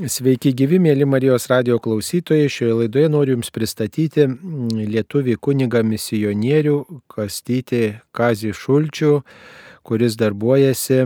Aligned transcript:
Sveiki 0.00 0.54
gyvi, 0.56 0.78
mėly 0.80 1.04
Marijos 1.04 1.44
radio 1.50 1.74
klausytojai. 1.82 2.48
Šioje 2.48 2.76
laidoje 2.78 3.08
noriu 3.12 3.34
Jums 3.34 3.50
pristatyti 3.52 4.24
lietuvį 4.72 5.34
kunigą 5.44 5.82
misionierių 5.84 6.76
Kastyti 7.10 7.98
Kazį 8.16 8.54
Šulčių, 8.56 9.18
kuris 9.84 10.16
darbuojasi 10.16 11.02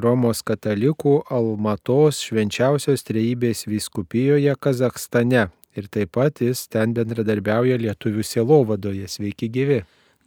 Romos 0.00 0.40
katalikų 0.46 1.18
Almatos 1.28 2.22
švenčiausios 2.24 3.04
trejybės 3.04 3.66
vyskupijoje 3.68 4.56
Kazakstane. 4.56 5.50
Ir 5.76 5.92
taip 5.92 6.16
pat 6.16 6.40
jis 6.40 6.64
ten 6.72 6.96
bendradarbiauja 6.96 7.76
lietuvių 7.76 8.24
sielovadoje. 8.24 9.04
Sveiki 9.04 9.52
gyvi. 9.52 9.82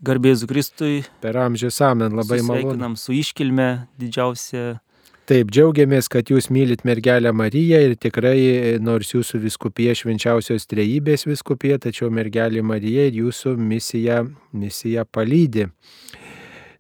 Garbėsiu 0.05 0.45
Kristui. 0.51 1.01
Per 1.23 1.41
amžius 1.41 1.81
amen 1.81 2.13
labai 2.13 2.43
malonu. 2.45 2.75
Sveikinam 2.75 2.95
su 2.99 3.17
iškilme 3.17 3.69
didžiausia 3.97 4.82
Taip, 5.23 5.53
džiaugiamės, 5.55 6.09
kad 6.11 6.27
jūs 6.27 6.49
mylit 6.51 6.81
mergelę 6.83 7.31
Mariją 7.31 7.77
ir 7.85 7.93
tikrai, 7.95 8.75
nors 8.83 9.13
jūsų 9.13 9.39
viskupija 9.45 9.93
švenčiausios 9.95 10.67
trejybės 10.67 11.23
viskupija, 11.29 11.77
tačiau 11.79 12.09
mergelė 12.11 12.59
Marija 12.59 13.05
ir 13.07 13.21
jūsų 13.21 13.55
misija, 13.55 14.25
misija 14.51 15.07
palydi. 15.07 15.69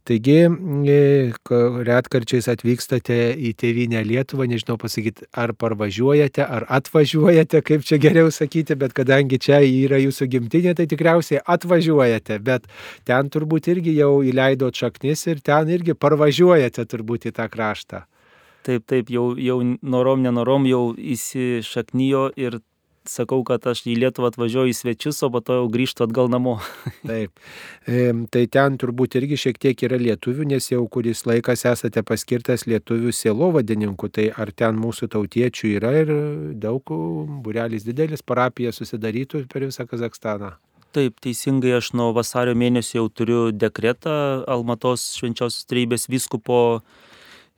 Taigi, 0.03 0.35
retkarčiais 1.87 2.51
atvykstate 2.51 3.21
į 3.39 3.55
tėvynę 3.63 4.03
Lietuvą, 4.03 4.49
nežinau 4.51 4.75
pasakyti, 4.75 5.23
ar 5.31 5.55
parvažiuojate, 5.55 6.43
ar 6.43 6.67
atvažiuojate, 6.67 7.63
kaip 7.63 7.87
čia 7.87 8.03
geriau 8.03 8.27
sakyti, 8.27 8.75
bet 8.75 8.91
kadangi 8.97 9.39
čia 9.39 9.63
yra 9.63 10.03
jūsų 10.03 10.27
gimtinė, 10.35 10.75
tai 10.75 10.91
tikriausiai 10.91 11.39
atvažiuojate, 11.47 12.43
bet 12.43 12.67
ten 13.07 13.31
turbūt 13.31 13.71
irgi 13.71 13.95
jau 14.03 14.17
įleidot 14.19 14.75
šaknis 14.75 15.29
ir 15.31 15.39
ten 15.39 15.71
irgi 15.71 15.95
parvažiuojate 15.95 16.91
turbūt 16.91 17.31
į 17.31 17.39
tą 17.39 17.47
kraštą. 17.47 18.09
Taip, 18.63 18.85
taip, 18.87 19.09
jau, 19.11 19.33
jau 19.35 19.57
norom, 19.81 20.21
nenorom 20.23 20.67
jau 20.69 20.83
įsišaknyjo 20.95 22.29
ir 22.39 22.61
sakau, 23.09 23.41
kad 23.47 23.65
aš 23.67 23.83
į 23.89 23.97
Lietuvą 23.99 24.31
atvažiuoju 24.31 24.71
į 24.71 24.75
svečius, 24.77 25.21
o 25.25 25.29
po 25.33 25.41
to 25.43 25.57
jau 25.57 25.67
grįžtu 25.71 26.05
atgal 26.05 26.29
namo. 26.31 26.55
Taip. 27.09 27.31
E, 27.87 28.05
tai 28.31 28.45
ten 28.51 28.77
turbūt 28.79 29.17
irgi 29.19 29.39
šiek 29.45 29.59
tiek 29.61 29.85
yra 29.87 29.99
lietuvių, 30.01 30.47
nes 30.53 30.69
jau 30.71 30.83
kuris 30.91 31.25
laikas 31.29 31.65
esate 31.69 32.03
paskirtas 32.07 32.65
lietuvių 32.69 33.13
sielovadininku. 33.15 34.09
Tai 34.13 34.29
ar 34.31 34.53
ten 34.55 34.79
mūsų 34.79 35.11
tautiečių 35.15 35.73
yra 35.77 35.95
ir 36.03 36.13
daug, 36.63 36.93
burelis 37.43 37.87
didelis, 37.87 38.23
parapija 38.25 38.73
susidarytų 38.75 39.45
per 39.51 39.67
visą 39.67 39.87
Kazakstaną? 39.89 40.55
Taip, 40.93 41.17
teisingai 41.25 41.71
aš 41.79 41.95
nuo 41.97 42.11
vasario 42.13 42.53
mėnesio 42.53 42.99
jau 42.99 43.07
turiu 43.09 43.39
dekretą 43.49 44.43
Almatos 44.45 45.07
švenčiausios 45.17 45.65
treibės 45.65 46.05
vyskupo 46.05 46.83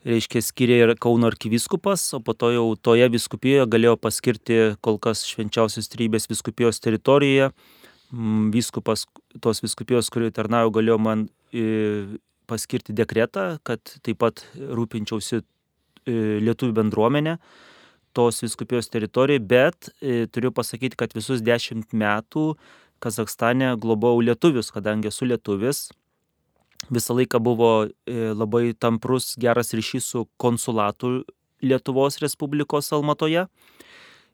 reiškia 0.06 0.42
skiria 0.46 0.84
ir 0.84 0.94
Kauno 1.02 1.30
arkivyskupas, 1.32 2.04
o 2.14 2.22
po 2.24 2.36
to 2.38 2.52
jau 2.54 2.66
toje 2.78 3.08
viskupijoje 3.14 3.66
galėjo 3.74 3.96
paskirti 4.02 4.60
kol 4.86 5.00
kas 5.02 5.26
švenčiausios 5.28 5.90
trybės 5.92 6.30
viskupijos 6.30 6.80
teritorijoje. 6.84 7.52
Mm, 8.14 8.52
vyskupas 8.54 9.08
tos 9.42 9.64
viskupijos, 9.66 10.12
kurioje 10.14 10.36
tarnauju, 10.38 10.74
galėjo 10.78 11.00
man 11.02 11.26
paskirti 12.46 12.94
dekretą, 12.96 13.56
kad 13.66 13.82
taip 14.06 14.20
pat 14.22 14.44
rūpinčiausi 14.56 15.42
lietuvių 16.06 16.76
bendruomenę 16.82 17.38
tos 18.16 18.40
viskupijos 18.44 18.88
teritorijoje, 18.94 19.42
bet 19.44 19.90
turiu 20.32 20.52
pasakyti, 20.56 20.96
kad 21.00 21.16
visus 21.16 21.44
dešimt 21.44 21.96
metų 21.98 22.54
Kazakstane 23.04 23.74
globau 23.76 24.22
lietuvius, 24.24 24.70
kadangi 24.72 25.10
esu 25.12 25.28
lietuvis, 25.28 25.90
visą 26.90 27.16
laiką 27.16 27.40
buvo 27.40 27.86
e, 27.86 27.90
labai 28.34 28.74
tamprus 28.74 29.36
geras 29.38 29.74
ryšys 29.74 30.06
su 30.06 30.28
konsulatu 30.38 31.24
Lietuvos 31.62 32.18
Respublikos 32.22 32.94
Almatoje. 32.94 33.48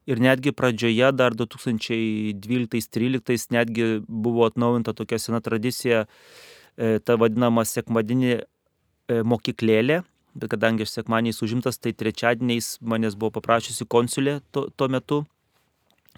Ir 0.10 0.20
netgi 0.20 0.52
pradžioje, 0.52 1.12
dar 1.14 1.34
2012-2013, 1.38 3.52
netgi 3.54 4.02
buvo 4.08 4.46
atnaujinta 4.50 4.94
tokia 4.98 5.20
sena 5.20 5.42
tradicija, 5.42 6.06
e, 6.78 7.00
ta 7.06 7.16
vadinama 7.22 7.66
sekmadinė 7.66 8.42
e, 8.42 8.44
mokyklėlė, 9.22 10.02
bet 10.34 10.50
kadangi 10.56 10.84
aš 10.88 10.92
sekmaniais 10.98 11.42
užimtas, 11.46 11.78
tai 11.78 11.94
trečiadieniais 11.94 12.78
manęs 12.82 13.16
buvo 13.16 13.32
paprašysi 13.38 13.86
konsulė 13.86 14.40
tuo, 14.52 14.70
tuo 14.76 14.88
metu, 14.90 15.26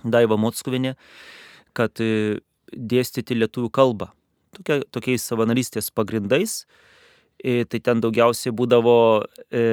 Daiva 0.04 0.38
Motskuvinė, 0.40 0.96
kad 1.76 2.00
dėstyti 2.74 3.36
lietuvių 3.38 3.70
kalbą 3.72 4.08
tokia, 4.56 4.82
tokiais 4.94 5.26
savanorystės 5.30 5.92
pagrindais. 5.96 6.64
E, 7.44 7.64
tai 7.68 7.82
ten 7.84 8.00
daugiausiai 8.00 8.54
būdavo 8.56 8.96
e, 9.52 9.64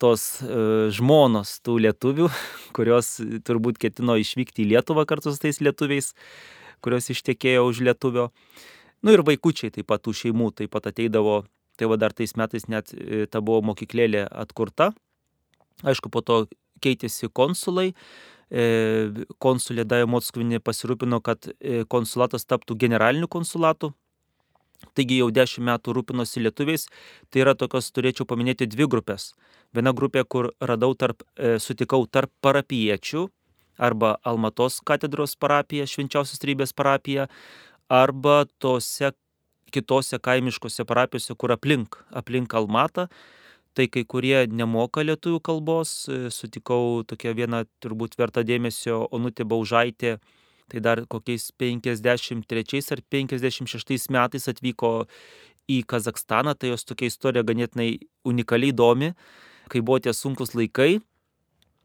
tos 0.00 0.38
e, 0.40 0.88
žmonos 0.94 1.58
tų 1.66 1.76
lietuvių, 1.84 2.30
kurios 2.76 3.18
turbūt 3.44 3.80
ketino 3.82 4.16
išvykti 4.16 4.64
į 4.64 4.70
Lietuvą 4.72 5.04
kartu 5.08 5.34
su 5.34 5.42
tais 5.42 5.60
lietuviais, 5.60 6.14
kurios 6.84 7.10
ištekėjo 7.12 7.66
už 7.68 7.82
lietuvio. 7.84 8.30
Nu 9.02 9.14
ir 9.14 9.22
vaikučiai 9.26 9.74
taip 9.74 9.90
pat 9.90 10.02
tų 10.06 10.14
šeimų 10.22 10.52
taip 10.58 10.72
pat 10.74 10.88
ateidavo, 10.90 11.42
tai 11.78 11.90
va 11.90 11.98
dar 12.00 12.14
tais 12.16 12.34
metais 12.38 12.66
net 12.70 12.94
e, 12.94 13.26
ta 13.30 13.42
buvo 13.44 13.62
mokyklėlė 13.70 14.24
atkurta. 14.30 14.90
Aišku, 15.86 16.10
po 16.10 16.24
to 16.26 16.40
keitėsi 16.82 17.30
konsulai, 17.30 17.92
e, 18.50 18.64
konsulė 19.42 19.84
Daja 19.86 20.08
Motskvinė 20.10 20.58
pasirūpino, 20.64 21.20
kad 21.22 21.50
e, 21.58 21.84
konsulatas 21.86 22.46
taptų 22.50 22.78
generaliniu 22.86 23.30
konsulatu, 23.30 23.92
Taigi 24.94 25.18
jau 25.20 25.30
dešimt 25.34 25.66
metų 25.66 25.94
rūpinosi 25.96 26.42
lietuviais, 26.42 26.86
tai 27.30 27.42
yra 27.44 27.54
tokios, 27.58 27.90
turėčiau 27.94 28.26
paminėti 28.30 28.68
dvi 28.70 28.86
grupės. 28.90 29.32
Viena 29.74 29.92
grupė, 29.92 30.24
kur 30.24 30.52
radau 30.60 30.94
tarp, 30.94 31.24
e, 31.36 31.58
sutikau 31.58 32.06
tarp 32.06 32.30
parapiečių, 32.42 33.28
arba 33.78 34.16
Almatos 34.26 34.80
katedros 34.80 35.36
parapija, 35.38 35.86
švenčiausios 35.86 36.42
trybės 36.42 36.74
parapija, 36.74 37.28
arba 37.88 38.44
tose 38.58 39.12
kitose 39.72 40.18
kaimiškose 40.18 40.86
parapijose, 40.88 41.34
kur 41.34 41.52
aplink, 41.52 41.98
aplink 42.10 42.54
Almatą. 42.54 43.08
Tai 43.76 43.86
kai 43.92 44.02
kurie 44.08 44.46
nemoka 44.50 45.04
lietuvių 45.04 45.38
kalbos, 45.44 46.08
e, 46.08 46.30
sutikau 46.34 47.04
tokią 47.06 47.34
vieną 47.36 47.64
turbūt 47.82 48.16
vertą 48.18 48.42
dėmesio 48.42 49.04
Onutė 49.14 49.44
Baužaitė, 49.46 50.18
tai 50.68 50.82
dar 50.84 51.02
kokiais 51.08 51.50
53 51.58 52.92
ar 52.94 53.02
56 53.10 54.08
metais 54.12 54.48
atvyko 54.48 54.92
į 55.68 55.82
Kazakstaną, 55.88 56.54
tai 56.56 56.72
jos 56.72 56.86
tokia 56.88 57.10
istorija 57.10 57.44
ganėtinai 57.44 57.98
unikaliai 58.28 58.72
įdomi, 58.72 59.12
kai 59.68 59.82
buvo 59.84 60.00
tie 60.04 60.14
sunkus 60.16 60.54
laikai, 60.56 60.98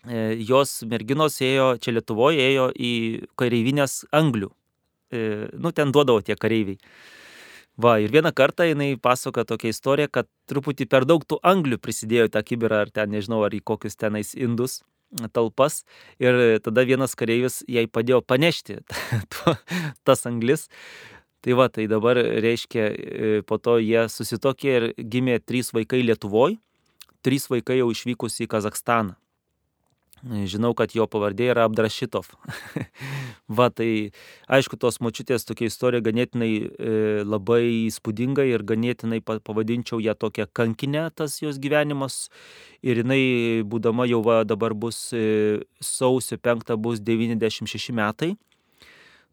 e, 0.07 0.21
jos 0.39 0.81
merginos 0.87 1.39
ėjo, 1.43 1.73
čia 1.83 1.95
Lietuvoje 1.97 2.45
ėjo 2.51 2.69
į 2.75 2.93
kareivinės 3.39 4.03
anglių. 4.15 4.51
E, 5.11 5.25
nu, 5.59 5.73
ten 5.75 5.91
duodavo 5.91 6.23
tie 6.23 6.39
kareiviai. 6.39 6.79
Va, 7.83 7.97
ir 7.97 8.11
vieną 8.13 8.29
kartą 8.37 8.67
jinai 8.69 8.93
pasako 9.01 9.43
tokią 9.49 9.71
istoriją, 9.73 10.11
kad 10.13 10.27
truputį 10.47 10.85
per 10.85 11.07
daug 11.09 11.23
tų 11.25 11.39
anglių 11.41 11.79
prisidėjo 11.81 12.29
tą 12.29 12.43
kiberą, 12.45 12.83
ar 12.85 12.91
ten 12.93 13.09
nežinau, 13.09 13.41
ar 13.43 13.55
į 13.55 13.63
kokius 13.65 13.97
tenais 13.97 14.35
indus 14.37 14.83
talpas 15.33 15.81
ir 16.21 16.59
tada 16.63 16.85
vienas 16.87 17.15
kareivis 17.15 17.61
jai 17.69 17.85
padėjo 17.87 18.21
panešti 18.25 18.81
tas 20.07 20.25
anglis. 20.29 20.69
Tai 21.43 21.57
va, 21.59 21.67
tai 21.67 21.89
dabar 21.91 22.15
reiškia, 22.15 22.83
e, 22.87 23.31
po 23.43 23.57
to 23.59 23.75
jie 23.83 24.05
susitokė 24.07 24.69
ir 24.77 24.85
gimė 24.95 25.41
trys 25.43 25.73
vaikai 25.75 25.99
Lietuvoje, 25.99 26.55
trys 27.19 27.49
vaikai 27.51 27.81
jau 27.81 27.89
išvykus 27.91 28.39
į 28.45 28.47
Kazakstaną. 28.53 29.17
Žinau, 30.23 30.71
kad 30.71 30.93
jo 30.95 31.03
pavardė 31.11 31.49
yra 31.51 31.65
Abdrašitov. 31.67 32.29
Va, 33.57 33.67
tai 33.67 34.13
aišku, 34.47 34.77
tos 34.79 35.01
močiutės 35.03 35.43
tokia 35.43 35.67
istorija 35.67 35.99
ganėtinai 36.05 36.51
e, 36.63 36.93
labai 37.27 37.89
įspūdinga 37.89 38.45
ir 38.47 38.63
ganėtinai 38.63 39.19
pavadinčiau 39.19 39.99
ją 39.99 40.15
tokią 40.15 40.47
kankinę, 40.55 41.09
tas 41.11 41.41
jos 41.43 41.59
gyvenimas. 41.59 42.29
Ir 42.79 43.03
jinai, 43.03 43.23
būdama 43.67 44.07
jau 44.07 44.21
va, 44.23 44.41
dabar 44.47 44.71
bus 44.71 45.09
e, 45.11 45.59
sausio 45.83 46.39
5 46.39 46.71
bus 46.79 47.03
96 47.03 47.91
metai 47.91 48.33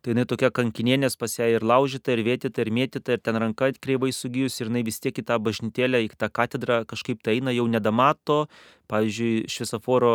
tai 0.00 0.14
jinai 0.14 0.24
tokia 0.28 0.48
kankinienės 0.54 1.18
pas 1.20 1.34
ją 1.36 1.46
ir 1.52 1.64
laužyta, 1.66 2.14
ir 2.14 2.22
vėtyta, 2.24 2.64
ir 2.64 2.70
mėtyta, 2.72 3.16
ir 3.16 3.20
ten 3.24 3.36
ranka 3.40 3.68
kreivai 3.84 4.12
sugijus, 4.16 4.56
ir 4.60 4.70
jinai 4.70 4.82
vis 4.86 5.00
tiek 5.02 5.16
į 5.20 5.26
tą 5.28 5.36
bažnytėlę, 5.44 6.00
į 6.06 6.14
tą 6.20 6.30
katedrą 6.32 6.80
kažkaip 6.88 7.20
tai 7.24 7.36
eina, 7.36 7.52
jau 7.52 7.66
nedamato, 7.68 8.46
pavyzdžiui, 8.90 9.44
šviesoforo 9.52 10.14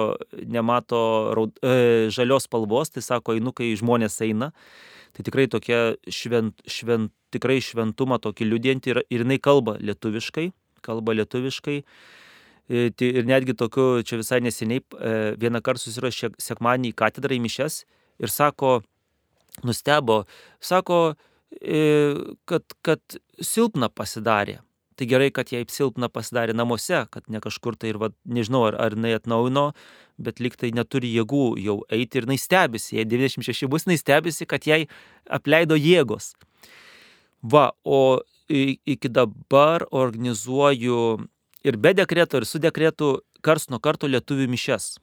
nemato 0.50 1.02
raud, 1.38 1.54
e, 1.62 2.10
žalios 2.14 2.50
spalvos, 2.50 2.96
tai 2.96 3.06
sako, 3.06 3.38
einu, 3.38 3.54
kai 3.54 3.70
žmonės 3.78 4.18
eina. 4.26 4.52
Tai 5.16 5.24
tikrai 5.24 5.46
tokia 5.48 5.96
švent, 6.12 6.66
švent, 6.68 7.14
tikrai 7.32 7.62
šventumą 7.64 8.18
tokį 8.24 8.50
liūdinti 8.50 8.92
ir, 8.92 9.04
ir 9.14 9.24
jinai 9.24 9.38
kalba 9.40 9.78
lietuviškai, 9.80 10.50
kalba 10.84 11.14
lietuviškai. 11.22 11.78
E, 12.66 12.90
ir 12.90 13.30
netgi 13.30 13.54
tokiu, 13.54 14.02
čia 14.02 14.18
visai 14.18 14.42
neseniai, 14.42 14.82
e, 14.82 15.16
vieną 15.38 15.62
kartą 15.62 15.86
susirašė 15.86 16.34
sekmanį 16.42 16.92
į 16.92 16.98
katedrą 16.98 17.38
į 17.38 17.44
mišes 17.46 17.84
ir 18.18 18.34
sako, 18.34 18.80
nustebo, 19.64 20.24
sako, 20.60 21.16
e, 21.62 22.16
kad, 22.50 22.64
kad 22.86 23.20
silpna 23.42 23.90
pasidarė. 23.90 24.62
tai 24.96 25.06
gerai, 25.12 25.28
kad 25.36 25.50
jai 25.52 25.66
silpna 25.68 26.08
pasidarė 26.08 26.54
namuose, 26.56 27.02
kad 27.12 27.26
ne 27.28 27.42
kažkur 27.44 27.76
tai 27.76 27.90
ir, 27.92 27.98
va, 28.00 28.08
nežinau, 28.24 28.62
ar, 28.70 28.78
ar 28.80 28.94
jinai 28.96 29.12
atnaujino, 29.18 29.74
bet 30.16 30.40
liktai 30.40 30.70
neturi 30.72 31.10
jėgų 31.12 31.58
jau 31.60 31.82
eiti 31.92 32.22
ir 32.22 32.24
jinai 32.24 32.38
stebisi, 32.40 32.96
jei 32.96 33.04
96 33.04 33.68
bus, 33.68 33.84
jinai 33.84 33.98
stebisi, 34.00 34.48
kad 34.48 34.64
jai 34.64 34.86
apleido 35.28 35.76
jėgos. 35.76 36.32
Va, 37.44 37.74
o 37.84 38.22
iki 38.48 39.12
dabar 39.12 39.84
organizuoju 39.92 41.02
ir 41.68 41.78
be 41.78 41.92
dekreto, 41.98 42.40
ir 42.40 42.48
su 42.48 42.64
dekretu 42.64 43.18
kars 43.44 43.68
nuo 43.68 43.84
karto 43.84 44.08
lietuvių 44.08 44.48
mišes 44.48 44.94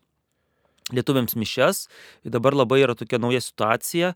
lietuviams 0.90 1.36
mišes. 1.38 1.86
Ir 2.26 2.34
dabar 2.34 2.56
labai 2.56 2.82
yra 2.82 2.96
tokia 2.98 3.20
nauja 3.22 3.40
situacija, 3.40 4.12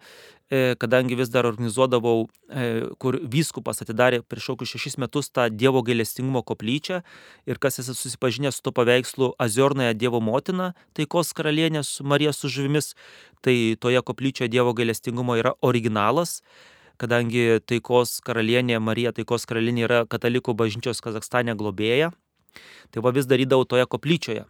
e, 0.50 0.74
kadangi 0.80 1.16
vis 1.18 1.30
dar 1.30 1.46
organizuodavau, 1.46 2.26
e, 2.50 2.66
kur 2.98 3.18
vyskupas 3.22 3.82
atidarė 3.84 4.22
prieš 4.26 4.52
kokius 4.52 4.74
šešis 4.74 4.98
metus 4.98 5.30
tą 5.30 5.48
Dievo 5.50 5.82
gailestingumo 5.86 6.42
koplyčią 6.42 7.02
ir 7.46 7.58
kas 7.58 7.78
esi 7.78 7.94
susipažinęs 7.94 8.58
su 8.58 8.62
to 8.62 8.72
paveikslu 8.72 9.34
Aziornąją 9.38 9.94
Dievo 9.94 10.20
motiną, 10.20 10.72
taikos 10.94 11.32
karalienė 11.32 11.84
su 11.84 12.04
Marija 12.04 12.32
su 12.32 12.48
žuvimis, 12.48 12.94
tai 13.42 13.76
toje 13.80 14.02
koplyčioje 14.02 14.50
Dievo 14.50 14.74
gailestingumo 14.74 15.36
yra 15.36 15.54
originalas 15.60 16.42
kadangi 16.96 17.60
taikos 17.68 18.22
karalienė 18.24 18.80
Marija 18.80 19.12
taikos 19.12 19.44
karalienė 19.44 19.82
yra 19.84 19.98
katalikų 20.08 20.54
bažnyčios 20.56 21.04
Kazakstane 21.04 21.52
globėja. 21.52 22.12
Tai 22.90 23.02
va 23.04 23.12
vis 23.12 23.28
darydavau 23.28 23.66
toje 23.68 23.84
koplyčioje 23.84 24.46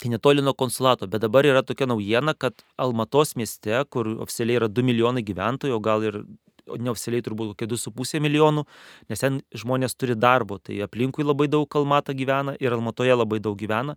tai 0.00 0.10
netoli 0.12 0.42
nuo 0.44 0.54
konsulato, 0.54 1.08
bet 1.10 1.22
dabar 1.24 1.46
yra 1.48 1.62
tokia 1.66 1.88
naujiena, 1.88 2.34
kad 2.34 2.64
Almatos 2.80 3.34
mieste, 3.36 3.84
kur 3.90 4.08
oficialiai 4.24 4.60
yra 4.60 4.68
2 4.68 4.84
milijonai 4.86 5.24
gyventojų, 5.26 5.76
o 5.76 5.82
gal 5.82 6.04
ir 6.06 6.20
neoficialiai 6.66 7.24
turbūt 7.24 7.52
kokie 7.54 7.68
2,5 7.70 8.22
milijonų, 8.24 8.64
nes 9.10 9.22
ten 9.22 9.40
žmonės 9.56 9.94
turi 9.98 10.16
darbo, 10.18 10.58
tai 10.58 10.80
aplinkui 10.84 11.26
labai 11.26 11.48
daug 11.52 11.68
Kalmata 11.70 12.14
gyvena 12.16 12.56
ir 12.60 12.74
Almatoje 12.74 13.14
labai 13.14 13.40
daug 13.42 13.58
gyvena. 13.58 13.96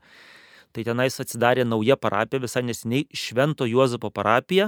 Tai 0.69 0.85
tenais 0.85 1.15
atsidarė 1.17 1.65
nauja 1.65 1.97
parapija, 1.97 2.43
visai 2.43 2.61
nesiniai 2.67 3.07
Švento 3.09 3.65
Juozapo 3.65 4.11
parapija, 4.13 4.67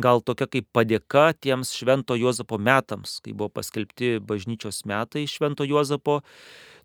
gal 0.00 0.22
tokia 0.24 0.48
kaip 0.48 0.70
padėka 0.72 1.26
tiems 1.36 1.74
Švento 1.76 2.16
Juozapo 2.16 2.56
metams, 2.58 3.18
kai 3.20 3.34
buvo 3.36 3.50
paskelbti 3.52 4.16
bažnyčios 4.24 4.82
metai 4.88 5.26
Švento 5.28 5.66
Juozapo 5.68 6.22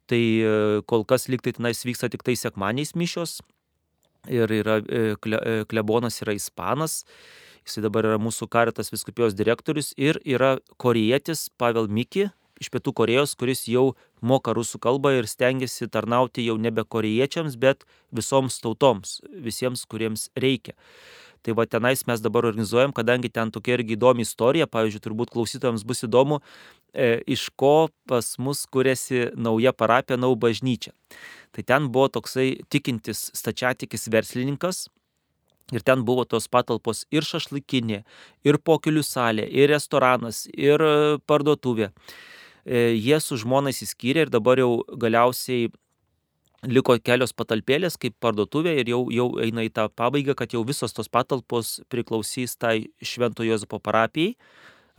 tai 0.10 0.24
e, 0.42 0.54
kol 0.90 1.06
kas 1.08 1.30
liktai 1.30 1.54
tenais 1.56 1.84
vyksta 1.86 2.10
tik 2.10 2.26
tai 2.26 2.36
sekmaniais 2.40 2.96
mišios. 2.98 3.40
Ir 4.28 4.52
yra, 4.52 4.80
e, 4.84 5.14
e, 5.16 5.54
klebonas 5.70 6.20
yra 6.26 6.36
ispanas, 6.36 7.04
jisai 7.64 7.86
dabar 7.86 8.10
yra 8.10 8.20
mūsų 8.20 8.50
karitas 8.52 8.92
viskupijos 8.92 9.38
direktorius 9.38 9.94
ir 9.98 10.20
yra 10.28 10.58
korietis 10.82 11.48
Pavel 11.58 11.88
Miki 11.88 12.28
iš 12.60 12.70
Pietų 12.74 12.94
Korejos, 12.96 13.38
kuris 13.40 13.64
jau 13.72 13.94
moka 14.20 14.54
rusų 14.56 14.82
kalbą 14.84 15.14
ir 15.18 15.30
stengiasi 15.32 15.88
tarnauti 15.92 16.46
jau 16.46 16.58
nebe 16.60 16.84
korejiečiams, 16.84 17.56
bet 17.60 17.86
visoms 18.16 18.60
tautoms, 18.64 19.20
visiems, 19.32 19.86
kuriems 19.90 20.28
reikia. 20.36 20.76
Tai 21.40 21.56
va 21.56 21.64
tenais 21.64 22.02
mes 22.04 22.20
dabar 22.20 22.50
organizuojam, 22.50 22.92
kadangi 22.92 23.32
ten 23.32 23.52
tokia 23.56 23.78
irgi 23.78 23.96
įdomi 23.96 24.26
istorija, 24.28 24.68
pavyzdžiui, 24.68 25.04
turbūt 25.06 25.32
klausytojams 25.32 25.86
bus 25.88 26.04
įdomu, 26.04 26.42
iš 26.94 27.50
ko 27.60 27.90
pas 28.10 28.32
mus 28.42 28.66
kuriasi 28.66 29.30
nauja 29.38 29.74
parapija, 29.74 30.18
nau 30.18 30.34
bažnyčia. 30.36 30.96
Tai 31.54 31.66
ten 31.66 31.90
buvo 31.94 32.08
toksai 32.14 32.64
tikintis 32.70 33.30
stačiatikis 33.38 34.10
verslininkas, 34.14 34.88
Ir 35.72 35.84
ten 35.86 36.02
buvo 36.06 36.26
tos 36.26 36.48
patalpos 36.50 37.04
ir 37.14 37.26
šašlikinė, 37.26 38.02
ir 38.48 38.58
pokelių 38.66 39.04
salė, 39.06 39.46
ir 39.46 39.70
restoranas, 39.70 40.48
ir 40.50 40.82
e, 40.82 41.20
parduotuvė. 41.30 41.92
E, 42.66 42.96
jie 42.98 43.20
su 43.22 43.38
žmonais 43.38 43.84
įskyrė 43.86 44.26
ir 44.26 44.34
dabar 44.34 44.62
jau 44.62 44.82
galiausiai 44.90 45.70
liko 46.68 46.98
kelios 47.06 47.32
patalpėlės 47.38 48.00
kaip 48.02 48.18
parduotuvė 48.20 48.74
ir 48.82 48.90
jau, 48.92 49.04
jau 49.14 49.30
eina 49.46 49.64
į 49.64 49.72
tą 49.78 49.88
pabaigą, 49.94 50.36
kad 50.36 50.58
jau 50.58 50.66
visos 50.68 50.96
tos 50.96 51.08
patalpos 51.08 51.78
priklausys 51.94 52.58
tai 52.60 52.90
Švento 53.06 53.46
Jozapo 53.46 53.80
parapijai. 53.80 54.34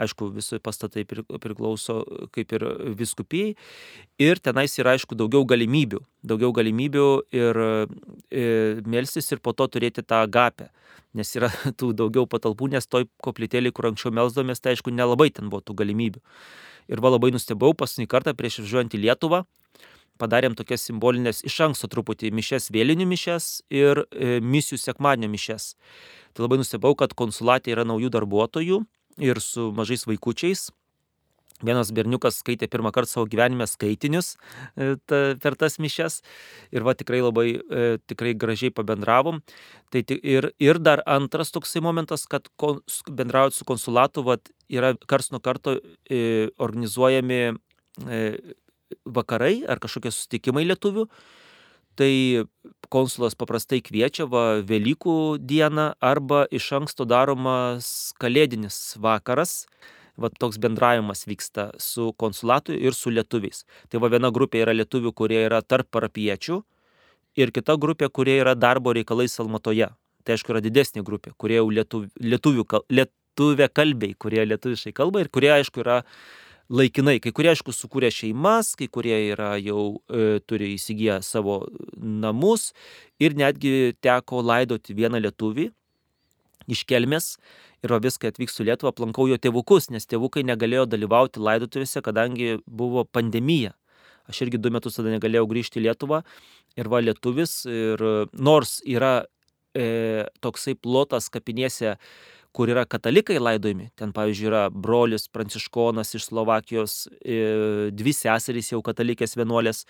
Aišku, 0.01 0.31
visi 0.33 0.59
pastatai 0.63 1.05
priklauso 1.05 2.01
kaip 2.35 2.55
ir 2.57 2.65
viskupijai. 2.97 3.55
Ir 4.23 4.41
tenais 4.41 4.77
yra, 4.81 4.95
aišku, 4.97 5.19
daugiau 5.19 5.45
galimybių. 5.49 6.01
Daugiau 6.25 6.55
galimybių 6.57 7.07
ir 7.37 7.61
e, 7.61 8.47
melstis 8.89 9.29
ir 9.35 9.43
po 9.45 9.53
to 9.57 9.69
turėti 9.69 10.05
tą 10.07 10.23
agapę. 10.25 10.71
Nes 11.17 11.35
yra 11.37 11.51
tų 11.79 11.93
daugiau 11.99 12.27
patalpų, 12.31 12.71
nes 12.75 12.89
toj 12.89 13.09
koplytėlį, 13.25 13.75
kur 13.77 13.91
anksčiau 13.91 14.15
melsdomės, 14.17 14.63
tai 14.63 14.77
aišku, 14.77 14.95
nelabai 14.95 15.29
ten 15.35 15.53
buvo 15.53 15.65
tų 15.65 15.77
galimybių. 15.83 16.23
Ir 16.91 17.03
va 17.05 17.13
labai 17.13 17.31
nustebau 17.35 17.75
paskutinį 17.77 18.09
kartą 18.11 18.35
prieš 18.35 18.61
išvažiuojant 18.61 18.97
į 18.97 19.03
Lietuvą, 19.05 19.45
padarėm 20.21 20.57
tokias 20.59 20.85
simbolinės 20.89 21.45
iš 21.49 21.59
anksto 21.67 21.89
truputį 21.91 22.33
mišes 22.37 22.71
vėlinių 22.75 23.07
mišes 23.09 23.51
ir 23.73 24.05
e, 24.11 24.39
misijų 24.41 24.81
sekmadienio 24.81 25.31
mišes. 25.33 25.75
Tai 26.35 26.47
labai 26.47 26.61
nustebau, 26.61 26.95
kad 26.99 27.15
konsulatė 27.19 27.75
yra 27.75 27.87
naujų 27.89 28.13
darbuotojų 28.17 28.81
ir 29.19 29.41
su 29.41 29.71
mažais 29.77 30.07
vaikučiais. 30.07 30.69
Vienas 31.61 31.91
berniukas 31.93 32.39
skaitė 32.41 32.71
pirmą 32.73 32.89
kartą 32.95 33.11
savo 33.11 33.27
gyvenime 33.29 33.67
skaitinius 33.69 34.33
e, 34.81 34.95
ta, 35.05 35.19
per 35.43 35.59
tas 35.61 35.77
mišes 35.83 36.23
ir 36.73 36.87
va 36.87 36.95
tikrai 36.97 37.21
labai 37.21 37.47
e, 37.53 37.83
tikrai 38.09 38.33
gražiai 38.33 38.73
pabendravom. 38.73 39.43
Tai 39.93 40.01
ir, 40.17 40.51
ir 40.57 40.81
dar 40.81 41.03
antras 41.05 41.53
toksai 41.53 41.83
momentas, 41.85 42.25
kad 42.31 42.49
kon, 42.57 42.81
bendraujant 43.13 43.59
su 43.59 43.69
konsulatu 43.69 44.25
va, 44.25 44.39
yra 44.73 44.95
kars 45.11 45.29
nuo 45.35 45.43
karto 45.45 45.77
e, 46.09 46.49
organizuojami 46.57 47.43
e, 48.09 48.23
vakarai 49.05 49.61
ar 49.69 49.83
kažkokie 49.83 50.13
susitikimai 50.15 50.65
lietuvių, 50.71 51.07
tai 52.01 52.45
konsulas 52.91 53.37
paprastai 53.39 53.83
kviečia 53.85 54.27
va 54.31 54.45
Velykų 54.67 55.39
dieną 55.39 55.91
arba 56.01 56.47
iš 56.51 56.71
anksto 56.81 57.07
daromas 57.09 58.13
kalėdinis 58.21 58.97
vakaras. 59.01 59.67
Va 60.21 60.29
toks 60.29 60.59
bendravimas 60.61 61.25
vyksta 61.25 61.71
su 61.81 62.11
konsulatu 62.21 62.75
ir 62.77 62.97
su 62.97 63.13
lietuviais. 63.13 63.63
Tai 63.89 64.03
va 64.03 64.11
viena 64.13 64.29
grupė 64.35 64.65
yra 64.67 64.75
lietuvių, 64.77 65.15
kurie 65.17 65.39
yra 65.47 65.63
tarp 65.63 65.89
parapiečių 65.95 66.59
ir 67.41 67.53
kita 67.57 67.79
grupė, 67.81 68.11
kurie 68.13 68.37
yra 68.43 68.57
darbo 68.59 68.93
reikalai 68.97 69.29
Salmatoje. 69.31 69.89
Tai 70.25 70.37
aišku 70.37 70.53
yra 70.53 70.61
didesnė 70.61 71.05
grupė, 71.07 71.33
kurie 71.41 71.57
jau 71.57 71.71
lietuvių, 71.73 72.11
lietuvių, 72.21 72.67
lietuvė 72.93 73.71
kalbiai, 73.73 74.15
kurie 74.19 74.45
lietuviškai 74.45 74.93
kalba 74.93 75.23
ir 75.23 75.31
kurie 75.33 75.53
aišku 75.55 75.81
yra 75.81 76.03
laikinai. 76.71 77.19
Kai 77.23 77.33
kurie, 77.35 77.51
aišku, 77.53 77.75
sukūrė 77.75 78.11
šeimas, 78.15 78.75
kai 78.79 78.89
kurie 78.93 79.17
yra 79.33 79.57
jau 79.59 80.01
e, 80.07 80.39
turi 80.47 80.75
įsigiję 80.77 81.21
savo 81.27 81.65
namus 81.99 82.71
ir 83.21 83.37
netgi 83.39 83.97
teko 84.03 84.45
laidoti 84.47 84.97
vieną 84.97 85.21
lietuvį 85.27 85.71
iš 86.71 86.85
kelmės 86.87 87.35
ir 87.83 87.95
viską 88.05 88.31
atvyksiu 88.31 88.67
Lietuvą, 88.69 88.93
aplankau 88.93 89.27
jo 89.31 89.39
tėvukus, 89.41 89.89
nes 89.91 90.07
tėvukai 90.07 90.45
negalėjo 90.45 90.85
dalyvauti 90.91 91.41
laidotuvėse, 91.41 92.03
kadangi 92.05 92.59
buvo 92.67 93.07
pandemija. 93.09 93.73
Aš 94.29 94.45
irgi 94.45 94.61
du 94.61 94.71
metus 94.71 94.99
tada 94.99 95.11
negalėjau 95.11 95.49
grįžti 95.51 95.81
į 95.81 95.87
Lietuvą 95.89 96.21
ir 96.79 96.91
va 96.93 97.01
lietuvis 97.03 97.65
ir 97.67 98.05
nors 98.37 98.79
yra 98.85 99.25
e, 99.75 100.29
toksai 100.45 100.77
plotas 100.77 101.31
kapinėse, 101.33 101.97
kur 102.57 102.71
yra 102.73 102.85
katalikai 102.89 103.39
laidojami. 103.41 103.91
Ten, 103.99 104.15
pavyzdžiui, 104.17 104.49
yra 104.51 104.63
brolis 104.71 105.29
Pranciškonas 105.33 106.15
iš 106.19 106.31
Slovakijos, 106.31 106.97
dvi 107.95 108.15
seserys 108.17 108.73
jau 108.73 108.83
katalikės 108.87 109.37
vienuolės, 109.39 109.85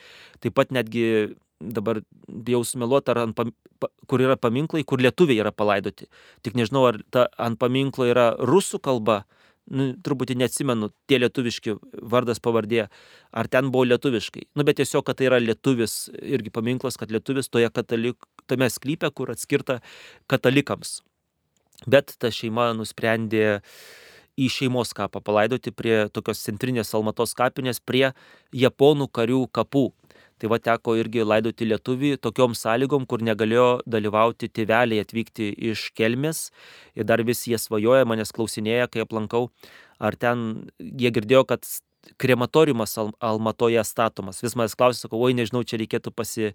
taip 0.45 0.57
pat 0.59 0.75
netgi 0.75 1.37
dabar 1.61 2.01
bijau 2.29 2.63
sumeluoti, 2.65 3.13
ar 3.13 3.25
ant, 3.27 3.43
kur 4.09 4.23
yra 4.23 4.37
paminklai, 4.41 4.85
kur 4.85 5.01
lietuviai 5.03 5.43
yra 5.43 5.53
palaidoti. 5.53 6.09
Tik 6.45 6.57
nežinau, 6.57 6.87
ar 6.89 7.01
ta, 7.13 7.27
ant 7.37 7.61
paminklo 7.61 8.09
yra 8.09 8.31
rusų 8.39 8.81
kalba, 8.85 9.23
nu, 9.71 9.91
truputį 10.03 10.39
neatsimenu, 10.41 10.89
tie 11.11 11.21
lietuviški 11.21 11.77
vardas 12.13 12.41
pavardė, 12.43 12.89
ar 13.31 13.51
ten 13.53 13.69
buvo 13.75 13.85
lietuviškai. 13.91 14.49
Nu, 14.57 14.65
bet 14.67 14.81
tiesiog, 14.81 15.05
kad 15.07 15.21
tai 15.21 15.29
yra 15.29 15.39
lietuvis, 15.43 16.09
irgi 16.17 16.53
paminklas, 16.55 16.97
kad 17.01 17.13
lietuvis 17.13 17.53
toje 17.53 17.69
katalik, 17.77 18.17
tame 18.51 18.71
sklype, 18.73 19.13
kur 19.15 19.31
atskirta 19.37 19.79
katalikams. 20.33 21.01
Bet 21.87 22.17
ta 22.21 22.29
šeima 22.35 22.71
nusprendė 22.77 23.61
į 24.41 24.49
šeimos 24.53 24.93
kapą 24.97 25.23
palaidoti 25.25 25.73
prie 25.73 26.09
tokios 26.13 26.43
centrinės 26.45 26.93
Almatos 26.97 27.35
kapinės, 27.37 27.81
prie 27.81 28.11
japonų 28.57 29.09
karių 29.13 29.47
kapų. 29.53 29.91
Tai 30.41 30.49
va 30.49 30.57
teko 30.57 30.95
irgi 30.97 31.25
laidoti 31.27 31.67
lietuvį 31.69 32.15
tokiom 32.25 32.55
sąlygom, 32.57 33.05
kur 33.05 33.21
negalėjo 33.21 33.83
dalyvauti 33.85 34.49
tėveliai 34.49 35.03
atvykti 35.05 35.51
iš 35.73 35.91
kelmės. 35.97 36.49
Ir 36.97 37.05
dar 37.05 37.21
vis 37.29 37.45
jie 37.45 37.61
svajoja, 37.61 38.09
manęs 38.09 38.33
klausinėja, 38.33 38.89
kai 38.89 39.05
aplankau, 39.05 39.51
ar 40.01 40.17
ten 40.17 40.71
jie 40.81 41.13
girdėjo, 41.13 41.45
kad 41.45 41.69
krematoriumas 42.17 42.97
Almatoje 43.21 43.85
statomas. 43.85 44.41
Vis 44.41 44.57
manęs 44.57 44.77
klausė, 44.81 45.05
sakau, 45.05 45.21
oi 45.21 45.37
nežinau, 45.37 45.61
čia 45.61 45.77
reikėtų 45.83 46.15
pasi, 46.17 46.55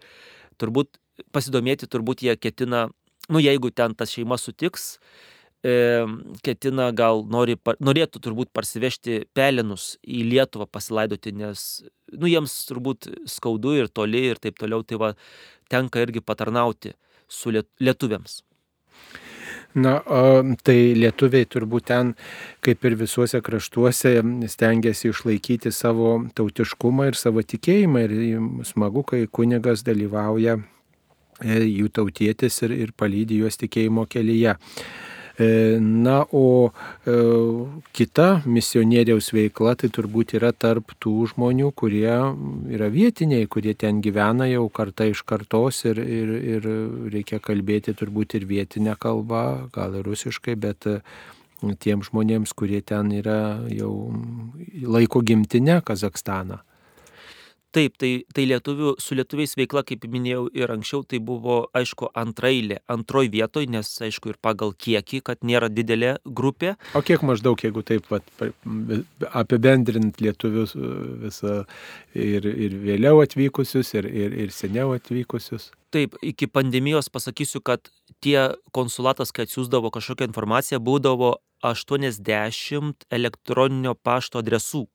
turbūt, 0.57 0.97
pasidomėti, 1.35 1.85
turbūt 1.85 2.25
jie 2.25 2.33
ketina 2.41 2.87
nu 3.29 3.41
jeigu 3.43 3.71
ten 3.71 3.95
tas 3.97 4.13
šeima 4.13 4.37
sutiks, 4.41 4.95
e, 5.65 6.05
ketina 6.45 6.91
gal 6.95 7.23
nori, 7.31 7.57
norėtų 7.57 8.21
turbūt 8.27 8.51
parsivežti 8.55 9.23
pelenus 9.33 9.95
į 10.05 10.23
Lietuvą 10.31 10.67
pasilaidoti, 10.71 11.33
nes 11.35 11.85
nu, 12.13 12.29
jiems 12.29 12.57
turbūt 12.69 13.09
skaudu 13.29 13.75
ir 13.81 13.89
toli 13.89 14.27
ir 14.31 14.41
taip 14.41 14.59
toliau, 14.61 14.83
tai 14.83 15.01
va 15.01 15.13
tenka 15.71 16.03
irgi 16.03 16.21
patarnauti 16.21 16.93
su 17.27 17.53
lietuviams. 17.53 18.43
Na, 19.75 19.97
tai 20.63 20.77
lietuviai 20.95 21.47
turbūt 21.51 21.89
ten, 21.89 22.13
kaip 22.63 22.85
ir 22.87 22.93
visuose 22.95 23.41
kraštuose, 23.43 24.13
stengiasi 24.47 25.09
išlaikyti 25.11 25.71
savo 25.75 26.13
tautiškumą 26.37 27.09
ir 27.09 27.19
savo 27.19 27.43
tikėjimą. 27.43 28.05
Ir 28.05 28.69
smagu, 28.69 29.03
kai 29.03 29.25
kunigas 29.27 29.83
dalyvauja 29.83 30.61
jų 31.43 31.89
tautietis 31.91 32.61
ir, 32.63 32.71
ir 32.71 32.95
palydį 32.97 33.43
juos 33.43 33.59
tikėjimo 33.59 34.05
kelyje. 34.07 34.55
E, 35.37 35.77
na, 35.79 36.23
o 36.31 36.71
e, 37.03 37.13
kita 37.91 38.27
misionieriaus 38.47 39.33
veikla 39.35 39.73
tai 39.75 39.89
turbūt 39.91 40.37
yra 40.39 40.53
tarp 40.55 40.93
tų 41.03 41.27
žmonių, 41.33 41.73
kurie 41.75 42.07
yra 42.71 42.87
vietiniai, 42.87 43.49
kurie 43.51 43.73
ten 43.75 43.99
gyvena 43.99 44.47
jau 44.47 44.69
kartą 44.71 45.09
iš 45.11 45.25
kartos 45.27 45.81
ir, 45.89 45.99
ir, 45.99 46.31
ir 46.55 46.69
reikia 47.11 47.41
kalbėti 47.43 47.97
turbūt 47.99 48.37
ir 48.39 48.47
vietinę 48.47 48.95
kalbą, 48.95 49.67
gal 49.75 49.99
ir 49.99 50.07
rusiškai, 50.07 50.55
bet 50.55 50.87
e, 50.87 51.01
tiem 51.83 52.05
žmonėms, 52.07 52.55
kurie 52.55 52.79
ten 52.79 53.11
yra 53.11 53.59
jau 53.67 53.91
laiko 54.87 55.19
gimtinę 55.19 55.81
Kazakstaną. 55.83 56.61
Taip, 57.75 57.97
tai, 57.99 58.09
tai 58.31 58.45
lietuvių, 58.47 58.93
su 59.03 59.17
lietuviais 59.19 59.51
veikla, 59.59 59.81
kaip 59.83 60.05
minėjau 60.07 60.45
ir 60.55 60.71
anksčiau, 60.71 61.01
tai 61.03 61.19
buvo, 61.19 61.57
aišku, 61.75 62.07
antrailė, 62.15 62.77
antroji 62.91 63.33
vietoje, 63.33 63.67
nes, 63.73 63.89
aišku, 64.07 64.31
ir 64.31 64.37
pagal 64.39 64.71
kiekį, 64.71 65.19
kad 65.27 65.43
nėra 65.43 65.67
didelė 65.67 66.13
grupė. 66.23 66.77
O 66.95 67.03
kiek 67.03 67.25
maždaug, 67.27 67.59
jeigu 67.59 67.83
taip 67.83 68.07
pat 68.07 68.23
apibendrint 69.35 70.23
lietuvius 70.23 70.77
visą 71.25 71.57
ir, 72.15 72.47
ir 72.47 72.79
vėliau 72.85 73.19
atvykusius, 73.25 73.91
ir, 73.99 74.07
ir, 74.07 74.39
ir 74.45 74.55
seniau 74.55 74.95
atvykusius? 74.95 75.73
Taip, 75.91 76.15
iki 76.23 76.47
pandemijos 76.47 77.11
pasakysiu, 77.11 77.59
kad 77.59 77.91
tie 78.23 78.53
konsulatas, 78.75 79.35
kai 79.35 79.49
atsiųsdavo 79.49 79.91
kažkokią 79.95 80.31
informaciją, 80.31 80.79
būdavo 80.79 81.35
80 81.65 83.07
elektroninio 83.11 83.95
pašto 83.99 84.39
adresų 84.39 84.85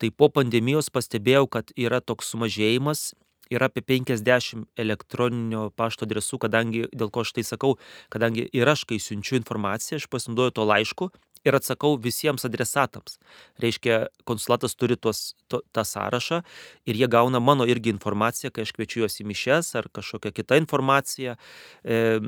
tai 0.00 0.10
po 0.10 0.28
pandemijos 0.32 0.90
pastebėjau, 0.92 1.46
kad 1.48 1.72
yra 1.76 2.00
toks 2.00 2.32
sumažėjimas 2.34 3.12
yra 3.50 3.68
apie 3.70 3.82
50 3.82 4.66
elektroninio 4.78 5.70
pašto 5.78 6.06
adresų, 6.06 6.40
kadangi, 6.42 6.86
dėl 6.90 7.12
ko 7.14 7.22
aš 7.22 7.36
tai 7.36 7.46
sakau, 7.46 7.76
kadangi 8.12 8.48
ir 8.52 8.68
aš, 8.68 8.84
kai 8.90 8.98
siunčiu 9.02 9.38
informaciją, 9.38 10.00
aš 10.00 10.08
pasinaudoju 10.10 10.56
to 10.56 10.66
laišku 10.66 11.10
ir 11.46 11.54
atsakau 11.54 11.94
visiems 12.02 12.44
adresatams. 12.48 13.20
Reiškia, 13.62 14.08
konsulatas 14.26 14.74
turi 14.74 14.96
tuos, 14.98 15.36
to, 15.46 15.62
tą 15.70 15.84
sąrašą 15.86 16.42
ir 16.90 16.98
jie 16.98 17.08
gauna 17.12 17.40
mano 17.40 17.68
irgi 17.70 17.92
informaciją, 17.94 18.50
kai 18.50 18.66
aš 18.66 18.74
kviečiu 18.74 19.04
juos 19.04 19.20
į 19.22 19.28
mišes 19.30 19.74
ar 19.78 19.86
kažkokią 19.94 20.34
kitą 20.34 20.58
informaciją. 20.64 21.36
E, 21.84 22.18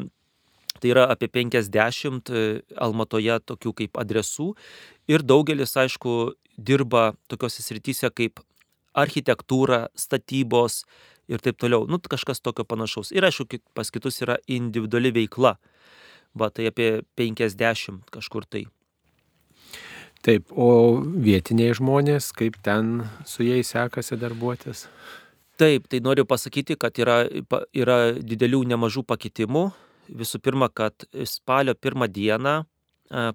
Tai 0.78 0.92
yra 0.92 1.06
apie 1.12 1.28
50 1.32 2.30
e, 2.30 2.44
Almatoje 2.76 3.38
tokių 3.50 3.74
kaip 3.82 3.98
adresų 4.00 4.52
ir 5.10 5.24
daugelis, 5.26 5.76
aišku, 5.76 6.34
dirba 6.58 7.12
tokiuose 7.30 7.64
srityse 7.64 8.10
kaip 8.14 8.42
architektūra, 8.98 9.86
statybos 9.98 10.82
ir 11.28 11.42
taip 11.44 11.58
toliau. 11.60 11.86
Nu, 11.90 12.00
kažkas 12.00 12.42
tokio 12.42 12.64
panašaus. 12.64 13.12
Ir 13.14 13.26
aišku, 13.28 13.60
pas 13.76 13.90
kitus 13.94 14.22
yra 14.24 14.38
individuali 14.46 15.12
veikla. 15.14 15.56
Va, 16.38 16.50
tai 16.50 16.68
apie 16.70 17.02
50 17.18 18.10
kažkur 18.14 18.46
tai. 18.48 18.66
Taip, 20.26 20.50
o 20.50 20.98
vietiniai 20.98 21.76
žmonės, 21.78 22.32
kaip 22.34 22.58
ten 22.66 23.04
su 23.28 23.46
jais 23.46 23.70
sekasi 23.70 24.18
darbuotis? 24.18 24.88
Taip, 25.58 25.86
tai 25.90 26.00
noriu 26.02 26.24
pasakyti, 26.26 26.76
kad 26.78 26.98
yra, 26.98 27.20
yra 27.74 27.98
didelių 28.18 28.64
nemažų 28.74 29.04
pakitimų. 29.06 29.68
Visų 30.08 30.40
pirma, 30.40 30.68
kad 30.72 31.04
spalio 31.28 31.74
pirmą 31.76 32.08
dieną 32.08 32.62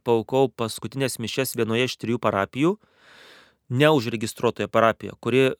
paukau 0.06 0.50
paskutinės 0.50 1.20
mišes 1.22 1.56
vienoje 1.58 1.88
iš 1.90 1.98
trijų 2.02 2.20
parapijų 2.22 2.76
neužregistruotoje 3.74 4.68
parapijoje, 4.68 5.16
kuri 5.20 5.42
e, 5.46 5.54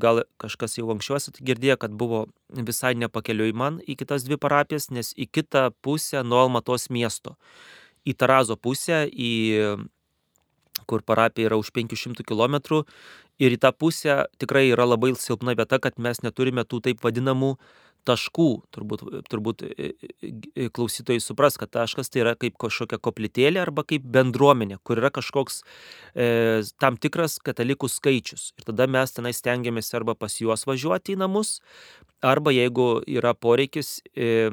gal 0.00 0.24
kažkas 0.40 0.78
jau 0.78 0.88
anksčiau 0.94 1.18
esate 1.20 1.44
girdėję, 1.46 1.76
kad 1.84 1.94
buvo 1.94 2.24
visai 2.50 2.94
nepakeliui 2.98 3.54
man 3.54 3.80
į 3.86 3.98
kitas 4.00 4.26
dvi 4.26 4.38
parapijas, 4.40 4.90
nes 4.90 5.12
į 5.14 5.28
kitą 5.30 5.68
pusę 5.84 6.24
nuo 6.26 6.44
Almatos 6.44 6.88
miesto. 6.90 7.36
Į 8.04 8.16
Tarazo 8.20 8.56
pusę, 8.60 9.04
į 9.06 9.32
kur 10.86 11.04
parapija 11.06 11.48
yra 11.48 11.56
už 11.56 11.70
500 11.72 12.26
km 12.26 12.82
ir 13.38 13.54
į 13.54 13.60
tą 13.62 13.70
pusę 13.72 14.24
tikrai 14.38 14.66
yra 14.72 14.84
labai 14.88 15.14
silpna 15.16 15.54
vieta, 15.56 15.78
kad 15.78 15.98
mes 15.98 16.20
neturime 16.22 16.64
tų 16.64 16.82
taip 16.84 17.04
vadinamų 17.04 17.54
taškų, 18.08 18.48
turbūt, 18.74 19.04
turbūt 19.30 19.64
e, 19.66 19.88
e, 19.88 20.30
e, 20.54 20.68
klausytojai 20.74 21.22
supras, 21.22 21.58
kad 21.60 21.72
taškas 21.74 22.12
tai 22.12 22.22
yra 22.24 22.34
kaip 22.38 22.56
kažkokia 22.60 23.00
koplytėlė 23.02 23.62
arba 23.62 23.84
kaip 23.88 24.04
bendruomenė, 24.16 24.78
kur 24.84 25.00
yra 25.02 25.10
kažkoks 25.14 25.62
e, 26.14 26.62
tam 26.82 26.98
tikras 27.00 27.38
katalikų 27.44 27.90
skaičius. 27.92 28.52
Ir 28.58 28.68
tada 28.70 28.88
mes 28.90 29.16
tenai 29.16 29.34
stengiamės 29.36 29.92
arba 29.96 30.16
pas 30.18 30.36
juos 30.40 30.66
važiuoti 30.68 31.16
į 31.16 31.22
namus, 31.24 31.58
arba 32.24 32.54
jeigu 32.54 32.98
yra 33.10 33.34
poreikis, 33.34 33.98
e, 34.16 34.50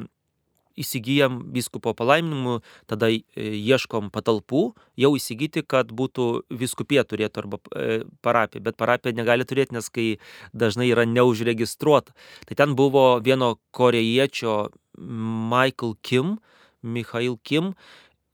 įsigijam 0.79 1.39
vyskupo 1.53 1.93
palaiminimu, 1.97 2.59
tada 2.89 3.09
e, 3.11 3.21
ieškom 3.35 4.09
patalpų, 4.13 4.63
jau 4.99 5.11
įsigyti, 5.17 5.63
kad 5.67 5.91
būtų 5.95 6.27
viskupija 6.61 7.03
turėtų 7.07 7.43
arba 7.43 7.61
e, 7.75 8.01
parapija, 8.25 8.63
bet 8.65 8.77
parapija 8.79 9.15
negali 9.17 9.47
turėti, 9.47 9.75
nes 9.77 9.89
kai 9.93 10.07
dažnai 10.53 10.91
yra 10.91 11.05
neužregistruota. 11.09 12.15
Tai 12.49 12.59
ten 12.59 12.75
buvo 12.79 13.19
vieno 13.23 13.55
korejiečio 13.75 14.71
Michael 14.97 15.97
Kim, 16.01 16.37
Michael 16.81 17.37
Kim, 17.43 17.73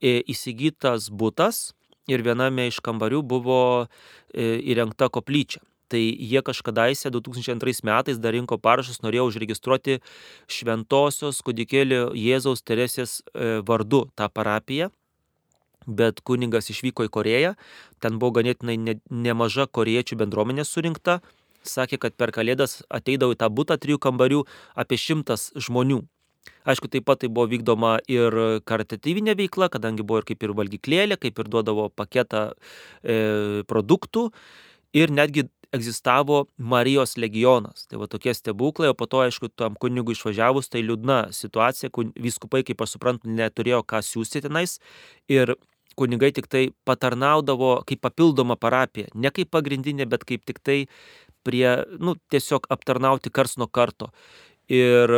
e, 0.00 0.20
įsigytas 0.26 1.10
būtas 1.10 1.72
ir 2.08 2.24
viename 2.24 2.68
iš 2.70 2.80
kambarių 2.84 3.22
buvo 3.26 3.62
įrengta 4.32 5.08
koplyčia 5.12 5.60
tai 5.88 6.02
jie 6.12 6.42
kažkadaise 6.44 7.10
2002 7.14 7.84
metais 7.88 8.20
dar 8.20 8.36
rinko 8.36 8.58
parašus, 8.60 9.00
norėjo 9.04 9.28
užregistruoti 9.30 9.98
šventosios 10.50 11.40
kudikėlio 11.46 12.12
Jėzaus 12.16 12.64
Teresės 12.64 13.20
e, 13.20 13.58
vardu 13.66 14.06
tą 14.18 14.28
parapiją. 14.32 14.92
Bet 15.88 16.20
kuningas 16.20 16.68
išvyko 16.68 17.06
į 17.06 17.12
Koreją, 17.12 17.54
ten 18.04 18.18
buvo 18.20 18.36
ganėtinai 18.38 18.76
ne, 18.76 18.98
nemaža 19.08 19.64
koriečių 19.72 20.18
bendruomenė 20.20 20.66
surinkta, 20.68 21.22
sakė, 21.64 21.96
kad 22.02 22.16
per 22.20 22.32
kalėdas 22.36 22.82
ateidavo 22.92 23.32
į 23.32 23.40
tą 23.40 23.48
būtą 23.48 23.78
trijų 23.80 24.00
kambarių 24.04 24.44
apie 24.76 25.00
šimtas 25.00 25.48
žmonių. 25.56 26.02
Aišku, 26.68 26.88
taip 26.92 27.06
pat 27.08 27.22
tai 27.22 27.30
buvo 27.32 27.48
vykdoma 27.48 27.98
ir 28.10 28.34
karitatyvinė 28.68 29.34
veikla, 29.38 29.70
kadangi 29.72 30.04
buvo 30.04 30.22
ir 30.22 30.28
kaip 30.28 30.44
ir 30.44 30.54
valgyklėlė, 30.56 31.16
kaip 31.20 31.40
ir 31.40 31.50
duodavo 31.52 31.88
paketą 31.88 32.50
e, 33.02 33.64
produktų. 33.68 34.28
Ir 34.96 35.12
netgi 35.12 35.46
egzistavo 35.72 36.46
Marijos 36.56 37.16
legionas. 37.16 37.86
Tai 37.88 38.00
va 38.02 38.08
tokie 38.10 38.34
stebuklai, 38.34 38.90
o 38.92 38.96
po 38.96 39.06
to, 39.10 39.22
aišku, 39.24 39.50
tam 39.52 39.76
kunigui 39.80 40.16
išvažiavus, 40.16 40.70
tai 40.72 40.84
liūdna 40.86 41.28
situacija, 41.36 41.90
vyskupai, 42.16 42.64
kaip 42.66 42.84
aš 42.84 42.96
suprantu, 42.96 43.28
neturėjo 43.28 43.82
ką 43.88 44.02
siūsti 44.04 44.44
tenais 44.46 44.78
ir 45.28 45.56
kunigai 45.98 46.30
tik 46.34 46.46
tai 46.46 46.68
patarnaudavo 46.86 47.82
kaip 47.88 48.00
papildoma 48.06 48.56
parapija, 48.56 49.10
ne 49.14 49.32
kaip 49.34 49.50
pagrindinė, 49.50 50.06
bet 50.08 50.24
kaip 50.28 50.46
tik 50.46 50.62
tai 50.62 50.78
prie, 51.46 51.66
nu, 51.98 52.14
tiesiog 52.30 52.68
aptarnauti 52.70 53.32
kars 53.34 53.56
nuo 53.58 53.66
karto. 53.66 54.12
Ir 54.70 55.10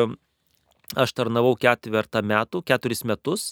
aš 0.99 1.15
tarnavau 1.15 1.55
ketvertą 1.59 2.23
metų, 2.27 2.65
keturis 2.67 3.05
metus 3.07 3.51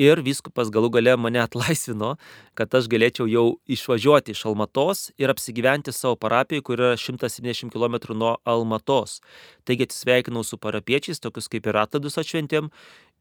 ir 0.00 0.22
vyskupas 0.24 0.70
galų 0.72 0.90
gale 0.96 1.14
mane 1.20 1.40
atlaisvino, 1.42 2.14
kad 2.58 2.74
aš 2.74 2.88
galėčiau 2.92 3.28
jau 3.30 3.44
išvažiuoti 3.70 4.34
iš 4.34 4.44
Almatos 4.50 5.10
ir 5.20 5.32
apsigyventi 5.32 5.92
savo 5.92 6.16
parapijoje, 6.16 6.64
kur 6.66 6.80
yra 6.80 6.96
170 6.96 7.72
km 7.72 8.16
nuo 8.16 8.36
Almatos. 8.44 9.20
Taigi 9.64 9.88
atsisveikinau 9.88 10.44
su 10.44 10.58
parapiečiais, 10.58 11.20
tokius 11.20 11.50
kaip 11.52 11.68
ir 11.68 11.80
atladus 11.84 12.18
atšventėm 12.20 12.72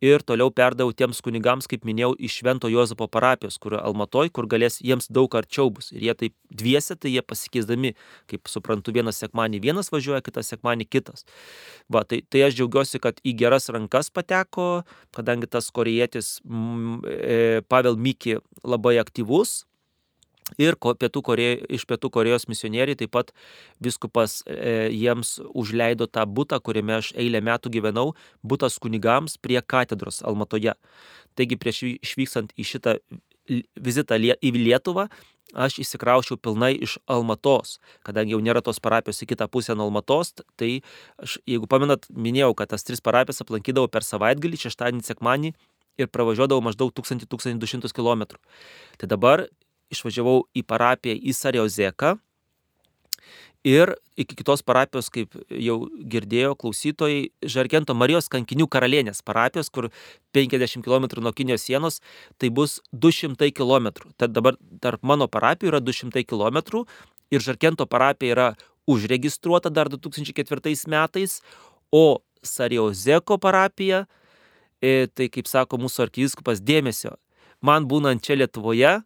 ir 0.02 0.24
toliau 0.26 0.50
perdavau 0.54 0.94
tiems 0.98 1.22
kunigams, 1.24 1.68
kaip 1.70 1.86
minėjau, 1.88 2.16
iš 2.18 2.40
Švento 2.42 2.70
Jozapo 2.72 3.08
parapijos, 3.12 3.60
kur 3.62 3.78
Almatoj, 3.80 4.32
kur 4.34 4.48
galės 4.50 4.80
jiems 4.82 5.08
daug 5.14 5.32
arčiau 5.38 5.70
bus. 5.74 5.92
Ir 5.94 6.08
jie 6.08 6.16
taip 6.18 6.36
dviese, 6.50 6.98
tai 6.98 7.14
jie 7.14 7.24
pasikeisdami, 7.26 7.94
kaip 8.32 8.52
suprantu, 8.52 8.94
vienas 8.96 9.22
sekmanį 9.22 9.62
vienas 9.64 9.92
važiuoja, 9.94 10.24
kitas 10.26 10.50
sekmanį 10.52 10.90
kitas. 10.90 11.26
Va, 11.92 12.04
tai, 12.04 12.24
tai 12.28 12.46
aš 12.48 12.58
džiaugiuosi, 12.58 13.02
kad 13.04 13.22
į 13.22 13.36
geras 13.44 13.70
rankas 13.74 14.10
pateko, 14.14 14.84
kadangi 15.16 15.50
tas 15.52 15.70
korejietis 15.72 16.40
m, 16.46 17.02
e, 17.06 17.62
Pavel 17.70 18.00
Miki 18.02 18.40
labai 18.66 18.98
aktyvus, 19.02 19.62
Ir 20.60 20.76
pietų 20.76 21.24
Korėjo, 21.24 21.56
iš 21.78 21.86
Pietų 21.88 22.12
Korejos 22.12 22.48
misionieriai 22.52 22.98
taip 23.00 23.14
pat 23.16 23.32
viskupas 23.80 24.42
e, 24.46 24.90
jiems 24.92 25.38
užleido 25.54 26.08
tą 26.08 26.26
būtą, 26.28 26.60
kuriame 26.60 26.98
aš 27.00 27.14
eilę 27.16 27.42
metų 27.46 27.72
gyvenau, 27.78 28.12
būtas 28.44 28.80
kunigams 28.82 29.38
prie 29.38 29.62
katedros 29.62 30.22
Almatoje. 30.24 30.76
Taigi 31.36 31.60
prieš 31.60 31.84
išvykstant 32.02 32.52
į 32.60 32.68
šitą 32.68 32.98
vizitą 33.76 34.18
į 34.20 34.52
Lietuvą, 34.56 35.08
aš 35.52 35.82
įsikraušiau 35.84 36.38
pilnai 36.40 36.74
iš 36.80 36.98
Almatos, 37.12 37.80
kadangi 38.08 38.36
jau 38.36 38.42
nėra 38.44 38.62
tos 38.64 38.80
parapijos 38.80 39.22
į 39.24 39.32
kitą 39.34 39.48
pusę 39.52 39.76
nuo 39.76 39.90
Almatos, 39.90 40.34
tai 40.60 40.82
aš, 41.22 41.40
jeigu 41.50 41.68
pamenat, 41.68 42.08
minėjau, 42.12 42.54
kad 42.56 42.72
tas 42.72 42.88
tris 42.88 43.04
parapijas 43.04 43.44
aplankydavau 43.44 43.92
per 43.92 44.06
savaitgalį, 44.08 44.62
šeštadienį, 44.62 45.04
sekmanį 45.08 45.54
ir 46.00 46.12
pravažiuodavau 46.12 46.64
maždaug 46.64 46.94
1000-1200 46.96 47.92
km. 47.96 48.40
Tai 48.98 49.12
dabar 49.12 49.46
išvažiavau 49.92 50.46
į 50.58 50.66
parapiją 50.68 51.18
į 51.20 51.36
Sariozeką, 51.38 52.16
Ir 53.62 53.94
iki 54.18 54.34
kitos 54.40 54.64
parapijos, 54.66 55.12
kaip 55.14 55.36
jau 55.54 55.76
girdėjo 56.10 56.56
klausytojai, 56.58 57.28
Žargento 57.46 57.94
Marijos 57.94 58.26
kankinių 58.34 58.66
karalienės 58.66 59.22
parapijos, 59.22 59.70
kur 59.70 59.92
50 60.34 60.82
km 60.82 61.06
nuo 61.22 61.32
Kinijos 61.32 61.68
sienos, 61.70 62.00
tai 62.42 62.50
bus 62.50 62.80
200 62.92 63.52
km. 63.54 63.92
Tad 64.18 64.34
dabar 64.34 64.58
tarp 64.82 65.06
mano 65.06 65.30
parapijų 65.30 65.76
yra 65.76 65.82
200 65.82 66.26
km 66.26 66.82
ir 67.30 67.46
Žargento 67.46 67.86
parapija 67.86 68.34
yra 68.34 68.50
užregistruota 68.90 69.70
dar 69.70 69.94
2004 69.94 70.90
metais, 70.90 71.42
o 71.92 72.18
Sariozeko 72.42 73.38
parapija, 73.38 74.08
e, 74.82 75.06
tai 75.14 75.30
kaip 75.30 75.46
sako 75.46 75.78
mūsų 75.78 76.08
arkivyskupas 76.08 76.66
dėmesio, 76.66 77.14
man 77.62 77.86
būnant 77.86 78.26
čia 78.26 78.42
Lietuvoje, 78.42 79.04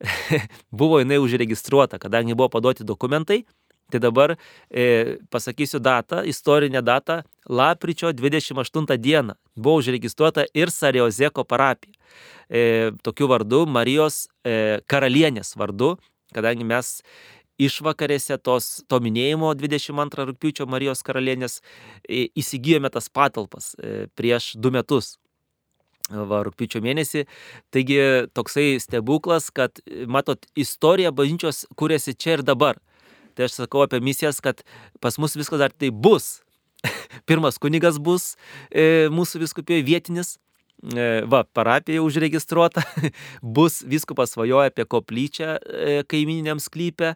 buvo 0.80 0.98
jinai 1.00 1.18
užregistruota, 1.22 1.98
kadangi 1.98 2.34
buvo 2.34 2.48
paduoti 2.52 2.84
dokumentai 2.84 3.44
Tai 3.90 4.00
dabar 4.00 4.34
e, 4.70 5.16
pasakysiu 5.30 5.78
datą, 5.78 6.22
istorinę 6.24 6.82
datą, 6.82 7.22
lapkričio 7.48 8.12
28 8.12 8.98
dieną 8.98 9.34
buvo 9.56 9.76
užregistruota 9.76 10.44
ir 10.54 10.70
Sariozeko 10.70 11.44
parapija. 11.44 11.94
E, 12.50 12.90
tokiu 13.02 13.28
vardu, 13.28 13.66
Marijos 13.66 14.26
e, 14.44 14.80
karalienės 14.90 15.54
vardu, 15.56 15.94
kadangi 16.34 16.66
mes 16.66 17.02
išvakarėse 17.62 18.38
tos, 18.42 18.82
to 18.90 18.98
minėjimo 19.00 19.54
22 19.54 20.26
rūpiučio 20.32 20.66
Marijos 20.66 21.06
karalienės 21.06 21.60
e, 22.08 22.26
įsigijome 22.34 22.90
tas 22.90 23.06
patalpas 23.08 23.74
e, 23.78 24.10
prieš 24.18 24.56
du 24.58 24.74
metus 24.74 25.14
va, 26.10 26.42
rūpiučio 26.46 26.82
mėnesį. 26.84 27.26
Taigi 27.74 28.00
toksai 28.36 28.76
stebuklas, 28.82 29.50
kad, 29.54 29.80
matot, 30.10 30.46
istorija 30.58 31.12
bažnyčios 31.14 31.64
kūrėsi 31.78 32.16
čia 32.18 32.38
ir 32.38 32.46
dabar. 32.46 32.80
Tai 33.36 33.48
aš 33.48 33.58
sakau 33.60 33.84
apie 33.84 34.00
misijas, 34.00 34.40
kad 34.40 34.62
pas 35.00 35.18
mus 35.20 35.36
viskas 35.36 35.60
dar 35.60 35.74
tai 35.74 35.90
bus. 35.92 36.40
Pirmas 37.28 37.60
kunigas 37.60 38.00
bus 38.00 38.34
e, 38.70 39.08
mūsų 39.12 39.42
viskupijoje 39.42 39.84
vietinis, 39.84 40.36
e, 40.94 41.24
va, 41.28 41.42
parapija 41.56 42.04
užregistruota, 42.04 42.84
bus 43.56 43.82
viskupas 43.84 44.32
svajoja 44.36 44.70
apie 44.72 44.86
koplyčią 44.88 45.56
e, 45.58 45.98
kaimininiam 46.08 46.62
sklypę, 46.62 47.14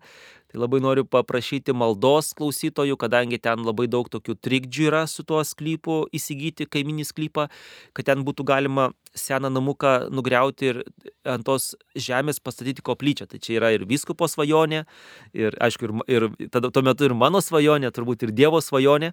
Tai 0.50 0.59
labai 0.59 0.80
noriu 0.83 1.04
paprašyti 1.07 1.71
maldos 1.78 2.33
klausytojų, 2.35 2.97
kadangi 2.99 3.38
ten 3.38 3.62
labai 3.62 3.87
daug 3.87 4.09
tokių 4.11 4.35
trikdžių 4.42 4.88
yra 4.88 5.04
su 5.07 5.23
tuo 5.23 5.45
sklypu 5.47 6.00
įsigyti 6.16 6.66
kaiminį 6.66 7.07
sklypą, 7.07 7.47
kad 7.95 8.09
ten 8.09 8.25
būtų 8.26 8.47
galima 8.49 8.88
seną 9.14 9.52
namuką 9.54 10.11
nugriauti 10.11 10.73
ir 10.73 10.80
ant 11.23 11.47
tos 11.47 11.76
žemės 11.95 12.42
pastatyti 12.42 12.83
koplyčią. 12.83 13.28
Tai 13.30 13.38
čia 13.38 13.61
yra 13.61 13.71
ir 13.76 13.87
viskupo 13.87 14.26
svajonė, 14.26 14.83
ir 15.38 15.54
aišku, 15.62 15.92
ir, 16.11 16.26
ir 16.42 16.50
tada, 16.50 16.73
tuo 16.75 16.83
metu 16.83 17.07
ir 17.07 17.14
mano 17.14 17.38
svajonė, 17.38 17.92
turbūt 17.95 18.26
ir 18.26 18.35
Dievo 18.35 18.59
svajonė. 18.59 19.12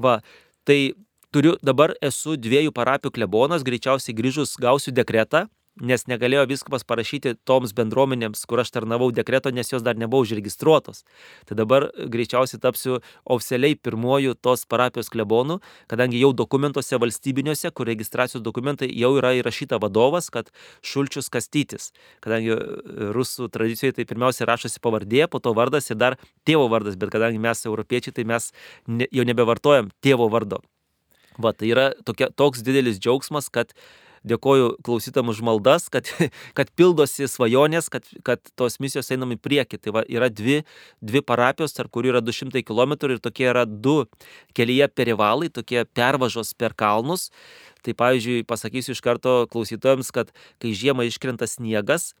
Va, 0.00 0.22
tai 0.64 0.94
turiu, 1.36 1.58
dabar 1.60 1.92
esu 2.00 2.40
dviejų 2.40 2.72
parapijų 2.72 3.12
klebonas, 3.20 3.66
greičiausiai 3.66 4.16
grįžus 4.16 4.56
gausiu 4.56 4.96
dekretą 4.96 5.50
nes 5.80 6.04
negalėjo 6.10 6.44
viskupas 6.50 6.84
parašyti 6.88 7.34
toms 7.48 7.74
bendruomenėms, 7.76 8.44
kur 8.48 8.62
aš 8.62 8.72
tarnavau 8.74 9.10
dekreto, 9.14 9.50
nes 9.54 9.70
jos 9.72 9.84
dar 9.84 9.98
nebuvo 9.98 10.26
užregistruotos. 10.26 11.04
Tai 11.48 11.58
dabar 11.58 11.88
greičiausiai 11.98 12.60
tapsiu 12.62 13.00
oficialiai 13.24 13.76
pirmoju 13.76 14.36
tos 14.40 14.64
parapijos 14.68 15.10
klebonu, 15.12 15.58
kadangi 15.90 16.20
jau 16.22 16.32
dokumentuose 16.36 16.98
valstybiniuose, 17.00 17.72
kur 17.74 17.90
registracijos 17.90 18.44
dokumentai 18.44 18.90
jau 18.92 19.14
yra 19.20 19.34
įrašyta 19.38 19.80
vadovas, 19.82 20.30
kad 20.34 20.50
Šulčius 20.82 21.30
Kastytis. 21.32 21.92
Kadangi 22.24 22.54
e, 22.54 22.58
rusų 23.14 23.50
tradicijoje 23.54 23.98
tai 23.98 24.08
pirmiausia 24.08 24.48
rašosi 24.48 24.82
pavardė, 24.84 25.26
po 25.30 25.42
to 25.42 25.54
vardas 25.56 25.90
ir 25.90 26.00
dar 26.00 26.18
tėvo 26.48 26.68
vardas, 26.72 26.98
bet 26.98 27.12
kadangi 27.14 27.40
mes 27.42 27.64
europiečiai, 27.68 28.16
tai 28.16 28.26
mes 28.28 28.50
ne, 28.86 29.08
jau 29.14 29.26
nebevartojam 29.28 29.92
tėvo 30.04 30.28
vardo. 30.32 30.62
Va, 31.38 31.52
tai 31.54 31.70
yra 31.70 31.92
tokia, 32.06 32.32
toks 32.34 32.64
didelis 32.66 32.98
džiaugsmas, 32.98 33.46
kad 33.54 33.70
dėkoju 34.26 34.70
klausytam 34.86 35.30
už 35.32 35.42
maldas, 35.46 35.88
kad, 35.92 36.10
kad 36.58 36.70
pildosi 36.78 37.28
svajonės, 37.30 37.90
kad, 37.92 38.08
kad 38.26 38.42
tos 38.58 38.78
misijos 38.82 39.10
einam 39.14 39.34
į 39.34 39.40
priekį. 39.42 39.80
Tai 39.84 39.94
va, 39.98 40.04
yra 40.08 40.30
dvi, 40.32 40.62
dvi 41.04 41.22
parapijos, 41.24 41.76
tarp 41.76 41.92
kurių 41.94 42.14
yra 42.16 42.24
200 42.24 42.64
km 42.66 42.96
ir 43.08 43.18
tokie 43.22 43.48
yra 43.50 43.64
du 43.68 44.04
kelyje 44.58 44.90
perivalai, 44.94 45.50
tokie 45.52 45.84
pervažos 45.86 46.54
per 46.58 46.76
kalnus. 46.78 47.28
Tai 47.86 47.94
pavyzdžiui, 47.94 48.46
pasakysiu 48.48 48.96
iš 48.96 49.02
karto 49.04 49.44
klausytojams, 49.52 50.10
kad 50.14 50.32
kai 50.62 50.74
žiemą 50.74 51.06
iškrenta 51.06 51.46
sniegas, 51.46 52.12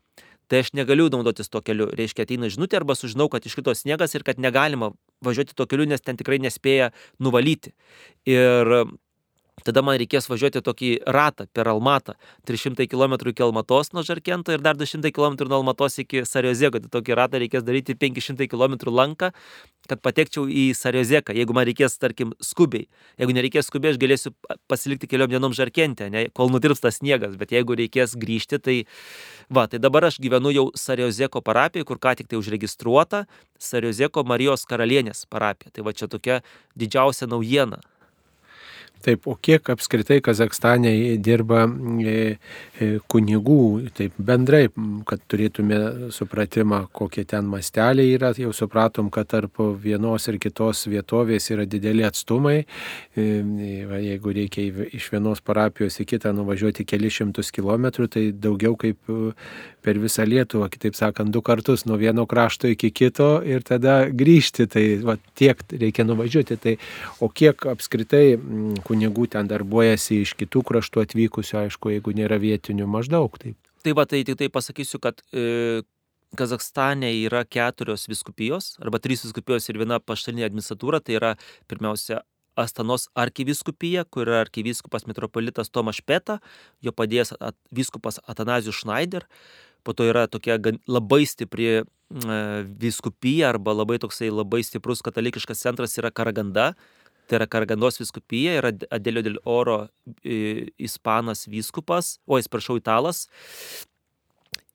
tai 0.48 0.62
aš 0.64 0.72
negaliu 0.76 1.08
naudotis 1.12 1.50
to 1.52 1.60
keliu. 1.64 1.90
Reiškia, 1.92 2.24
ateina 2.24 2.48
žinutė 2.52 2.80
arba 2.80 2.96
sužinau, 2.96 3.28
kad 3.32 3.44
iškrito 3.44 3.74
sniegas 3.76 4.16
ir 4.16 4.24
kad 4.24 4.40
negalima 4.40 4.92
važiuoti 5.24 5.56
to 5.58 5.66
keliu, 5.68 5.88
nes 5.88 6.02
ten 6.04 6.16
tikrai 6.16 6.40
nespėja 6.40 6.92
nuvalyti. 7.20 7.74
Ir 8.28 8.72
Tada 9.66 9.82
man 9.82 9.98
reikės 9.98 10.28
važiuoti 10.30 10.62
tokį 10.64 10.90
ratą 11.10 11.46
per 11.52 11.68
Almatą. 11.70 12.14
300 12.48 12.86
km 12.90 13.16
iki 13.30 13.42
Almatos 13.42 13.92
nuo 13.92 14.04
Žarkento 14.06 14.54
ir 14.54 14.62
dar 14.62 14.78
200 14.78 15.10
km 15.14 15.38
nuo 15.48 15.60
Almatos 15.60 15.98
iki 15.98 16.22
Sariozeko. 16.28 16.82
Tai 16.84 16.92
tokį 16.98 17.16
ratą 17.18 17.40
reikės 17.42 17.64
daryti 17.66 17.96
500 17.98 18.48
km 18.50 18.78
lanką, 18.94 19.32
kad 19.88 20.02
patekčiau 20.04 20.46
į 20.46 20.70
Sariozeką. 20.78 21.34
Jeigu 21.36 21.56
man 21.56 21.66
reikės, 21.68 21.98
tarkim, 21.98 22.34
skubiai. 22.44 22.86
Jeigu 23.18 23.34
nereikės 23.34 23.70
skubiai, 23.70 23.94
aš 23.94 24.00
galėsiu 24.02 24.34
pasilikti 24.70 25.10
keliom 25.10 25.32
dienom 25.32 25.56
Žarkente, 25.56 26.10
ne, 26.12 26.28
kol 26.34 26.52
nutirpsta 26.54 26.92
sniegas. 26.94 27.36
Bet 27.40 27.54
jeigu 27.56 27.78
reikės 27.78 28.16
grįžti, 28.18 28.62
tai... 28.62 28.78
Va, 29.48 29.64
tai 29.66 29.80
dabar 29.80 30.04
aš 30.10 30.20
gyvenu 30.20 30.52
jau 30.52 30.66
Sariozeko 30.76 31.40
parapijoje, 31.42 31.88
kur 31.88 31.98
ką 32.02 32.18
tik 32.18 32.28
tai 32.30 32.38
užregistruota 32.40 33.24
Sariozeko 33.58 34.26
Marijos 34.28 34.68
karalienės 34.68 35.24
parapija. 35.30 35.72
Tai 35.72 35.88
va 35.88 35.96
čia 35.96 36.10
tokia 36.12 36.42
didžiausia 36.76 37.30
naujiena 37.30 37.80
Taip, 39.04 39.26
o 39.30 39.36
kiek 39.38 39.68
apskritai 39.70 40.18
Kazakstane 40.24 40.90
dirba 41.22 41.64
e, 42.02 42.14
e, 42.82 42.88
kunigų, 43.10 43.60
taip 43.94 44.16
bendrai, 44.18 44.64
kad 45.06 45.22
turėtume 45.30 46.10
supratimą, 46.14 46.80
kokie 46.96 47.22
ten 47.28 47.46
masteliai 47.50 48.16
yra, 48.16 48.32
jau 48.38 48.50
supratom, 48.56 49.12
kad 49.14 49.30
tarp 49.30 49.62
vienos 49.82 50.26
ir 50.30 50.40
kitos 50.42 50.86
vietovės 50.90 51.46
yra 51.54 51.66
dideli 51.70 52.06
atstumai. 52.08 52.56
E, 53.14 53.28
jeigu 54.08 54.34
reikia 54.34 54.86
iš 54.90 55.10
vienos 55.14 55.44
parapijos 55.46 56.00
į 56.02 56.08
kitą 56.16 56.34
nuvažiuoti 56.34 56.86
keli 56.88 57.12
šimtus 57.12 57.52
kilometrų, 57.54 58.10
tai 58.10 58.24
daugiau 58.34 58.74
kaip 58.78 58.98
per 59.88 59.98
visą 60.02 60.26
Lietuvą, 60.28 60.68
kitaip 60.72 60.96
sakant, 60.98 61.30
du 61.32 61.40
kartus 61.44 61.86
nuo 61.88 61.96
vieno 62.00 62.26
krašto 62.28 62.68
iki 62.68 62.90
kito 62.92 63.38
ir 63.46 63.62
tada 63.66 64.00
grįžti. 64.10 64.66
Tai 64.68 64.84
va, 65.06 65.16
tiek 65.38 65.62
reikia 65.70 66.04
nuvažiuoti. 66.08 66.58
Tai, 66.60 66.74
o 67.24 67.30
kiek 67.32 67.68
apskritai 67.72 68.24
kunigų 68.88 69.28
ten 69.34 69.50
darbuojasi 69.50 70.22
iš 70.24 70.34
kitų 70.40 70.64
kraštų 70.70 71.04
atvykusių, 71.04 71.60
aišku, 71.66 71.92
jeigu 71.92 72.16
nėra 72.16 72.40
vietinių, 72.42 72.88
maždaug 72.90 73.36
taip. 73.40 73.56
Tai 73.84 73.94
va, 73.94 74.08
tai 74.10 74.24
tik 74.26 74.40
tai 74.40 74.48
pasakysiu, 74.52 75.00
kad 75.02 75.20
e, 75.32 75.84
Kazakstane 76.36 77.08
yra 77.22 77.44
keturios 77.48 78.08
viskupijos, 78.10 78.74
arba 78.82 79.00
trys 79.00 79.22
viskupijos 79.24 79.68
ir 79.70 79.78
viena 79.80 79.96
paštalinė 80.00 80.48
administratūra, 80.48 81.00
tai 81.00 81.16
yra 81.16 81.36
pirmiausia 81.70 82.20
Astanos 82.58 83.06
arkiviskupija, 83.14 84.02
kur 84.10 84.26
yra 84.26 84.42
arkivyskupas 84.42 85.06
metropolitas 85.06 85.70
Tomas 85.70 86.00
Peta, 86.02 86.40
jo 86.82 86.92
padėjęs 86.92 87.36
at, 87.38 87.56
vyskupas 87.70 88.18
Atanazijus 88.26 88.80
Schneider, 88.82 89.28
po 89.86 89.94
to 89.94 90.08
yra 90.10 90.26
tokia 90.26 90.58
labai 90.90 91.22
stipri 91.30 91.68
e, 91.78 91.84
viskupija 92.82 93.52
arba 93.54 93.76
labai 93.78 94.00
toksai 94.02 94.32
labai 94.34 94.64
stiprus 94.66 95.04
katalikiškas 95.06 95.62
centras 95.64 95.94
yra 96.02 96.10
Karaganda, 96.10 96.72
tai 97.28 97.38
yra 97.40 97.48
Karagandos 97.50 98.00
viskupija, 98.00 98.56
yra 98.62 98.72
Adelio 98.94 99.22
del 99.22 99.38
Oro 99.44 99.78
ispanas 100.24 101.46
vyskupas, 101.50 102.16
o 102.26 102.38
atsiprašau, 102.38 102.78
italas. 102.80 103.26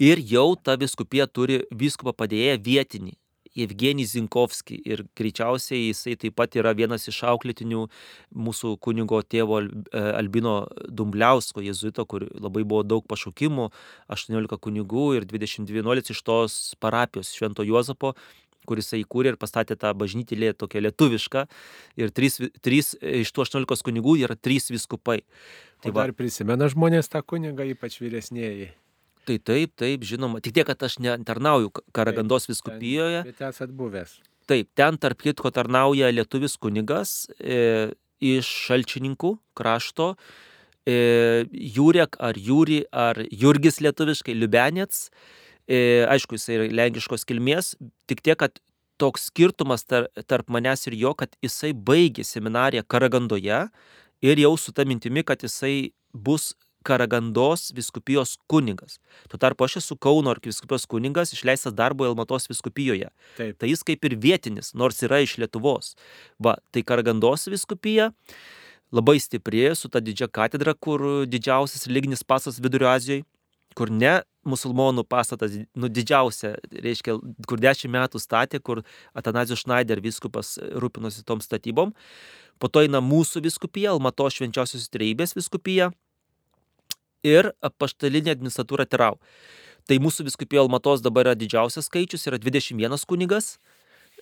Ir 0.01 0.21
jau 0.29 0.53
ta 0.55 0.77
viskupija 0.79 1.27
turi 1.27 1.63
vyskupą 1.73 2.15
padėjėją 2.23 2.61
vietinį. 2.65 3.13
Evgenijį 3.53 4.07
Zinkovskį 4.09 4.79
ir 4.89 5.03
greičiausiai 5.17 5.89
jisai 5.91 6.15
taip 6.17 6.35
pat 6.39 6.55
yra 6.57 6.73
vienas 6.73 7.05
iš 7.09 7.19
auklėtinių 7.29 7.83
mūsų 8.33 8.73
kunigo 8.81 9.19
tėvo 9.21 9.59
Albino 9.93 10.55
Dumbliausko 10.89 11.61
jezuito, 11.61 12.05
kur 12.09 12.25
labai 12.33 12.63
buvo 12.65 12.81
daug 12.81 13.05
pašaukimų, 13.09 13.69
18 14.13 14.57
kunigų 14.57 15.07
ir 15.19 15.27
22 15.29 16.15
iš 16.15 16.23
tos 16.25 16.55
parapijos 16.81 17.33
Švento 17.35 17.65
Juozapo 17.67 18.15
kuris 18.67 18.93
įkūrė 18.97 19.33
ir 19.33 19.39
pastatė 19.41 19.77
tą 19.79 19.91
bažnytėlę 19.97 20.53
tokią 20.57 20.83
lietuvišką. 20.87 21.45
Ir 22.01 22.13
trys, 22.15 22.39
trys 22.65 22.93
iš 22.99 23.33
tų 23.33 23.45
18 23.45 23.85
kunigų 23.87 24.17
yra 24.23 24.37
trys 24.39 24.71
viskupai. 24.73 25.21
Tai 25.83 25.91
o 25.91 25.97
dar 25.97 26.13
prisimena 26.15 26.69
žmonės 26.71 27.11
tą 27.11 27.23
kunigą, 27.25 27.67
ypač 27.73 27.99
vyresnėji. 28.01 28.71
Tai 29.27 29.37
taip, 29.39 29.73
taip, 29.79 30.03
žinoma. 30.07 30.41
Tik 30.43 30.55
tiek, 30.57 30.67
kad 30.67 30.83
aš 30.83 30.97
netarnauju 31.03 31.71
Karagandos 31.95 32.49
viskupijoje. 32.51 33.23
Bet 33.29 33.43
esat 33.47 33.71
buvęs. 33.75 34.17
Taip, 34.51 34.67
ten 34.75 34.97
tarp 34.99 35.21
kitko 35.23 35.51
tarnauja 35.55 36.09
lietuvis 36.11 36.57
kunigas 36.59 37.29
e, 37.39 37.93
iš 38.19 38.49
šalčininkų 38.67 39.37
krašto. 39.55 40.13
E, 40.83 40.97
Jurek 41.47 42.19
ar 42.19 42.35
Jūri 42.35 42.81
ar 42.91 43.21
Jurgis 43.31 43.79
lietuviškai, 43.85 44.35
Liubenėts. 44.35 45.07
E, 45.07 45.43
aišku, 45.69 46.35
jis 46.35 46.49
yra 46.51 46.67
lenkiškos 46.71 47.25
kilmės, 47.27 47.73
tik 48.09 48.23
tiek, 48.25 48.37
kad 48.39 48.59
toks 49.01 49.29
skirtumas 49.29 49.85
tar, 49.87 50.09
tarp 50.27 50.51
manęs 50.53 50.87
ir 50.87 50.97
jo, 50.99 51.13
kad 51.17 51.33
jisai 51.43 51.73
baigė 51.73 52.25
seminariją 52.27 52.83
Karagandoje 52.87 53.65
ir 54.23 54.43
jau 54.43 54.53
su 54.57 54.73
ta 54.75 54.85
mintimi, 54.87 55.23
kad 55.23 55.43
jisai 55.43 55.93
bus 56.13 56.53
Karagandos 56.83 57.71
viskupijos 57.71 58.35
kunigas. 58.51 58.97
Tuo 59.31 59.39
tarpu 59.39 59.63
aš 59.63 59.77
esu 59.79 59.95
Kauno 59.95 60.33
arkiviskupijos 60.33 60.85
kunigas, 60.91 61.31
išleistas 61.31 61.73
darbo 61.73 62.03
Elmatos 62.05 62.49
viskupijoje. 62.51 63.07
Taip. 63.37 63.55
Tai 63.59 63.69
jis 63.71 63.85
kaip 63.87 64.03
ir 64.03 64.17
vietinis, 64.19 64.73
nors 64.75 64.99
yra 65.07 65.21
iš 65.23 65.37
Lietuvos. 65.39 65.93
Va, 66.43 66.57
tai 66.75 66.83
Karagandos 66.83 67.47
viskupija 67.47 68.11
labai 68.93 69.15
stipri, 69.23 69.63
su 69.79 69.89
ta 69.89 70.03
didžia 70.03 70.27
katedra, 70.27 70.75
kur 70.75 71.23
didžiausias 71.25 71.87
religinis 71.87 72.21
pasas 72.27 72.59
Vidurio 72.61 72.91
Azijoje 72.91 73.23
kur 73.73 73.91
ne 73.91 74.21
musulmonų 74.47 75.05
pastatas, 75.07 75.55
nu 75.75 75.89
didžiausia, 75.91 76.55
reiškia, 76.71 77.17
kur 77.47 77.61
dešimt 77.61 77.93
metų 77.93 78.21
statė, 78.21 78.59
kur 78.59 78.83
Atanazijus 79.17 79.63
Schneider 79.63 80.01
viskupas 80.03 80.55
rūpinosi 80.59 81.25
tom 81.27 81.41
statybom. 81.43 81.93
Po 82.59 82.69
to 82.69 82.83
eina 82.85 83.01
mūsų 83.03 83.43
viskupija, 83.47 83.93
Almato 83.93 84.27
švenčiausios 84.29 84.89
treibės 84.93 85.35
viskupija 85.37 85.91
ir 87.23 87.51
paštalinė 87.79 88.35
administratūra 88.35 88.85
Terau. 88.89 89.17
Tai 89.87 89.99
mūsų 89.99 90.27
viskupija 90.29 90.63
Almatos 90.63 91.03
dabar 91.03 91.27
yra 91.27 91.35
didžiausias 91.35 91.89
skaičius, 91.89 92.27
yra 92.29 92.39
21 92.39 92.95
kunigas, 93.07 93.57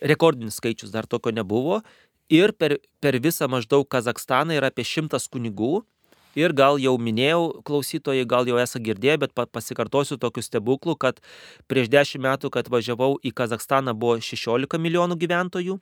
rekordinis 0.02 0.58
skaičius 0.58 0.90
dar 0.94 1.06
tokio 1.06 1.34
nebuvo. 1.34 1.82
Ir 2.32 2.54
per, 2.56 2.78
per 3.02 3.18
visą 3.22 3.48
maždaug 3.50 3.86
Kazakstaną 3.90 4.56
yra 4.56 4.70
apie 4.72 4.86
šimtas 4.86 5.28
kunigų, 5.30 5.82
Ir 6.38 6.54
gal 6.56 6.78
jau 6.80 6.94
minėjau, 6.96 7.60
klausytojai, 7.68 8.24
gal 8.28 8.48
jau 8.48 8.56
esate 8.60 8.80
girdėję, 8.86 9.18
bet 9.26 9.34
pasikartosiu 9.36 10.16
tokiu 10.16 10.44
stebuklu, 10.44 10.96
kad 10.96 11.20
prieš 11.68 11.90
10 11.92 12.22
metų, 12.24 12.50
kad 12.54 12.70
važiavau 12.72 13.18
į 13.20 13.34
Kazakstaną, 13.36 13.92
buvo 13.92 14.16
16 14.16 14.80
milijonų 14.80 15.18
gyventojų, 15.20 15.76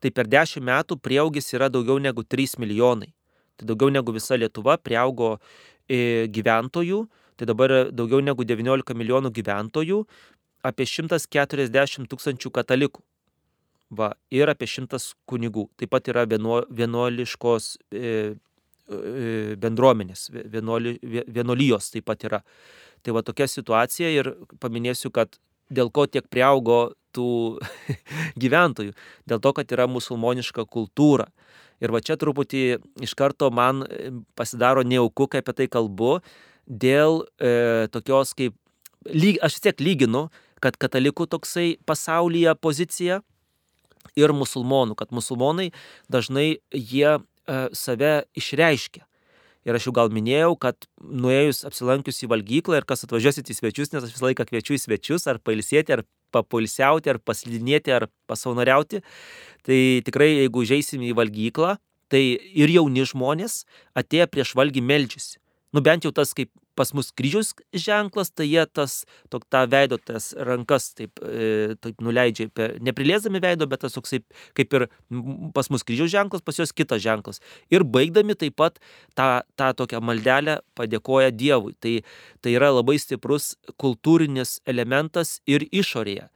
tai 0.00 0.10
per 0.10 0.30
10 0.32 0.64
metų 0.64 0.96
prieaugis 0.96 1.52
yra 1.52 1.68
daugiau 1.68 2.00
negu 2.00 2.24
3 2.24 2.56
milijonai. 2.62 3.12
Tai 3.60 3.68
daugiau 3.68 3.92
negu 3.92 4.14
visa 4.16 4.38
Lietuva 4.40 4.78
prieaugo 4.80 5.34
e, 5.88 6.28
gyventojų, 6.32 7.02
tai 7.36 7.48
dabar 7.50 7.92
daugiau 7.92 8.22
negu 8.24 8.46
19 8.48 8.96
milijonų 8.96 9.32
gyventojų, 9.36 9.98
apie 10.64 10.86
140 10.88 12.08
tūkstančių 12.08 12.52
katalikų. 12.54 13.04
Va, 13.92 14.14
ir 14.32 14.48
apie 14.48 14.64
100 14.64 14.96
kunigų. 15.28 15.66
Taip 15.76 15.92
pat 15.92 16.08
yra 16.08 16.24
vienuoliškos 16.24 17.66
E, 17.92 18.32
bendruomenės, 19.62 20.28
vienuoli, 20.52 20.96
vienuolijos 21.02 21.90
taip 21.94 22.06
pat 22.10 22.26
yra. 22.28 22.42
Tai 23.02 23.16
va 23.16 23.22
tokia 23.26 23.48
situacija 23.50 24.10
ir 24.14 24.30
paminėsiu, 24.62 25.10
kad 25.14 25.34
dėl 25.72 25.90
ko 25.94 26.06
tiek 26.06 26.26
prieaugo 26.30 26.92
tų 27.16 27.58
gyventojų, 28.42 28.94
dėl 29.28 29.42
to, 29.42 29.52
kad 29.56 29.74
yra 29.74 29.88
musulmoniška 29.90 30.66
kultūra. 30.70 31.28
Ir 31.82 31.90
va 31.90 32.00
čia 32.04 32.16
truputį 32.20 32.62
iš 33.02 33.16
karto 33.18 33.50
man 33.50 33.82
e, 33.88 34.12
pasidaro 34.38 34.84
neauku, 34.86 35.26
kai 35.26 35.42
apie 35.42 35.54
tai 35.58 35.66
kalbu, 35.72 36.20
dėl 36.66 37.24
e, 37.42 37.88
tokios 37.92 38.36
kaip, 38.38 38.54
lyg, 39.10 39.40
aš 39.42 39.58
vis 39.58 39.66
tiek 39.66 39.82
lyginu, 39.82 40.28
kad 40.62 40.78
katalikų 40.78 41.26
toksai 41.26 41.74
pasaulyje 41.88 42.54
pozicija 42.62 43.18
ir 44.14 44.34
musulmonų, 44.36 44.94
kad 44.98 45.10
musulmonai 45.16 45.72
dažnai 46.12 46.62
jie 46.70 47.16
E, 47.18 47.31
save 47.76 48.12
išreiškia. 48.38 49.06
Ir 49.62 49.78
aš 49.78 49.86
jau 49.86 49.92
gal 49.94 50.10
minėjau, 50.10 50.56
kad 50.58 50.88
nuėjus 50.98 51.62
apsilankius 51.68 52.24
į 52.24 52.30
valgyklą 52.32 52.80
ir 52.80 52.86
kas 52.88 53.04
atvažiuosit 53.06 53.52
į 53.52 53.58
svečius, 53.60 53.92
nes 53.92 54.02
aš 54.02 54.16
visą 54.16 54.26
laiką 54.26 54.46
kviečiu 54.48 54.74
į 54.74 54.80
svečius, 54.82 55.28
ar 55.30 55.38
pailsėti, 55.38 55.94
ar 55.94 56.02
papulsiauti, 56.34 57.12
ar 57.12 57.20
paslidinėti, 57.22 57.92
ar 57.94 58.08
pasaunariauti, 58.30 59.02
tai 59.62 59.78
tikrai 60.02 60.32
jeigu 60.32 60.64
užeisim 60.64 61.04
į 61.06 61.12
valgyklą, 61.18 61.76
tai 62.10 62.22
ir 62.34 62.74
jauni 62.74 63.06
žmonės 63.06 63.62
atėję 63.98 64.26
prieš 64.32 64.56
valgį 64.58 64.82
melčiasi. 64.82 65.38
Nu 65.72 65.80
bent 65.80 66.04
jau 66.04 66.12
tas 66.12 66.34
kaip 66.36 66.50
pas 66.78 66.92
mus 66.96 67.10
kryžiaus 67.14 67.52
ženklas, 67.76 68.30
tai 68.32 68.46
jie 68.48 68.64
tas, 68.66 69.02
tok, 69.32 69.44
tą 69.52 69.64
veido, 69.70 69.98
tas 70.00 70.30
rankas 70.48 70.90
taip, 70.98 71.20
e, 71.22 71.76
taip 71.82 72.02
nuleidžia, 72.04 72.48
per, 72.54 72.76
neprilėsdami 72.84 73.42
veido, 73.42 73.68
bet 73.70 73.84
tas 73.84 73.96
toksai 73.96 74.22
kaip 74.58 74.76
ir 74.78 74.86
pas 75.56 75.68
mus 75.72 75.84
kryžiaus 75.86 76.12
ženklas, 76.12 76.44
pas 76.44 76.58
juos 76.58 76.74
kitas 76.76 77.02
ženklas. 77.04 77.42
Ir 77.72 77.84
baigdami 77.84 78.36
taip 78.38 78.56
pat 78.60 78.78
tą, 79.18 79.42
tą 79.58 79.72
tokią 79.82 80.02
maldelę 80.04 80.60
padėkoja 80.78 81.32
Dievui. 81.32 81.76
Tai, 81.82 81.98
tai 82.44 82.56
yra 82.56 82.72
labai 82.72 82.98
stiprus 83.00 83.54
kultūrinis 83.80 84.60
elementas 84.68 85.40
ir 85.46 85.66
išorėje. 85.70 86.28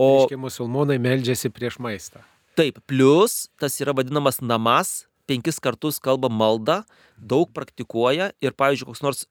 O 0.00 0.10
Reiškia, 0.22 0.40
musulmonai 0.40 0.98
meldžiasi 1.02 1.50
prieš 1.52 1.78
maistą. 1.82 2.22
Taip, 2.58 2.80
plus 2.88 3.46
tas 3.60 3.78
yra 3.80 3.94
vadinamas 3.96 4.40
namas, 4.44 5.06
penkis 5.28 5.60
kartus 5.62 6.00
kalba 6.02 6.28
maldą, 6.28 6.82
daug 7.16 7.48
praktikuoja 7.54 8.32
ir, 8.42 8.52
pavyzdžiui, 8.58 8.88
koks 8.90 9.04
nors 9.04 9.24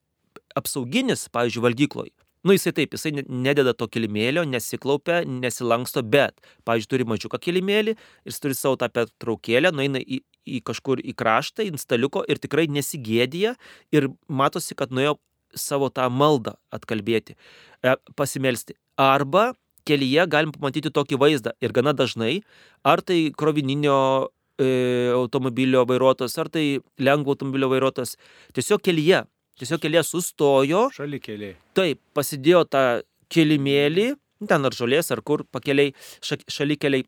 apsauginis, 0.59 1.27
pavyzdžiui, 1.33 1.65
valgykloj. 1.67 2.11
Nu, 2.41 2.55
jisai 2.55 2.73
taip, 2.73 2.95
jisai 2.97 3.11
nededa 3.21 3.75
to 3.77 3.85
kilimėlio, 3.91 4.41
nesiklaupia, 4.49 5.19
nesilanksto, 5.29 6.01
bet, 6.01 6.39
pavyzdžiui, 6.65 6.89
turi 6.89 7.05
mažiuką 7.11 7.37
kilimėlį 7.37 7.93
jis 8.25 8.39
turi 8.41 8.57
savo 8.57 8.79
tą 8.81 8.89
pertraukėlę, 8.89 9.69
nueina 9.77 10.01
į, 10.01 10.23
į 10.49 10.61
kažkur 10.65 11.03
į 11.05 11.13
kraštą, 11.17 11.67
į 11.69 11.77
staliuko 11.81 12.23
ir 12.25 12.41
tikrai 12.41 12.65
nesigėdija 12.73 13.53
ir 13.93 14.09
matosi, 14.25 14.73
kad 14.77 14.89
nuėjo 14.89 15.19
savo 15.53 15.91
tą 15.93 16.07
maldą 16.09 16.55
atkalbėti, 16.73 17.35
e, 17.83 17.93
pasimelsti. 18.17 18.73
Arba 18.97 19.51
kelyje 19.85 20.25
galim 20.31 20.53
pamatyti 20.55 20.89
tokį 20.93 21.19
vaizdą 21.21 21.53
ir 21.61 21.73
gana 21.75 21.93
dažnai, 21.93 22.39
ar 22.81 23.03
tai 23.05 23.19
krovininio 23.37 24.31
e, 24.57 25.11
automobilio 25.13 25.85
vairuotojas, 25.85 26.39
ar 26.41 26.49
tai 26.49 26.65
lengvo 26.97 27.35
automobilio 27.35 27.69
vairuotojas, 27.69 28.15
tiesiog 28.57 28.81
kelyje 28.81 29.21
Tiesiog 29.59 29.81
kelias 29.83 30.11
sustojo. 30.11 30.87
Šaly 30.95 31.19
keliai. 31.23 31.55
Taip, 31.77 31.99
pasidėjo 32.15 32.63
tą 32.71 32.85
kilimėlį, 33.31 34.07
ten 34.49 34.67
ar 34.67 34.75
žolės, 34.75 35.11
ar 35.13 35.21
kur 35.25 35.45
pakeliai, 35.51 35.93
šaly 36.23 36.77
keliai, 36.81 37.05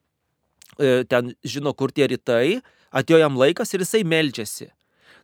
e, 0.77 1.03
ten 1.09 1.33
žino, 1.43 1.73
kur 1.77 1.91
tie 1.95 2.07
rytai, 2.11 2.61
atėjo 2.93 3.23
jam 3.23 3.37
laikas 3.39 3.73
ir 3.73 3.83
jisai 3.85 4.03
melčiasi. 4.07 4.69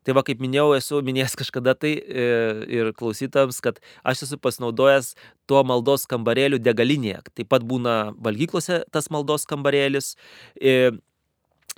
Tai 0.08 0.15
va, 0.15 0.23
kaip 0.23 0.39
minėjau, 0.39 0.71
esu 0.77 1.01
minėjęs 1.03 1.36
kažkada 1.41 1.73
tai 1.75 1.91
e, 1.99 2.27
ir 2.71 2.91
klausytams, 2.95 3.60
kad 3.63 3.82
aš 4.08 4.23
esu 4.29 4.39
pasinaudojęs 4.39 5.12
tuo 5.49 5.63
maldos 5.67 6.08
kambarėliu 6.10 6.62
degalinėje. 6.63 7.19
Taip 7.36 7.49
pat 7.51 7.65
būna 7.67 8.15
valgyklose 8.15 8.86
tas 8.95 9.12
maldos 9.12 9.43
kambarėlis. 9.49 10.13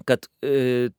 Kad 0.07 0.25
e, 0.41 0.89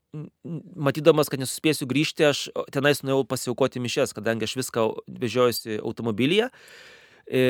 matydamas, 0.77 1.31
kad 1.33 1.41
nesuspėsiu 1.43 1.89
grįžti, 1.91 2.27
aš 2.29 2.47
tenais 2.75 3.03
nuėjau 3.03 3.25
pasiaukoti 3.29 3.83
mišes, 3.83 4.15
kadangi 4.17 4.47
aš 4.47 4.59
viską 4.61 4.89
vežiojusi 5.23 5.81
automobilyje. 5.83 6.51
E, 7.33 7.43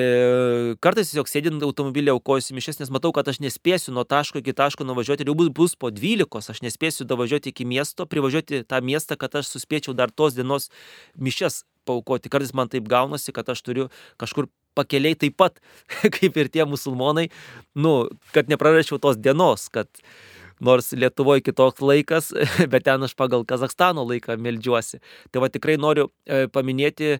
kartais 0.84 1.08
tiesiog 1.10 1.28
sėdint 1.30 1.62
automobilį 1.64 2.12
aukojusi 2.12 2.54
mišes, 2.54 2.78
nes 2.78 2.90
matau, 2.92 3.10
kad 3.16 3.28
aš 3.32 3.40
nespėsiu 3.42 3.94
nuo 3.96 4.04
taško 4.04 4.42
iki 4.42 4.52
taško 4.56 4.84
nuvažiuoti 4.84 5.24
ir 5.24 5.32
jau 5.32 5.48
bus 5.48 5.74
po 5.74 5.90
12, 5.90 6.52
aš 6.52 6.60
nespėsiu 6.62 7.06
davažiuoti 7.08 7.50
iki 7.50 7.66
miesto, 7.66 8.06
privažiuoti 8.06 8.62
tą 8.68 8.82
miestą, 8.84 9.16
kad 9.16 9.34
aš 9.40 9.48
suspėčiau 9.54 9.96
dar 9.96 10.12
tos 10.12 10.36
dienos 10.36 10.68
mišes 11.16 11.64
paukoti. 11.88 12.30
Kartais 12.30 12.52
man 12.54 12.70
taip 12.70 12.86
gaunasi, 12.88 13.32
kad 13.32 13.48
aš 13.48 13.64
turiu 13.64 13.88
kažkur 14.20 14.50
pakeliai 14.76 15.16
taip 15.18 15.34
pat, 15.40 15.58
kaip 16.20 16.36
ir 16.36 16.52
tie 16.52 16.68
musulmonai, 16.68 17.30
nu, 17.74 17.96
kad 18.36 18.52
neprarasčiau 18.52 19.00
tos 19.02 19.18
dienos, 19.18 19.66
kad 19.72 19.88
nors 20.62 20.92
Lietuvoje 20.94 21.42
kitoks 21.44 21.82
laikas, 21.82 22.32
bet 22.72 22.86
ten 22.86 23.02
aš 23.02 23.14
pagal 23.18 23.46
Kazakstano 23.48 24.04
laiką 24.08 24.38
meldžiuosi. 24.40 25.02
Tai 25.30 25.44
va 25.44 25.50
tikrai 25.52 25.78
noriu 25.80 26.08
e, 26.24 26.46
paminėti 26.52 27.14
e, 27.14 27.18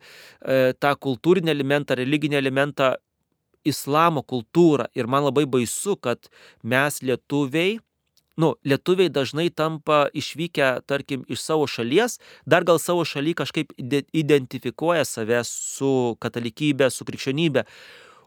tą 0.78 0.92
kultūrinį 1.06 1.52
elementą, 1.54 1.98
religinį 1.98 2.38
elementą 2.40 2.94
islamo 3.68 4.22
kultūrą 4.26 4.88
ir 4.98 5.08
man 5.10 5.26
labai 5.28 5.46
baisu, 5.50 5.96
kad 5.96 6.30
mes 6.62 7.00
lietuviai, 7.02 7.78
nu, 8.40 8.54
lietuviai 8.66 9.12
dažnai 9.12 9.48
tampa 9.54 10.06
išvykę, 10.18 10.70
tarkim, 10.88 11.26
iš 11.30 11.42
savo 11.44 11.68
šalies, 11.70 12.18
dar 12.46 12.66
gal 12.66 12.80
savo 12.82 13.04
šaly 13.06 13.36
kažkaip 13.38 13.74
identifikuoja 13.78 15.04
save 15.06 15.42
su 15.48 16.16
katalikybė, 16.22 16.90
su 16.90 17.06
krikščionybė, 17.08 17.66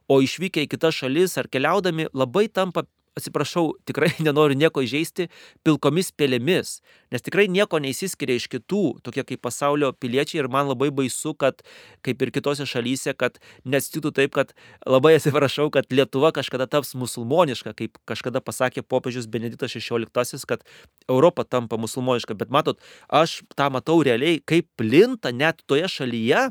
o 0.07 0.21
išvykę 0.21 0.65
į 0.65 0.69
kitas 0.69 0.99
šalis 1.01 1.35
ar 1.41 1.49
keliaudami 1.51 2.07
labai 2.13 2.45
tampa 2.47 2.85
atsiprašau, 3.15 3.73
tikrai 3.87 4.11
nenoriu 4.25 4.57
nieko 4.59 4.83
įžeisti, 4.85 5.29
pilkomis 5.65 6.11
pelėmis, 6.15 6.79
nes 7.13 7.23
tikrai 7.25 7.47
nieko 7.51 7.79
neįsiskiria 7.81 8.37
iš 8.39 8.47
kitų, 8.51 8.83
tokie 9.05 9.23
kaip 9.27 9.43
pasaulio 9.45 9.91
piliečiai 9.93 10.43
ir 10.43 10.49
man 10.51 10.69
labai 10.71 10.91
baisu, 10.95 11.35
kad 11.39 11.63
kaip 12.05 12.21
ir 12.21 12.33
kitose 12.35 12.67
šalyse, 12.69 13.15
kad 13.17 13.39
nesitiktų 13.63 14.13
taip, 14.19 14.35
kad 14.35 14.53
labai 14.85 15.15
atsiprašau, 15.19 15.69
kad 15.73 15.87
Lietuva 15.95 16.33
kažkada 16.35 16.67
taps 16.69 16.93
musulmoniška, 16.99 17.75
kaip 17.77 17.99
kažkada 18.09 18.43
pasakė 18.43 18.83
popiežius 18.83 19.29
Benediktas 19.31 19.77
XVI, 19.77 20.43
kad 20.47 20.65
Europa 21.09 21.47
tampa 21.47 21.79
musulmoniška, 21.79 22.35
bet 22.37 22.51
matot, 22.53 22.81
aš 23.07 23.41
tą 23.55 23.71
matau 23.73 24.01
realiai, 24.05 24.41
kaip 24.43 24.67
plinta 24.79 25.31
net 25.31 25.63
toje 25.69 25.87
šalyje 25.91 26.49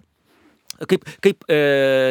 kaip, 0.91 1.07
kaip 1.25 1.47
e, 1.49 1.59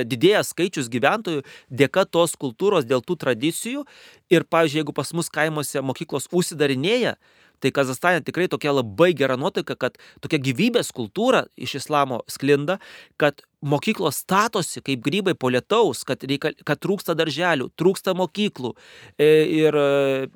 didėja 0.10 0.44
skaičius 0.48 0.90
gyventojų 0.94 1.44
dėka 1.70 2.06
tos 2.10 2.36
kultūros, 2.40 2.88
dėl 2.90 3.04
tų 3.06 3.20
tradicijų. 3.26 3.86
Ir, 4.34 4.48
pavyzdžiui, 4.50 4.82
jeigu 4.82 4.96
pas 4.96 5.14
mus 5.14 5.30
kaimuose 5.34 5.84
mokyklos 5.86 6.30
užsidarinėja, 6.34 7.18
tai 7.64 7.72
Kazastane 7.72 8.20
tikrai 8.26 8.50
tokia 8.52 8.74
labai 8.76 9.14
gera 9.16 9.38
nuotaika, 9.40 9.78
kad 9.80 9.96
tokia 10.24 10.42
gyvybės 10.44 10.92
kultūra 10.96 11.46
iš 11.56 11.78
islamo 11.80 12.20
sklinda, 12.28 12.80
kad 13.22 13.46
mokyklos 13.64 14.20
statosi 14.26 14.84
kaip 14.84 15.04
grybai 15.06 15.36
po 15.40 15.52
lietaus, 15.54 16.04
kad, 16.08 16.26
reikal, 16.28 16.58
kad 16.68 16.82
trūksta 16.84 17.16
darželių, 17.16 17.70
trūksta 17.80 18.16
mokyklų 18.20 18.74
e, 19.16 19.30
ir 19.62 19.80
e, 19.80 19.88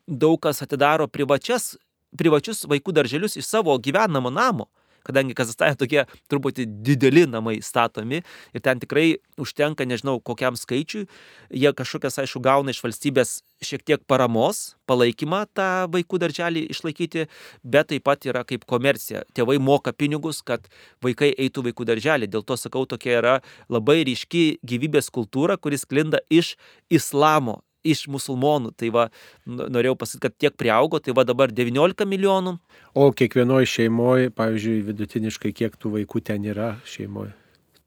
daug 0.08 0.40
kas 0.44 0.64
atidaro 0.64 1.10
privačias, 1.12 1.76
privačius 2.18 2.64
vaikų 2.70 2.96
darželius 2.96 3.36
iš 3.42 3.50
savo 3.50 3.76
gyvenamo 3.76 4.32
namo 4.32 4.70
kadangi 5.08 5.36
Kazastane 5.38 5.78
tokie 5.80 6.06
truputį 6.32 6.68
dideli 6.86 7.26
namai 7.30 7.58
statomi 7.66 8.22
ir 8.54 8.64
ten 8.64 8.82
tikrai 8.84 9.18
užtenka, 9.40 9.86
nežinau, 9.88 10.18
kokiam 10.24 10.58
skaičiui, 10.60 11.06
jie 11.54 11.74
kažkokias, 11.78 12.20
aišku, 12.24 12.42
gauna 12.44 12.74
iš 12.74 12.82
valstybės 12.84 13.38
šiek 13.64 13.84
tiek 13.88 14.04
paramos, 14.10 14.76
palaikymą 14.90 15.44
tą 15.58 15.70
vaikų 15.94 16.20
darželį 16.22 16.66
išlaikyti, 16.74 17.28
bet 17.64 17.92
taip 17.92 18.06
pat 18.08 18.28
yra 18.30 18.44
kaip 18.48 18.66
komercija. 18.70 19.24
Tėvai 19.38 19.58
moka 19.62 19.94
pinigus, 19.94 20.44
kad 20.46 20.68
vaikai 21.04 21.34
eitų 21.34 21.68
vaikų 21.70 21.88
darželį. 21.90 22.30
Dėl 22.32 22.46
to 22.48 22.58
sakau, 22.60 22.86
tokia 22.90 23.18
yra 23.22 23.38
labai 23.70 24.04
ryški 24.08 24.60
gyvybės 24.68 25.12
kultūra, 25.14 25.58
kuris 25.58 25.88
klinda 25.90 26.22
iš 26.30 26.56
islamo 26.94 27.62
iš 27.94 28.06
musulmonų. 28.12 28.74
Tai 28.78 28.92
va, 28.96 29.08
norėjau 29.48 29.96
pasakyti, 30.00 30.24
kad 30.28 30.38
tiek 30.46 30.60
priaugo, 30.60 31.02
tai 31.04 31.16
va 31.18 31.26
dabar 31.28 31.54
19 31.54 32.08
milijonų. 32.10 32.58
O 32.98 33.10
kiekvienoje 33.16 33.72
šeimoje, 33.78 34.32
pavyzdžiui, 34.38 34.78
vidutiniškai 34.92 35.54
kiek 35.56 35.76
tų 35.80 35.98
vaikų 36.00 36.24
ten 36.32 36.48
yra 36.48 36.76
šeimoje? 36.88 37.34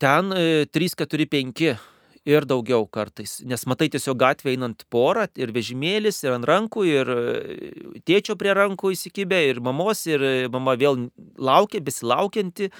Ten 0.01 0.33
3, 0.73 0.95
4, 0.97 1.27
5 1.29 1.75
ir 2.29 2.45
daugiau 2.49 2.85
kartais. 2.91 3.39
Nes 3.49 3.65
matai 3.69 3.89
tiesiog 3.93 4.19
gatvė 4.21 4.55
einant 4.55 4.85
porą 4.93 5.27
ir 5.41 5.53
vežimėlis, 5.55 6.21
ir 6.25 6.37
ant 6.37 6.49
rankų, 6.49 6.85
ir 6.89 7.13
e, 7.15 8.01
tėčio 8.09 8.37
prie 8.41 8.53
rankų 8.57 8.93
įsikibę, 8.97 9.41
ir 9.49 9.63
mamos, 9.65 10.05
ir 10.09 10.25
mama 10.53 10.77
vėl 10.81 11.09
laukia, 11.41 11.81
besilaukianti. 11.85 12.71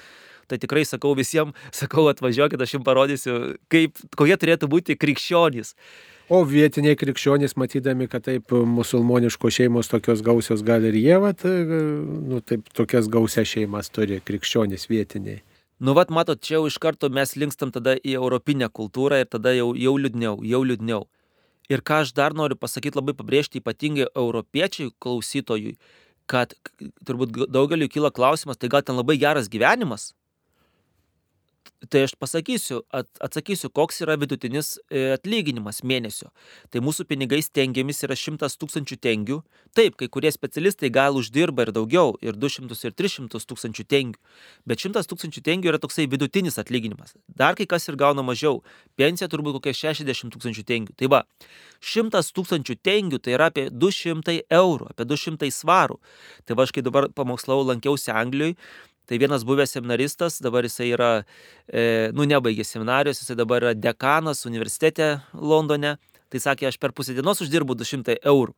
Tai 0.51 0.59
tikrai 0.59 0.83
sakau 0.85 1.15
visiems, 1.17 1.57
sakau 1.81 2.07
atvažiuokit, 2.11 2.61
aš 2.61 2.77
jums 2.77 2.87
parodysiu, 2.87 3.37
kaip, 3.71 3.97
kokie 4.19 4.37
turėtų 4.37 4.69
būti 4.71 4.99
krikščionys. 4.99 5.75
O 6.31 6.45
vietiniai 6.47 6.95
krikščionys, 6.95 7.57
matydami, 7.59 8.05
kad 8.07 8.23
taip 8.23 8.53
musulmoniškos 8.55 9.57
šeimos 9.57 9.89
tokios 9.91 10.21
gausios 10.23 10.61
gal 10.63 10.85
ir 10.87 10.95
jie, 10.95 11.17
vat, 11.19 11.43
nu, 11.43 12.39
taip, 12.39 12.69
tokias 12.77 13.09
gausias 13.11 13.49
šeimas 13.51 13.91
turi 13.91 14.21
krikščionys 14.23 14.87
vietiniai. 14.87 15.41
Nu, 15.83 15.91
vat, 15.97 16.13
matot, 16.13 16.39
čia 16.39 16.55
jau 16.55 16.69
iš 16.69 16.77
karto 16.79 17.09
mes 17.11 17.35
linkstam 17.35 17.73
tada 17.75 17.97
į 17.99 18.15
europinę 18.15 18.69
kultūrą 18.71 19.19
ir 19.19 19.27
tada 19.27 19.51
jau, 19.57 19.73
jau 19.75 19.97
liūdniau, 19.99 20.39
jau 20.47 20.61
liūdniau. 20.69 21.03
Ir 21.73 21.83
ką 21.83 21.99
aš 22.05 22.15
dar 22.15 22.37
noriu 22.37 22.55
pasakyti, 22.55 22.95
labai 23.01 23.17
pabrėžti 23.17 23.59
ypatingai 23.59 24.07
europiečiai 24.15 24.93
klausytojui, 25.03 25.75
kad 26.31 26.55
turbūt 27.03 27.43
daugeliu 27.51 27.91
kyla 27.91 28.13
klausimas, 28.15 28.61
tai 28.61 28.71
gal 28.71 28.87
ten 28.87 28.95
labai 28.95 29.19
geras 29.19 29.51
gyvenimas? 29.51 30.13
Tai 31.89 32.03
aš 32.05 32.13
pasakysiu, 32.13 32.83
at, 32.93 33.07
atsakysiu, 33.25 33.71
koks 33.73 34.03
yra 34.05 34.13
vidutinis 34.21 34.75
e, 34.93 35.15
atlyginimas 35.15 35.79
mėnesio. 35.81 36.27
Tai 36.69 36.83
mūsų 36.85 37.07
pinigais 37.09 37.49
tengiamis 37.49 38.03
yra 38.05 38.13
100 38.13 38.51
tūkstančių 38.61 38.97
tengių. 39.01 39.39
Taip, 39.73 39.95
kai 39.97 40.05
kurie 40.13 40.29
specialistai 40.29 40.91
gal 40.93 41.17
uždirba 41.17 41.65
ir 41.65 41.71
daugiau, 41.73 42.13
ir 42.21 42.37
200 42.37 42.77
ir 42.85 42.93
300 42.93 43.41
tūkstančių 43.49 43.85
tengių. 43.89 44.19
Bet 44.69 44.83
100 44.85 45.09
tūkstančių 45.09 45.41
tengių 45.47 45.71
yra 45.71 45.79
toksai 45.81 46.05
vidutinis 46.11 46.61
atlyginimas. 46.61 47.15
Dar 47.25 47.57
kai 47.57 47.65
kas 47.65 47.89
ir 47.89 47.97
gauna 47.97 48.21
mažiau. 48.21 48.61
Pensija 48.99 49.31
turbūt 49.31 49.57
kokia 49.57 49.73
60 49.95 50.35
tūkstančių 50.35 50.67
tengių. 50.69 50.93
Tai 51.01 51.09
va, 51.15 51.23
100 51.81 52.21
tūkstančių 52.37 52.77
tengių 52.85 53.23
tai 53.25 53.33
yra 53.39 53.49
apie 53.49 53.71
200 53.73 54.37
eurų, 54.53 54.91
apie 54.93 55.09
200 55.09 55.49
svarų. 55.49 55.97
Tai 56.45 56.59
va, 56.59 56.69
aš 56.69 56.77
kai 56.77 56.85
dabar 56.85 57.09
pamokslau 57.09 57.63
lankiausi 57.65 58.13
Anglijoje, 58.13 58.59
Tai 59.11 59.17
vienas 59.19 59.43
buvęs 59.43 59.73
seminaristas, 59.75 60.37
dabar 60.39 60.63
jisai 60.63 60.85
yra, 60.95 61.07
e, 61.67 61.81
nu, 62.15 62.23
nebaigė 62.23 62.63
seminarijos, 62.63 63.17
jisai 63.19 63.35
dabar 63.35 63.59
yra 63.59 63.73
dekanas 63.75 64.45
universitete 64.47 65.17
Londone. 65.35 65.97
Tai 66.31 66.39
sakė, 66.39 66.69
aš 66.69 66.77
per 66.79 66.93
pusę 66.95 67.11
dienos 67.17 67.43
uždirbu 67.43 67.75
200 67.75 68.15
eurų. 68.31 68.55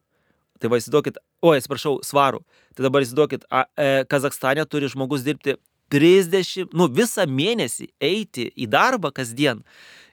Tai 0.61 0.69
va, 0.69 0.77
įsivaizduokit, 0.77 1.17
o, 1.41 1.55
atsiprašau, 1.57 1.95
svarų. 2.05 2.43
Tai 2.77 2.85
dabar 2.85 3.01
įsivaizduokit, 3.01 3.49
e, 3.49 3.89
Kazakstane 4.13 4.67
turi 4.69 4.91
žmogus 4.93 5.25
dirbti 5.25 5.57
30, 5.89 6.69
nu, 6.69 6.85
visą 7.01 7.25
mėnesį 7.25 7.89
eiti 7.97 8.51
į 8.53 8.69
darbą 8.69 9.09
kasdien 9.09 9.65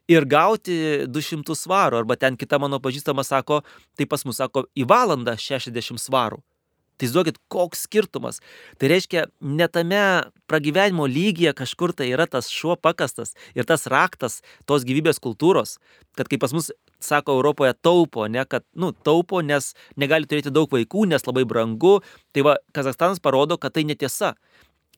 ir 0.09 0.25
gauti 0.25 1.05
200 1.05 1.53
svarų. 1.53 2.01
Arba 2.01 2.17
ten 2.17 2.41
kita 2.41 2.57
mano 2.57 2.81
pažįstama 2.81 3.29
sako, 3.29 3.61
tai 3.93 4.09
pas 4.09 4.25
mus 4.25 4.41
sako, 4.41 4.71
į 4.73 4.89
valandą 4.89 5.37
60 5.37 6.01
svarų. 6.01 6.41
Tai 7.01 7.09
įsivaizduokit, 7.09 7.39
koks 7.49 7.87
skirtumas. 7.87 8.43
Tai 8.77 8.91
reiškia, 8.93 9.25
netame 9.41 10.03
pragyvenimo 10.51 11.07
lygyje 11.09 11.55
kažkur 11.57 11.95
tai 11.97 12.11
yra 12.13 12.27
tas 12.29 12.51
šuo 12.53 12.77
pakastas 12.77 13.33
ir 13.57 13.65
tas 13.65 13.89
raktas 13.89 14.43
tos 14.69 14.85
gyvybės 14.85 15.23
kultūros, 15.25 15.79
kad 16.19 16.29
kaip 16.29 16.43
pas 16.45 16.53
mus 16.53 16.69
sako 17.01 17.39
Europoje 17.39 17.73
taupo, 17.81 18.27
ne, 18.29 18.45
kad, 18.45 18.67
nu, 18.77 18.93
taupo, 18.93 19.41
nes 19.41 19.73
negali 19.97 20.29
turėti 20.29 20.53
daug 20.53 20.69
vaikų, 20.69 21.07
nes 21.09 21.25
labai 21.25 21.47
brangu. 21.49 22.01
Tai 22.37 22.45
va, 22.45 22.59
Kazakstanas 22.77 23.23
parodo, 23.25 23.57
kad 23.57 23.73
tai 23.73 23.87
netiesa. 23.89 24.35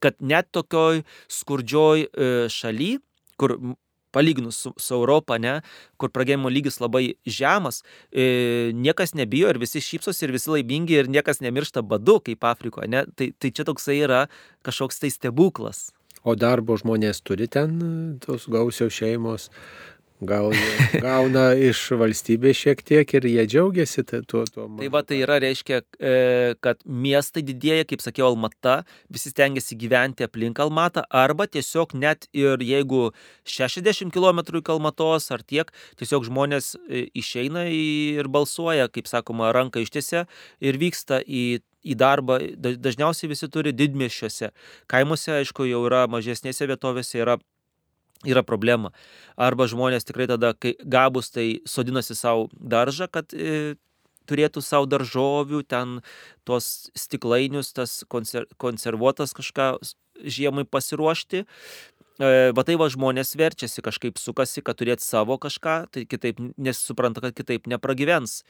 Kad 0.02 0.18
net 0.18 0.50
tokioj 0.50 1.04
skurdžioj 1.30 2.08
e, 2.08 2.30
šaly, 2.50 2.96
kur 3.38 3.54
palyginus 4.12 4.60
su, 4.64 4.74
su 4.76 4.94
Europa, 4.94 5.38
ne, 5.38 5.60
kur 5.96 6.12
pragyvenimo 6.12 6.52
lygis 6.52 6.78
labai 6.82 7.14
žemas, 7.26 7.82
e, 8.12 8.70
niekas 8.74 9.16
nebijo 9.18 9.50
ir 9.50 9.60
visi 9.62 9.82
šypsosi 9.82 10.26
ir 10.26 10.34
visi 10.36 10.52
laimingi 10.52 10.98
ir 11.00 11.10
niekas 11.10 11.42
nemiršta 11.44 11.82
badu 11.82 12.20
kaip 12.24 12.44
Afrikoje. 12.44 12.90
Ne, 12.92 13.06
tai, 13.16 13.32
tai 13.38 13.50
čia 13.50 13.66
toksai 13.68 13.98
yra 14.04 14.26
kažkoks 14.66 15.02
tai 15.02 15.12
stebuklas. 15.12 15.90
O 16.22 16.36
darbo 16.38 16.76
žmonės 16.78 17.18
turi 17.26 17.48
ten 17.50 17.80
tos 18.22 18.46
gausios 18.50 18.94
šeimos, 18.94 19.48
Gal 20.22 20.52
gauna 21.02 21.48
iš 21.58 21.80
valstybės 21.98 22.60
šiek 22.60 22.82
tiek 22.86 23.14
ir 23.18 23.26
jie 23.26 23.44
džiaugiasi 23.48 24.04
tuo. 24.06 24.44
tuo 24.46 24.66
tai 24.78 24.90
va, 24.92 25.02
tai 25.02 25.18
yra 25.24 25.40
reiškia, 25.42 25.80
e, 25.98 26.12
kad 26.62 26.78
miestai 26.86 27.42
didėja, 27.46 27.88
kaip 27.90 28.04
sakiau, 28.04 28.28
Almata, 28.30 28.82
visi 29.10 29.32
stengiasi 29.32 29.74
gyventi 29.80 30.26
aplink 30.26 30.60
Almatą, 30.62 31.02
arba 31.10 31.48
tiesiog 31.50 31.96
net 31.98 32.28
ir 32.32 32.62
jeigu 32.62 33.10
60 33.48 34.14
km 34.14 34.44
iki 34.60 34.74
Almatos 34.76 35.30
ar 35.34 35.42
tiek, 35.42 35.74
tiesiog 35.98 36.28
žmonės 36.30 36.76
e, 36.86 37.08
išeina 37.18 37.66
ir 37.72 38.30
balsuoja, 38.30 38.86
kaip 38.92 39.10
sakoma, 39.10 39.50
ranką 39.56 39.82
ištiesia 39.82 40.28
ir 40.62 40.78
vyksta 40.78 41.22
į 41.26 41.62
į 41.82 41.96
darbą, 41.98 42.38
dažniausiai 42.62 43.30
visi 43.32 43.48
turi 43.50 43.72
didmieščiuose. 43.74 44.52
Kaimuose, 44.90 45.32
aišku, 45.40 45.66
jau 45.66 45.80
yra 45.88 46.04
mažesnėse 46.10 46.68
vietovėse, 46.70 47.16
yra 47.18 47.40
yra 48.28 48.42
problema. 48.46 48.92
Arba 49.36 49.66
žmonės 49.70 50.06
tikrai 50.08 50.28
tada, 50.30 50.52
kai 50.54 50.74
gabus, 50.82 51.30
tai 51.34 51.62
sodinasi 51.68 52.16
savo 52.18 52.48
daržą, 52.56 53.08
kad 53.12 53.34
e, 53.34 53.74
turėtų 54.30 54.62
savo 54.64 54.86
daržovių, 54.90 55.62
ten 55.68 56.00
tuos 56.46 56.90
stiklainius, 56.98 57.72
tas 57.76 58.02
konser, 58.10 58.46
konservuotas 58.62 59.34
kažką 59.36 59.74
žiemai 60.22 60.64
pasiruošti. 60.68 61.44
E, 62.22 62.52
va 62.54 62.64
tai 62.66 62.76
va 62.80 62.90
žmonės 62.92 63.34
verčiasi, 63.38 63.82
kažkaip 63.84 64.20
sukasi, 64.20 64.62
kad 64.64 64.78
turėtų 64.78 65.04
savo 65.04 65.38
kažką, 65.40 65.76
tai 65.94 66.04
kitaip 66.06 66.42
nesupranta, 66.56 67.24
kad 67.24 67.36
kitaip 67.36 67.66
nepragyvens. 67.70 68.42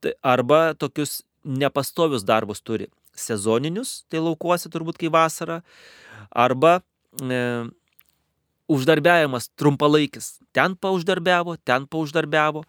Tai 0.00 0.14
arba 0.24 0.70
tokius 0.78 1.20
nepastovius 1.44 2.24
darbus 2.24 2.62
turi. 2.64 2.88
Sezoninius, 3.16 4.04
tai 4.08 4.22
laukuose 4.22 4.70
turbūt 4.72 5.00
kai 5.00 5.10
vasara. 5.12 5.60
Arba 6.30 6.78
e, 7.18 7.40
uždarbiavimas 8.70 9.50
trumpalaikis. 9.58 10.38
Ten 10.56 10.76
pauždarbiavo, 10.78 11.56
ten 11.64 11.86
pauždarbiavo. 11.90 12.64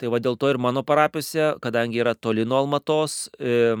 Tai 0.00 0.10
va 0.10 0.18
dėl 0.22 0.36
to 0.40 0.50
ir 0.50 0.58
mano 0.58 0.82
parapijose, 0.82 1.52
kadangi 1.62 2.00
yra 2.02 2.16
toli 2.18 2.44
nuo 2.48 2.58
Almatos, 2.58 3.28
e, 3.38 3.76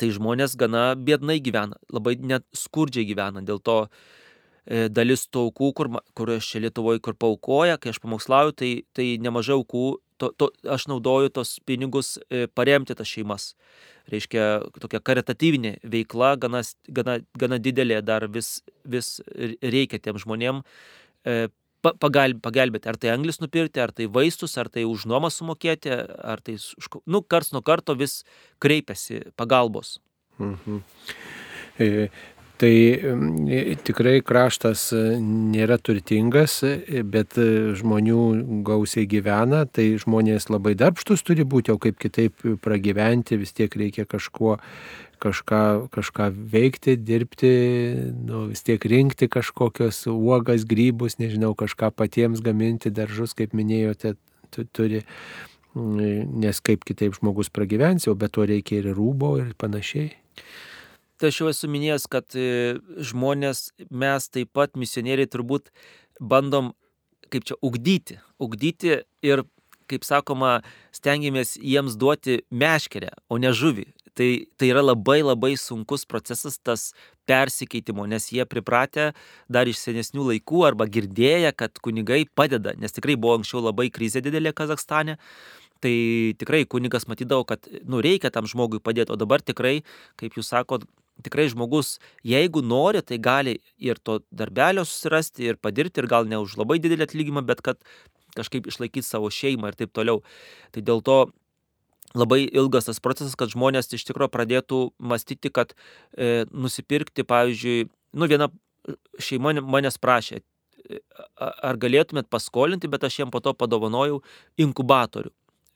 tai 0.00 0.08
žmonės 0.14 0.56
gana 0.56 0.92
biednai 0.96 1.36
gyvena, 1.44 1.76
labai 1.92 2.16
net 2.16 2.46
skurdžiai 2.56 3.04
gyvena. 3.10 3.42
Dėl 3.44 3.60
to 3.60 3.76
e, 3.84 4.88
dalis 4.88 5.26
tų 5.28 5.48
aukų, 5.50 5.72
kur, 5.76 5.90
kur 6.16 6.32
aš 6.38 6.54
čia 6.54 6.62
Lietuvoje, 6.64 7.02
kur 7.04 7.18
paukoja, 7.18 7.76
kai 7.82 7.92
aš 7.92 8.00
pamokslauju, 8.00 8.56
tai, 8.56 8.72
tai 8.96 9.08
nemažai 9.20 9.58
aukų, 9.58 9.86
to, 10.22 10.30
to, 10.38 10.50
aš 10.70 10.86
naudoju 10.90 11.32
tos 11.34 11.56
pinigus 11.66 12.14
e, 12.30 12.46
paremti 12.46 12.94
tas 12.98 13.10
šeimas. 13.10 13.52
Reiškia, 14.12 14.44
tokia 14.82 15.00
karitatyvinė 15.02 15.76
veikla, 15.86 16.34
gana, 16.42 16.62
gana, 16.90 17.18
gana 17.38 17.58
didelė 17.62 18.00
dar 18.06 18.26
vis, 18.30 18.60
vis 18.86 19.16
reikia 19.62 20.00
tiem 20.02 20.18
žmonėm 20.22 20.62
e, 21.26 21.50
pagelbėti, 21.82 22.90
ar 22.90 22.98
tai 23.02 23.10
anglis 23.14 23.40
nupirkti, 23.42 23.82
ar 23.82 23.90
tai 23.94 24.06
vaistus, 24.06 24.54
ar 24.58 24.70
tai 24.70 24.84
už 24.86 25.06
nuomą 25.10 25.30
sumokėti, 25.34 25.90
ar 25.90 26.42
tai, 26.44 26.56
nu, 27.06 27.22
karts 27.22 27.50
nuo 27.54 27.62
karto 27.66 27.96
vis 27.98 28.20
kreipiasi 28.62 29.24
pagalbos. 29.38 29.98
Mhm. 30.38 30.82
E, 31.80 32.08
tai 32.62 32.94
e, 33.50 33.74
tikrai 33.82 34.20
kraštas 34.22 34.84
e, 34.94 35.00
nėra 35.18 35.80
turtingas, 35.82 36.60
e, 36.62 37.02
bet 37.02 37.34
žmonių 37.80 38.22
gausiai 38.66 39.08
gyvena, 39.10 39.64
tai 39.66 39.88
žmonės 39.98 40.46
labai 40.52 40.76
darbštus 40.78 41.26
turi 41.26 41.42
būti, 41.42 41.74
o 41.74 41.80
kaip 41.82 41.98
kitaip 42.02 42.46
pragyventi, 42.62 43.40
vis 43.40 43.54
tiek 43.56 43.74
reikia 43.74 44.06
kažkuo 44.06 44.60
kažką, 45.22 45.62
kažką 45.94 46.30
veikti, 46.54 46.96
dirbti, 46.98 47.52
nu, 48.30 48.46
vis 48.50 48.62
tiek 48.66 48.82
rinkti 48.90 49.30
kažkokios 49.30 50.04
uogas, 50.10 50.66
grybus, 50.66 51.18
nežinau, 51.22 51.56
kažką 51.58 51.92
patiems 51.94 52.42
gaminti, 52.42 52.94
daržus, 52.94 53.34
kaip 53.38 53.54
minėjote, 53.58 54.16
turi, 54.74 55.04
nes 55.74 56.58
kaip 56.66 56.82
kitaip 56.86 57.14
žmogus 57.18 57.50
pragyvens, 57.54 58.06
jau 58.06 58.18
be 58.18 58.30
to 58.30 58.46
reikia 58.50 58.82
ir 58.82 58.92
rūbo 58.98 59.38
ir 59.42 59.54
panašiai. 59.58 60.10
Aš 61.28 61.40
jau 61.40 61.48
esu 61.50 61.70
minėjęs, 61.70 62.08
kad 62.10 62.34
e, 62.34 62.78
žmonės, 63.10 63.70
mes 63.90 64.28
taip 64.32 64.50
pat 64.56 64.74
misionieriai 64.78 65.30
turbūt 65.30 65.70
bandom, 66.18 66.72
kaip 67.32 67.46
čia, 67.48 67.56
ugdyti, 67.62 68.18
ugdyti 68.42 69.02
ir 69.24 69.44
kaip 69.90 70.06
sakoma, 70.06 70.60
stengiamės 70.94 71.56
jiems 71.60 71.98
duoti 72.00 72.42
meškerę, 72.50 73.12
o 73.28 73.38
ne 73.42 73.52
žuvį. 73.54 73.90
Tai, 74.12 74.28
tai 74.60 74.68
yra 74.68 74.82
labai 74.84 75.22
labai 75.24 75.54
sunkus 75.56 76.04
procesas 76.04 76.58
tas 76.60 76.90
persikeitimo, 77.28 78.04
nes 78.10 78.26
jie 78.34 78.44
pripratę 78.44 79.12
dar 79.48 79.70
iš 79.70 79.80
senesnių 79.80 80.26
laikų 80.34 80.66
arba 80.68 80.84
girdėję, 80.84 81.54
kad 81.56 81.80
kunigai 81.80 82.26
padeda, 82.36 82.74
nes 82.76 82.92
tikrai 82.92 83.16
buvo 83.16 83.38
anksčiau 83.38 83.62
labai 83.64 83.88
krizė 83.94 84.20
didelė 84.24 84.52
Kazakstane. 84.56 85.16
Tai 85.82 85.94
tikrai 86.38 86.62
kunigas 86.70 87.08
matydavo, 87.10 87.42
kad 87.48 87.64
nu, 87.88 87.98
reikia 88.04 88.30
tam 88.30 88.46
žmogui 88.46 88.78
padėti, 88.84 89.10
o 89.10 89.18
dabar 89.18 89.42
tikrai, 89.42 89.80
kaip 90.20 90.36
jūs 90.38 90.52
sakot, 90.52 90.84
tikrai 91.24 91.48
žmogus, 91.52 91.96
jeigu 92.26 92.62
nori, 92.64 93.02
tai 93.02 93.18
gali 93.22 93.58
ir 93.78 94.00
to 94.02 94.20
darbelio 94.30 94.84
susirasti, 94.88 95.46
ir 95.52 95.60
padirbti, 95.60 96.02
ir 96.02 96.10
gal 96.10 96.28
ne 96.28 96.40
už 96.42 96.56
labai 96.60 96.78
didelį 96.82 97.08
atlyginimą, 97.08 97.44
bet 97.46 97.62
kad 97.64 97.80
kažkaip 98.36 98.66
išlaikyti 98.70 99.06
savo 99.06 99.30
šeimą 99.32 99.72
ir 99.72 99.78
taip 99.78 99.92
toliau. 99.96 100.22
Tai 100.72 100.84
dėl 100.84 101.02
to 101.04 101.18
labai 102.14 102.44
ilgas 102.46 102.88
tas 102.88 103.00
procesas, 103.00 103.36
kad 103.38 103.52
žmonės 103.52 103.92
iš 103.92 104.06
tikrųjų 104.08 104.32
pradėtų 104.32 104.80
mąstyti, 105.00 105.52
kad 105.52 105.74
e, 105.74 106.44
nusipirkti, 106.52 107.24
pavyzdžiui, 107.28 107.90
nu 108.18 108.28
viena 108.30 108.48
šeima 109.22 109.54
manęs 109.60 109.98
prašė, 110.02 110.42
e, 110.42 111.00
ar 111.38 111.78
galėtumėt 111.80 112.28
paskolinti, 112.32 112.90
bet 112.92 113.04
aš 113.08 113.22
jiem 113.22 113.32
po 113.32 113.40
to 113.44 113.54
padovanojau 113.56 114.20
inkubatorių. 114.60 115.32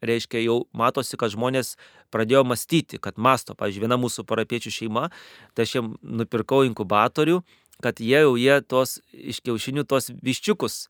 Reiškia, 0.07 0.41
jau 0.45 0.63
matosi, 0.77 1.19
kad 1.21 1.35
žmonės 1.35 1.75
pradėjo 2.15 2.45
mąstyti, 2.47 3.01
kad 3.03 3.19
masto, 3.19 3.57
pavyzdžiui, 3.59 3.85
viena 3.87 4.01
mūsų 4.01 4.27
parapiečių 4.29 4.73
šeima, 4.79 5.09
tai 5.55 5.67
aš 5.67 5.77
jiem 5.79 5.93
nupirkau 6.23 6.63
inkubatorių, 6.69 7.41
kad 7.85 8.01
jie 8.01 8.23
jau 8.25 8.35
jie 8.41 8.61
tos 8.65 8.99
iš 9.13 9.43
kiaušinių 9.45 9.85
tos 9.89 10.11
viščiukus 10.25 10.87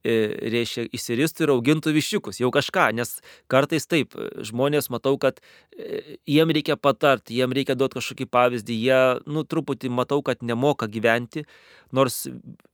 E, 0.00 0.12
reiškia, 0.48 0.86
įsiristų 0.96 1.44
ir 1.44 1.50
augintų 1.52 1.92
viščiukus, 1.92 2.38
jau 2.40 2.48
kažką, 2.54 2.86
nes 2.96 3.18
kartais 3.52 3.84
taip, 3.84 4.14
žmonės 4.48 4.88
matau, 4.88 5.18
kad 5.20 5.42
e, 5.76 6.16
jiem 6.24 6.52
reikia 6.56 6.78
patarti, 6.80 7.36
jiem 7.36 7.52
reikia 7.52 7.76
duoti 7.76 7.98
kažkokį 7.98 8.26
pavyzdį, 8.32 8.78
jie, 8.80 9.00
nu, 9.28 9.44
truputį 9.44 9.90
matau, 9.92 10.22
kad 10.24 10.40
nemoka 10.40 10.88
gyventi, 10.88 11.44
nors, 11.92 12.22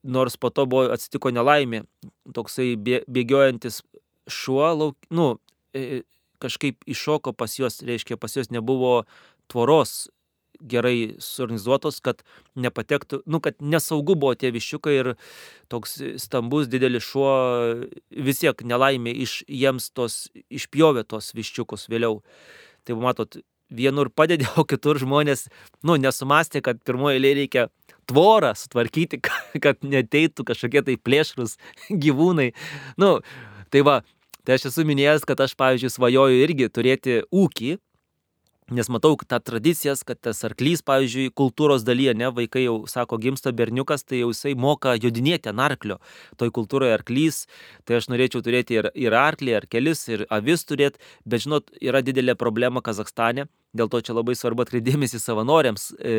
nors 0.06 0.38
po 0.38 0.52
to 0.54 0.68
buvo 0.70 0.86
atsitiko 0.94 1.34
nelaimė, 1.34 1.82
toksai 2.36 2.76
bėgiojantis 2.78 3.82
šuo, 4.30 4.70
lauk, 4.78 5.10
nu, 5.10 5.32
kažkaip 6.42 6.84
iššoko 6.88 7.32
pas 7.32 7.56
juos, 7.58 7.80
reiškia, 7.86 8.18
pas 8.20 8.36
juos 8.36 8.52
nebuvo 8.52 9.04
tvoros 9.50 10.06
gerai 10.60 11.16
suorganizuotos, 11.20 11.98
kad 12.04 12.22
nepatektų, 12.56 13.20
nu, 13.28 13.40
kad 13.44 13.58
nesaugu 13.60 14.16
buvo 14.16 14.34
tie 14.38 14.50
viščiukai 14.54 14.94
ir 14.96 15.10
toks 15.72 15.98
stambus 16.22 16.70
didelis 16.72 17.04
šuo 17.04 17.32
vis 18.10 18.40
tiek 18.40 18.64
nelaimė 18.64 19.12
iš 19.26 19.42
jiems 19.48 19.90
tos 19.96 20.26
išpjovė 20.48 21.04
tos 21.08 21.34
viščiukus 21.36 21.88
vėliau. 21.92 22.22
Tai 22.86 22.96
matot, 23.02 23.36
vienur 23.70 24.10
padedė, 24.14 24.48
o 24.60 24.64
kitur 24.68 25.00
žmonės, 25.02 25.46
nu, 25.86 25.98
nesumastė, 26.00 26.62
kad 26.64 26.80
pirmoje 26.86 27.20
eilėje 27.20 27.40
reikia 27.42 27.68
tvorą 28.08 28.54
sutvarkyti, 28.56 29.20
kad 29.64 29.82
neteitų 29.84 30.46
kažkokie 30.46 30.84
tai 30.86 30.96
plėšrus 30.96 31.56
gyvūnai. 31.90 32.52
Nu, 33.00 33.18
tai 33.74 33.82
va, 33.86 34.00
tai 34.46 34.56
aš 34.56 34.70
esu 34.70 34.86
minėjęs, 34.88 35.26
kad 35.28 35.42
aš, 35.42 35.56
pavyzdžiui, 35.58 35.92
svajoju 35.96 36.40
irgi 36.46 36.70
turėti 36.72 37.20
ūkį, 37.34 37.76
Nes 38.66 38.88
matau 38.90 39.14
tą 39.14 39.38
tradicijas, 39.38 40.00
kad 40.02 40.18
tas 40.18 40.40
arklys, 40.42 40.80
pavyzdžiui, 40.82 41.30
kultūros 41.38 41.84
dalyje, 41.86 42.16
ne, 42.18 42.32
vaikai 42.34 42.64
jau 42.64 42.80
sako, 42.90 43.14
gimsta 43.22 43.52
berniukas, 43.54 44.02
tai 44.02 44.24
jau 44.24 44.32
jisai 44.32 44.56
moka 44.58 44.96
jodinėti 44.98 45.52
ant 45.52 45.62
arklio. 45.62 46.00
Toj 46.34 46.50
kultūroje 46.50 46.96
arklys, 46.96 47.44
tai 47.86 48.00
aš 48.00 48.08
norėčiau 48.10 48.42
turėti 48.42 48.80
ir, 48.80 48.88
ir 48.98 49.14
arklį, 49.14 49.52
ir 49.54 49.68
kelis, 49.70 50.02
ir 50.10 50.26
avis 50.34 50.66
turėti, 50.66 50.98
bet 51.22 51.46
žinot, 51.46 51.70
yra 51.78 52.02
didelė 52.02 52.34
problema 52.34 52.82
Kazakstane. 52.82 53.46
Dėl 53.76 53.86
to 53.92 54.02
čia 54.02 54.18
labai 54.18 54.34
svarbu 54.34 54.66
atkreipdėmėsi 54.66 55.22
savanoriams, 55.22 55.92
e, 56.00 56.16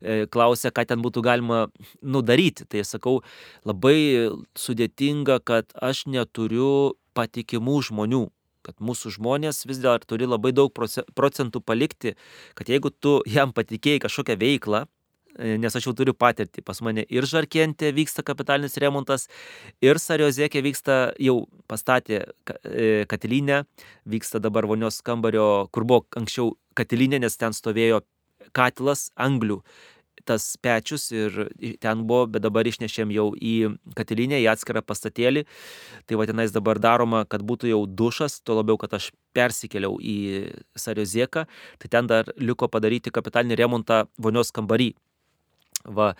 e, 0.00 0.16
klausia, 0.32 0.72
ką 0.72 0.86
ten 0.88 1.04
būtų 1.04 1.26
galima 1.28 1.66
nudaryti. 2.00 2.64
Tai 2.64 2.86
sakau, 2.88 3.18
labai 3.68 4.32
sudėtinga, 4.56 5.42
kad 5.44 5.76
aš 5.76 6.06
neturiu 6.08 6.96
patikimų 7.16 7.80
žmonių 7.88 8.26
kad 8.62 8.78
mūsų 8.82 9.16
žmonės 9.18 9.64
vis 9.66 9.80
dar 9.82 10.02
turi 10.06 10.26
labai 10.28 10.52
daug 10.54 10.72
procentų 10.72 11.62
palikti, 11.66 12.16
kad 12.58 12.70
jeigu 12.70 12.92
tu 12.94 13.20
jam 13.26 13.52
patikėjai 13.54 14.02
kažkokią 14.04 14.36
veiklą, 14.38 14.84
e, 15.34 15.56
nes 15.58 15.76
aš 15.76 15.88
jau 15.88 15.94
turiu 15.98 16.14
patirtį, 16.14 16.62
pas 16.62 16.80
mane 16.86 17.04
ir 17.10 17.26
Žarkentė 17.28 17.92
vyksta 17.96 18.22
kapitalinis 18.26 18.78
remontas, 18.82 19.28
ir 19.82 19.98
Sariozėkė 19.98 20.62
vyksta, 20.64 21.00
jau 21.18 21.48
pastatė 21.66 22.22
e, 22.22 23.04
katilinę, 23.10 23.64
vyksta 24.06 24.38
dabar 24.42 24.70
vonios 24.70 25.02
kambario, 25.02 25.66
kur 25.74 25.88
buvo 25.88 26.06
anksčiau 26.16 26.54
katilinė, 26.78 27.24
nes 27.26 27.36
ten 27.36 27.56
stovėjo 27.56 28.04
katilas 28.52 29.10
anglių 29.20 29.62
tas 30.24 30.46
pečius 30.62 31.08
ir 31.12 31.36
ten 31.82 32.04
buvo, 32.08 32.26
bet 32.34 32.44
dabar 32.44 32.66
išnešėm 32.68 33.12
jau 33.14 33.28
į 33.36 33.54
katilinę, 33.98 34.40
į 34.42 34.48
atskirą 34.52 34.82
pastatėlį. 34.86 35.44
Tai 36.06 36.18
va 36.20 36.26
tenais 36.30 36.54
dabar 36.54 36.80
daroma, 36.82 37.24
kad 37.28 37.44
būtų 37.46 37.70
jau 37.72 37.82
dušas, 37.86 38.40
tuo 38.42 38.58
labiau, 38.60 38.78
kad 38.80 38.94
aš 38.98 39.10
persikėliau 39.36 39.98
į 40.00 40.18
Sariozėką, 40.78 41.46
tai 41.82 41.92
ten 41.92 42.10
dar 42.10 42.32
liko 42.36 42.68
padaryti 42.68 43.14
kapitalinį 43.14 43.58
remontą 43.62 44.04
vonios 44.18 44.52
kambarį. 44.54 44.92
Va, 45.84 46.12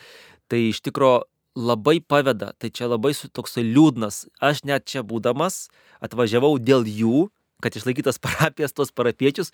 tai 0.51 0.69
iš 0.71 0.83
tikrųjų 0.87 1.23
labai 1.57 2.01
paveda, 2.01 2.53
tai 2.59 2.71
čia 2.73 2.89
labai 2.89 3.13
toksai 3.13 3.65
liūdnas. 3.67 4.27
Aš 4.41 4.65
net 4.65 4.89
čia 4.89 5.05
būdamas 5.05 5.69
atvažiavau 6.03 6.57
dėl 6.59 6.87
jų, 6.89 7.29
kad 7.63 7.77
išlaikytas 7.77 8.21
parapijas, 8.25 8.73
tos 8.73 8.93
parapiečius, 8.93 9.53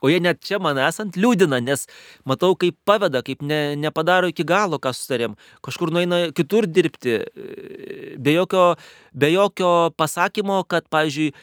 O 0.00 0.08
jie 0.08 0.20
net 0.22 0.40
čia 0.44 0.56
man 0.62 0.78
esant 0.80 1.16
liūdina, 1.20 1.58
nes 1.60 1.84
matau, 2.28 2.54
kaip 2.56 2.76
paveda, 2.88 3.20
kaip 3.24 3.42
ne, 3.44 3.76
nepadaro 3.76 4.30
iki 4.32 4.46
galo, 4.48 4.78
ką 4.80 4.94
sutarėm. 4.96 5.36
Kažkur 5.64 5.92
nueina 5.92 6.22
kitur 6.36 6.68
dirbti, 6.68 7.18
be 8.16 8.34
jokio, 8.38 8.64
be 9.12 9.32
jokio 9.34 9.72
pasakymo, 10.00 10.62
kad, 10.70 10.88
pavyzdžiui, 10.92 11.34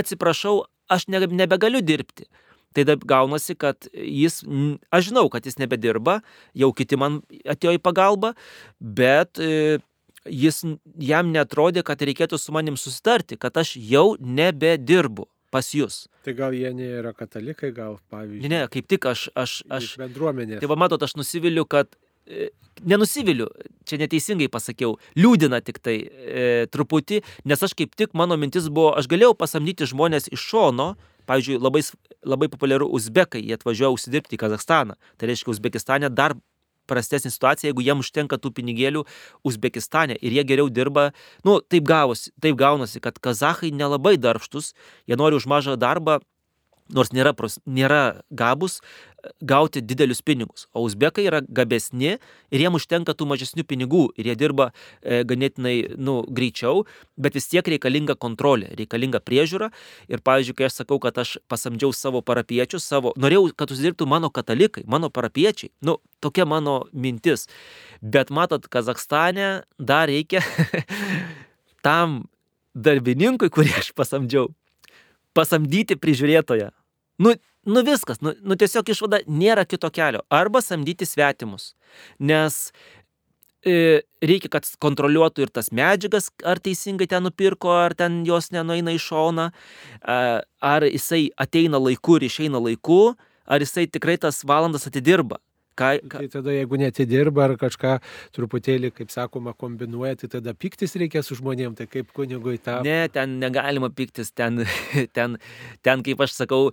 atsiprašau, 0.00 0.62
aš 0.88 1.08
ne, 1.12 1.20
nebegaliu 1.42 1.84
dirbti. 1.84 2.28
Tai 2.76 2.84
taip 2.88 3.04
gaunasi, 3.08 3.56
kad 3.56 3.88
jis, 3.92 4.42
aš 4.92 5.10
žinau, 5.10 5.28
kad 5.32 5.44
jis 5.48 5.60
nebedirba, 5.60 6.18
jau 6.56 6.72
kiti 6.76 6.96
man 7.00 7.20
atėjo 7.48 7.76
į 7.76 7.84
pagalbą, 7.84 8.34
bet 8.80 9.40
e, 9.40 9.78
jis 10.28 10.64
jam 11.00 11.32
netrodė, 11.32 11.84
kad 11.84 12.04
reikėtų 12.04 12.40
su 12.40 12.52
manim 12.52 12.76
susitarti, 12.80 13.40
kad 13.40 13.56
aš 13.60 13.76
jau 13.80 14.10
nebedirbu 14.20 15.28
pas 15.50 15.68
jūs. 15.74 16.06
Tai 16.26 16.34
gal 16.38 16.56
jie 16.56 16.70
nėra 16.74 17.12
katalikai, 17.16 17.72
gal 17.74 17.98
pavyzdžiui. 18.12 18.44
Ne, 18.46 18.52
ne, 18.52 18.62
kaip 18.72 18.88
tik 18.90 19.08
aš... 19.10 19.28
aš, 19.38 19.60
aš 19.72 19.94
bendruomenė. 20.02 20.60
Tai 20.62 20.70
va 20.72 20.78
matot, 20.86 21.02
aš 21.02 21.16
nusiviliu, 21.18 21.66
kad 21.70 21.92
e, 22.26 22.50
nenusiviliu, 22.84 23.48
čia 23.88 24.00
neteisingai 24.02 24.48
pasakiau, 24.52 24.96
liūdina 25.18 25.62
tik 25.64 25.80
tai 25.84 25.98
e, 26.02 26.48
truputį, 26.72 27.22
nes 27.46 27.62
aš 27.62 27.76
kaip 27.78 27.94
tik 27.98 28.16
mano 28.18 28.38
mintis 28.40 28.68
buvo, 28.70 28.94
aš 28.98 29.08
galėjau 29.12 29.36
pasamdyti 29.38 29.88
žmonės 29.92 30.30
iš 30.34 30.50
šono, 30.50 30.94
pavyzdžiui, 31.26 31.60
labai, 31.62 31.82
labai 32.26 32.50
populiaru 32.52 32.88
uzbekai, 32.98 33.42
jie 33.42 33.56
atvažiuoja 33.58 33.94
užsidirbti 33.94 34.38
į 34.38 34.42
Kazakstaną. 34.44 34.98
Tai 35.18 35.30
reiškia, 35.30 35.50
Uzbekistane 35.54 36.10
dar 36.12 36.36
prastesnė 36.88 37.32
situacija, 37.34 37.70
jeigu 37.70 37.84
jiems 37.84 38.06
užtenka 38.06 38.38
tų 38.40 38.52
pinigėlių 38.56 39.04
Uzbekistane 39.46 40.16
ir 40.20 40.38
jie 40.38 40.46
geriau 40.46 40.70
dirba, 40.70 41.10
nu, 41.46 41.58
taip, 41.60 41.84
gavosi, 41.88 42.32
taip 42.42 42.56
gaunasi, 42.60 43.02
kad 43.04 43.18
kazahai 43.22 43.72
nelabai 43.74 44.16
darbštus, 44.20 44.72
jie 45.06 45.18
nori 45.18 45.38
už 45.38 45.48
mažą 45.50 45.76
darbą 45.80 46.20
nors 46.92 47.12
nėra, 47.14 47.32
pros, 47.36 47.58
nėra 47.66 48.22
gabus, 48.30 48.80
gauti 49.40 49.80
didelius 49.82 50.22
pinigus. 50.22 50.66
O 50.72 50.84
uzbekai 50.86 51.26
yra 51.26 51.40
gabesni 51.42 52.16
ir 52.16 52.62
jiem 52.62 52.76
užtenka 52.78 53.14
tų 53.16 53.28
mažesnių 53.32 53.64
pinigų 53.66 54.02
ir 54.18 54.30
jie 54.30 54.36
dirba 54.38 54.68
e, 55.02 55.22
ganėtinai 55.26 55.96
nu, 55.98 56.20
greičiau, 56.30 56.84
bet 57.18 57.34
vis 57.38 57.48
tiek 57.50 57.66
reikalinga 57.66 58.16
kontrolė, 58.22 58.70
reikalinga 58.78 59.20
priežiūra. 59.24 59.70
Ir 60.12 60.22
pavyzdžiui, 60.26 60.56
kai 60.58 60.68
aš 60.68 60.80
sakau, 60.82 61.00
kad 61.02 61.18
aš 61.22 61.36
pasamdžiau 61.50 61.94
savo 61.96 62.22
parapiečius, 62.26 62.86
savo, 62.86 63.14
norėjau, 63.18 63.50
kad 63.56 63.74
uždirbtų 63.74 64.08
mano 64.10 64.30
katalikai, 64.30 64.86
mano 64.86 65.10
parapiečiai, 65.10 65.72
nu, 65.86 65.98
tokia 66.22 66.46
mano 66.48 66.84
mintis. 66.92 67.48
Bet 68.00 68.30
matot, 68.30 68.68
Kazakstane 68.70 69.66
dar 69.78 70.10
reikia 70.10 70.42
tam 71.86 72.24
darbininkui, 72.76 73.50
kurį 73.52 73.78
aš 73.80 73.92
pasamdžiau, 73.96 74.50
pasamdyti 75.36 75.96
prižiūrėtoją. 76.00 76.72
Nu, 77.18 77.32
nu 77.64 77.82
viskas, 77.82 78.20
nu, 78.20 78.34
nu 78.42 78.56
tiesiog 78.58 78.92
išvada 78.92 79.22
nėra 79.26 79.64
kito 79.68 79.90
kelio. 79.90 80.22
Arba 80.32 80.60
samdyti 80.62 81.08
svetimus. 81.08 81.72
Nes 82.18 82.58
e, 83.66 84.02
reikia, 84.22 84.50
kad 84.52 84.68
kontroliuotų 84.82 85.46
ir 85.46 85.52
tas 85.54 85.72
medžiagas, 85.74 86.28
ar 86.44 86.60
teisingai 86.62 87.08
ten 87.10 87.26
nupirko, 87.26 87.72
ar 87.72 87.96
ten 87.98 88.20
jos 88.28 88.52
nenueina 88.54 88.94
į 88.94 89.00
šoną, 89.02 89.48
ar 90.06 90.86
jisai 90.90 91.26
ateina 91.40 91.80
laiku 91.82 92.20
ir 92.20 92.28
išeina 92.28 92.60
laiku, 92.62 93.16
ar 93.46 93.64
jisai 93.64 93.88
tikrai 93.90 94.18
tas 94.20 94.44
valandas 94.46 94.86
atidirba. 94.90 95.40
Ką, 95.76 95.90
ką... 96.08 96.22
Tai 96.24 96.30
tada 96.38 96.54
jeigu 96.54 96.78
netidirba 96.80 97.46
ar 97.46 97.56
kažką 97.60 97.98
truputėlį, 98.36 98.92
kaip 98.96 99.12
sakoma, 99.12 99.52
kombinuoja, 99.56 100.16
tai 100.22 100.30
tada 100.38 100.54
piktis 100.56 100.96
reikia 100.96 101.24
su 101.26 101.36
žmonėm, 101.36 101.76
tai 101.76 101.88
kaip 101.90 102.14
kunigui 102.16 102.56
tą. 102.62 102.80
Ne, 102.86 103.04
ten 103.12 103.36
negalima 103.42 103.90
piktis, 103.92 104.32
ten, 104.32 104.64
ten, 105.16 105.36
ten 105.84 106.06
kaip 106.06 106.24
aš 106.24 106.38
sakau, 106.38 106.70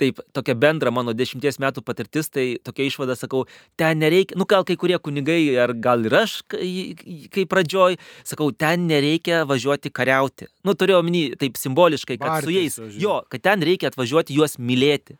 taip, 0.00 0.20
tokia 0.34 0.54
bendra 0.58 0.92
mano 0.94 1.14
dešimties 1.16 1.58
metų 1.62 1.84
patirtis, 1.86 2.30
tai 2.32 2.46
tokia 2.64 2.88
išvada 2.88 3.16
sakau, 3.18 3.44
ten 3.78 4.00
nereikia, 4.02 4.38
nu 4.40 4.46
gal 4.50 4.66
kai 4.66 4.76
kurie 4.80 4.98
kunigai, 5.02 5.38
ar 5.60 5.74
gal 5.76 6.04
ir 6.08 6.16
aš, 6.24 6.38
kai 6.48 7.46
pradžioj, 7.50 7.98
sakau, 8.26 8.50
ten 8.56 8.88
nereikia 8.90 9.44
važiuoti 9.48 9.92
kariauti. 9.94 10.50
Nu, 10.66 10.76
turiu 10.78 10.98
omeny 11.00 11.34
taip 11.40 11.60
simboliškai, 11.60 12.18
kad 12.18 12.30
Bartis, 12.38 12.48
su 12.78 12.88
jais, 12.88 12.98
jo, 13.04 13.20
kad 13.30 13.44
ten 13.44 13.64
reikia 13.66 13.92
atvažiuoti 13.92 14.36
juos 14.38 14.58
mylėti. 14.58 15.18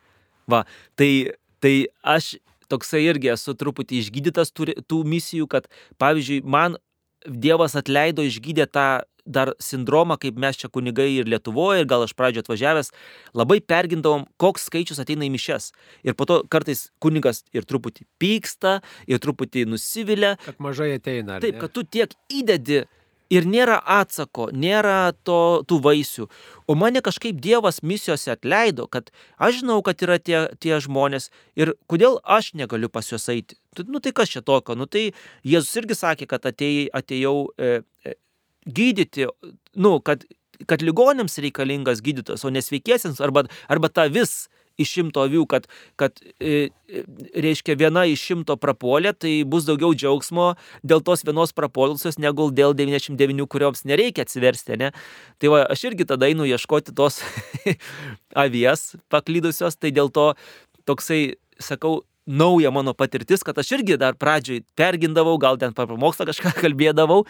Va, 0.51 0.65
tai, 0.99 1.11
tai 1.63 1.77
aš 2.17 2.35
toksai 2.71 3.05
irgi 3.07 3.33
esu 3.35 3.57
truputį 3.59 4.03
išgydytas 4.03 4.53
tų, 4.55 4.73
tų 4.89 5.03
misijų, 5.09 5.49
kad 5.51 5.71
pavyzdžiui, 6.03 6.43
man 6.45 6.79
Dievas 7.25 7.73
atleido 7.73 8.21
išgydė 8.21 8.67
tą 8.69 8.89
dar 9.25 9.55
sindromą, 9.63 10.19
kaip 10.21 10.37
mes 10.37 10.59
čia 10.61 10.69
kunigai 10.69 11.09
ir 11.17 11.29
Lietuvoje, 11.31 11.83
ir 11.83 11.89
gal 11.89 12.05
aš 12.05 12.13
pradžio 12.17 12.45
atvažiavęs, 12.45 12.93
labai 13.37 13.61
pergindavom, 13.65 14.27
koks 14.41 14.69
skaičius 14.69 15.01
ateina 15.01 15.25
į 15.25 15.33
mišes. 15.33 15.71
Ir 16.05 16.17
po 16.19 16.29
to 16.29 16.43
kartais 16.53 16.91
kunigas 17.03 17.43
ir 17.57 17.65
truputį 17.65 18.05
pyksta, 18.21 18.81
ir 19.09 19.23
truputį 19.25 19.65
nusivilia. 19.73 20.35
Kad 20.45 20.61
mažai 20.61 20.95
ateina. 20.99 21.41
Taip, 21.41 21.57
kad 21.63 21.73
tu 21.73 21.87
tiek 21.89 22.13
įdedi 22.29 22.85
ir 23.33 23.47
nėra 23.49 23.79
atsako, 23.81 24.49
nėra 24.53 25.15
to, 25.27 25.65
tų 25.69 25.79
vaisių. 25.85 26.27
O 26.69 26.77
mane 26.79 27.03
kažkaip 27.05 27.41
Dievas 27.43 27.83
misijose 27.83 28.33
atleido, 28.35 28.87
kad 28.91 29.11
aš 29.39 29.63
žinau, 29.63 29.81
kad 29.85 30.03
yra 30.05 30.19
tie, 30.19 30.47
tie 30.61 30.79
žmonės 30.81 31.31
ir 31.59 31.75
kodėl 31.91 32.21
aš 32.25 32.53
negaliu 32.59 32.91
pas 32.93 33.11
juos 33.11 33.29
eiti. 33.33 33.59
Nu 33.89 34.01
tai 34.01 34.15
kas 34.17 34.33
čia 34.33 34.45
tokio? 34.45 34.77
Nu 34.79 34.87
tai 34.87 35.11
Jėzus 35.45 35.75
irgi 35.83 35.99
sakė, 35.99 36.29
kad 36.31 36.47
atėjai, 36.49 36.89
atėjau 36.95 37.37
e, 37.59 37.83
e, 38.05 38.17
gydyti, 38.65 39.29
nu, 39.77 39.99
kad, 40.05 40.25
kad 40.71 40.85
ligonėms 40.85 41.41
reikalingas 41.43 42.05
gydytojas, 42.05 42.45
o 42.45 42.53
nesveikiesiems 42.55 43.21
arba, 43.25 43.49
arba 43.69 43.91
ta 43.91 44.07
vis 44.13 44.47
iš 44.81 44.95
šimto 44.99 45.25
avių, 45.29 45.45
kad, 45.51 45.69
kad 46.01 46.19
e, 46.39 46.71
e, 46.89 47.03
reiškia 47.47 47.77
viena 47.79 48.05
iš 48.11 48.23
šimto 48.31 48.57
prapuolė, 48.61 49.15
tai 49.17 49.35
bus 49.49 49.69
daugiau 49.69 49.95
džiaugsmo 49.95 50.53
dėl 50.87 51.05
tos 51.07 51.25
vienos 51.27 51.55
prapuolusios, 51.57 52.19
negu 52.23 52.51
dėl 52.55 52.75
99, 52.79 53.47
kurioms 53.51 53.85
nereikia 53.89 54.27
atsiversti, 54.27 54.79
ne? 54.81 54.91
Tai 55.43 55.53
va, 55.55 55.63
aš 55.71 55.87
irgi 55.91 56.09
tada 56.11 56.31
einu 56.31 56.49
ieškoti 56.49 56.97
tos 56.97 57.21
avies 58.45 58.93
paklydusios, 59.13 59.79
tai 59.79 59.95
dėl 59.95 60.11
to 60.15 60.33
toksai, 60.89 61.37
sakau, 61.63 62.03
nauja 62.27 62.71
mano 62.73 62.95
patirtis, 62.97 63.45
kad 63.45 63.59
aš 63.61 63.75
irgi 63.79 63.99
dar 64.01 64.17
pradžioj 64.17 64.63
pergindavau, 64.79 65.37
gal 65.41 65.59
ten 65.61 65.75
per 65.77 65.89
pamokslą 65.91 66.29
kažką 66.31 66.55
kalbėdavau, 66.65 67.25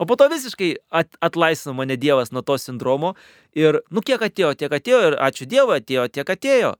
O 0.00 0.06
po 0.08 0.16
to 0.16 0.30
visiškai 0.32 0.70
at, 0.88 1.12
atlaisvino 1.20 1.74
mane 1.76 1.96
Dievas 2.00 2.30
nuo 2.32 2.40
to 2.42 2.56
sindromo 2.58 3.12
ir, 3.52 3.82
nu, 3.92 4.00
kiek 4.00 4.22
atėjo, 4.24 4.54
tiek 4.56 4.72
atėjo 4.72 5.00
ir 5.10 5.16
ačiū 5.20 5.44
Dievui 5.50 5.76
atėjo, 5.76 6.06
tiek 6.08 6.32
atėjo. 6.32 6.70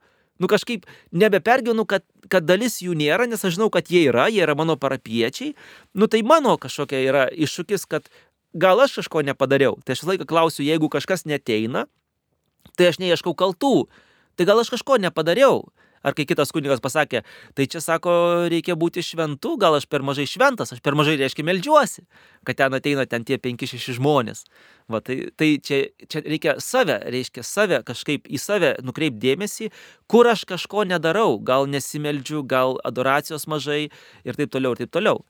Nu, 0.40 0.48
kažkaip 0.48 0.86
nebepergyvenu, 1.12 1.84
kad, 1.84 2.06
kad 2.32 2.46
dalis 2.48 2.78
jų 2.80 2.94
nėra, 2.96 3.26
nes 3.28 3.44
aš 3.44 3.58
žinau, 3.58 3.68
kad 3.68 3.92
jie 3.92 4.06
yra, 4.08 4.30
jie 4.32 4.40
yra 4.40 4.54
mano 4.56 4.78
parapiečiai. 4.80 5.52
Nu, 5.92 6.08
tai 6.08 6.22
mano 6.24 6.56
kažkokia 6.56 7.02
yra 7.04 7.26
iššūkis, 7.28 7.84
kad 7.92 8.08
gal 8.56 8.80
aš 8.80 9.02
kažko 9.02 9.20
nepadariau. 9.28 9.76
Tai 9.84 9.92
aš 9.92 10.00
visą 10.00 10.14
laiką 10.14 10.24
klausiu, 10.30 10.64
jeigu 10.64 10.88
kažkas 10.88 11.26
neteina, 11.28 11.84
tai 12.72 12.88
aš 12.88 13.02
neieškau 13.04 13.36
kaltų. 13.36 13.90
Tai 14.40 14.48
gal 14.48 14.64
aš 14.64 14.72
kažko 14.78 14.96
nepadariau. 15.04 15.66
Ar 16.00 16.14
kai 16.16 16.24
kitas 16.24 16.52
kunigas 16.54 16.80
pasakė, 16.80 17.20
tai 17.56 17.66
čia 17.68 17.82
sako, 17.84 18.12
reikia 18.48 18.76
būti 18.80 19.02
šventu, 19.04 19.56
gal 19.60 19.76
aš 19.76 19.84
per 19.90 20.04
mažai 20.06 20.24
šventas, 20.30 20.72
aš 20.72 20.80
per 20.80 20.96
mažai 20.96 21.18
reiškia 21.20 21.44
melžiuosi, 21.44 22.06
kad 22.48 22.56
ten 22.56 22.76
ateina 22.76 23.04
ten 23.04 23.26
tie 23.28 23.36
5-6 23.36 23.98
žmonės. 23.98 24.46
Va, 24.90 25.02
tai 25.04 25.28
tai 25.36 25.50
čia, 25.60 25.82
čia 26.08 26.22
reikia 26.24 26.56
save, 26.64 26.96
reiškia 27.12 27.44
save 27.44 27.82
kažkaip 27.86 28.30
į 28.32 28.40
save 28.40 28.72
nukreipti 28.86 29.20
dėmesį, 29.26 29.68
kur 30.08 30.30
aš 30.30 30.46
kažko 30.48 30.86
nedarau, 30.88 31.36
gal 31.36 31.68
nesimeldžiu, 31.68 32.46
gal 32.48 32.80
adoracijos 32.88 33.44
mažai 33.46 33.90
ir 34.24 34.40
taip 34.40 34.56
toliau 34.56 34.72
ir 34.72 34.86
taip 34.86 34.96
toliau. 34.96 35.20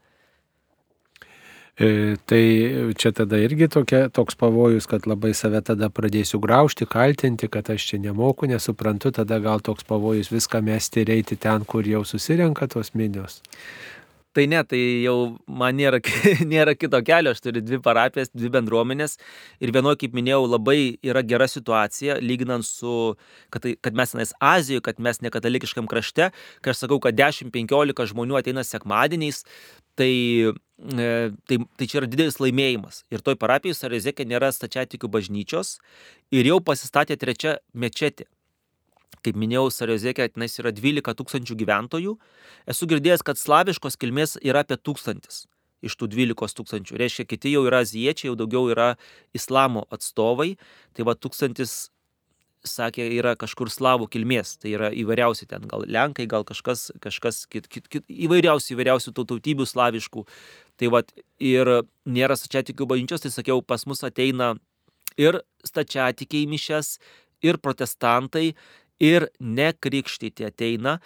E, 1.81 2.17
tai 2.29 2.93
čia 2.93 3.09
tada 3.17 3.39
irgi 3.41 3.65
tokia, 3.73 4.11
toks 4.13 4.37
pavojus, 4.37 4.85
kad 4.85 5.07
labai 5.09 5.31
save 5.33 5.63
tada 5.65 5.89
pradėsiu 5.89 6.37
graužti, 6.45 6.85
kaltinti, 6.85 7.49
kad 7.49 7.71
aš 7.73 7.87
čia 7.89 8.01
nemoku, 8.03 8.45
nesuprantu, 8.51 9.15
tada 9.17 9.39
gal 9.41 9.65
toks 9.65 9.89
pavojus 9.89 10.29
viską 10.29 10.61
mesti 10.67 11.07
ir 11.07 11.15
eiti 11.17 11.41
ten, 11.41 11.65
kur 11.65 11.89
jau 11.89 12.03
susirenka 12.05 12.69
tos 12.69 12.93
minios. 12.93 13.41
Tai 14.31 14.45
ne, 14.47 14.61
tai 14.63 14.79
jau 15.03 15.15
man 15.49 15.75
nėra, 15.75 15.99
nėra 16.53 16.77
kito 16.79 17.01
kelio, 17.03 17.33
aš 17.35 17.41
turiu 17.43 17.65
dvi 17.65 17.81
parapijas, 17.83 18.29
dvi 18.31 18.53
bendruomenės 18.55 19.17
ir 19.59 19.73
vienoje, 19.75 19.99
kaip 20.05 20.15
minėjau, 20.15 20.45
labai 20.53 20.77
yra 21.03 21.25
gera 21.27 21.49
situacija, 21.51 22.21
lyginant 22.23 22.69
su, 22.69 23.17
kad, 23.51 23.65
tai, 23.65 23.73
kad 23.83 23.99
mes 23.99 24.15
tenais 24.15 24.31
Azijoje, 24.39 24.85
kad 24.87 25.03
mes 25.03 25.19
ne 25.25 25.33
katalikiškam 25.35 25.91
krašte, 25.91 26.29
kai 26.63 26.75
aš 26.75 26.85
sakau, 26.85 27.01
kad 27.03 27.19
10-15 27.19 28.13
žmonių 28.13 28.39
ateina 28.39 28.63
sekmadieniais, 28.69 29.43
tai, 29.99 30.13
e, 30.51 31.07
tai, 31.49 31.61
tai 31.79 31.87
čia 31.87 32.01
yra 32.03 32.11
didelis 32.11 32.41
laimėjimas. 32.43 33.05
Ir 33.13 33.25
toj 33.25 33.39
parapijai 33.41 33.77
Sarizekė 33.79 34.27
nėra 34.29 34.53
stačiatikių 34.55 35.11
bažnyčios 35.11 35.79
ir 36.35 36.51
jau 36.51 36.61
pasistatė 36.65 37.19
trečia 37.21 37.59
mečetė 37.75 38.29
kaip 39.25 39.37
minėjau, 39.37 39.69
Sariozekė 39.75 40.31
tenais 40.33 40.55
yra 40.61 40.73
12 40.73 41.13
tūkstančių 41.19 41.57
gyventojų. 41.61 42.17
Esu 42.73 42.89
girdėjęs, 42.89 43.25
kad 43.27 43.37
slaviškos 43.37 43.99
kilmės 44.01 44.39
yra 44.41 44.65
apie 44.65 44.79
tūkstantis 44.81 45.45
iš 45.85 45.97
tų 45.97 46.11
12 46.13 46.57
tūkstančių. 46.59 46.99
Reiškia, 47.01 47.27
kiti 47.29 47.55
jau 47.55 47.65
yra 47.69 47.83
aziečiai, 47.85 48.31
jau 48.31 48.37
daugiau 48.39 48.69
yra 48.73 48.95
islamo 49.37 49.87
atstovai. 49.93 50.55
Tai 50.97 51.07
va 51.09 51.17
tūkstantis, 51.17 51.91
sakė, 52.67 53.07
yra 53.17 53.35
kažkur 53.39 53.71
slavų 53.73 54.09
kilmės. 54.13 54.57
Tai 54.61 54.73
yra 54.75 54.91
įvairiausi 54.97 55.49
ten, 55.51 55.67
gal 55.71 55.85
lenkai, 55.89 56.27
gal 56.31 56.45
kažkas, 56.49 56.91
kažkas 57.03 57.45
kit, 57.51 57.69
kit, 57.73 57.89
kit, 57.89 58.05
įvairiausių, 58.09 58.75
įvairiausių 58.77 59.15
tautybių 59.17 59.67
slaviškų. 59.69 60.27
Tai 60.81 60.93
va 60.93 61.03
ir 61.41 61.73
nėra 62.09 62.37
stačiatikių 62.37 62.89
bažnyčios, 62.91 63.25
tai 63.25 63.33
sakiau, 63.35 63.63
pas 63.63 63.87
mus 63.89 64.05
ateina 64.07 64.55
ir 65.21 65.41
stačiatikiai 65.67 66.49
mišes, 66.51 66.99
ir 67.45 67.59
protestantai, 67.61 68.53
ir 69.01 69.29
nekrikštyti 69.41 70.45
ateina, 70.49 70.99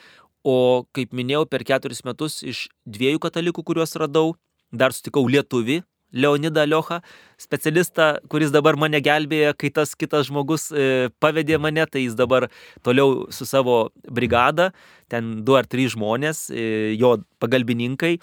o 0.44 0.84
kaip 0.94 1.14
minėjau, 1.16 1.46
per 1.48 1.64
keturis 1.64 2.02
metus 2.04 2.42
iš 2.44 2.66
dviejų 2.84 3.22
katalikų, 3.22 3.64
kuriuos 3.64 3.94
radau, 4.00 4.34
dar 4.74 4.92
sutikau 4.92 5.24
lietuvį, 5.30 5.80
Leonidą 6.14 6.64
Liochą, 6.68 7.00
specialistą, 7.40 8.14
kuris 8.30 8.52
dabar 8.54 8.78
mane 8.78 9.00
gelbėja, 9.02 9.54
kai 9.58 9.70
tas 9.74 9.94
kitas 9.98 10.28
žmogus 10.30 10.70
e, 10.70 11.10
pavedė 11.20 11.58
mane, 11.58 11.84
tai 11.90 12.04
jis 12.06 12.14
dabar 12.18 12.48
toliau 12.86 13.26
su 13.34 13.46
savo 13.48 13.88
brigada, 14.06 14.70
ten 15.10 15.40
du 15.44 15.58
ar 15.58 15.66
trys 15.66 15.96
žmonės, 15.96 16.46
e, 16.54 16.94
jo 17.00 17.16
pagalbininkai, 17.42 18.16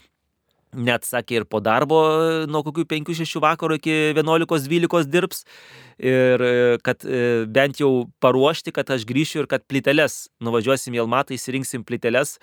net 0.76 1.06
sakė 1.08 1.42
ir 1.42 1.46
po 1.50 1.60
darbo 1.64 2.02
nuo 2.50 2.64
kokių 2.66 2.86
5-6 2.90 3.42
vakaro 3.44 3.78
iki 3.80 4.14
11-12 4.18 5.10
dirbs. 5.12 5.46
Ir 6.02 6.42
e, 6.42 6.54
kad 6.82 7.04
e, 7.06 7.46
bent 7.46 7.78
jau 7.78 8.08
paruošti, 8.24 8.72
kad 8.74 8.90
aš 8.90 9.04
grįšiu 9.06 9.44
ir 9.44 9.48
kad 9.52 9.62
plyteles, 9.70 10.32
nuvažiuosim 10.42 10.96
į 10.98 11.04
Almatą, 11.04 11.36
įsirinksim 11.36 11.84
plyteles 11.86 12.40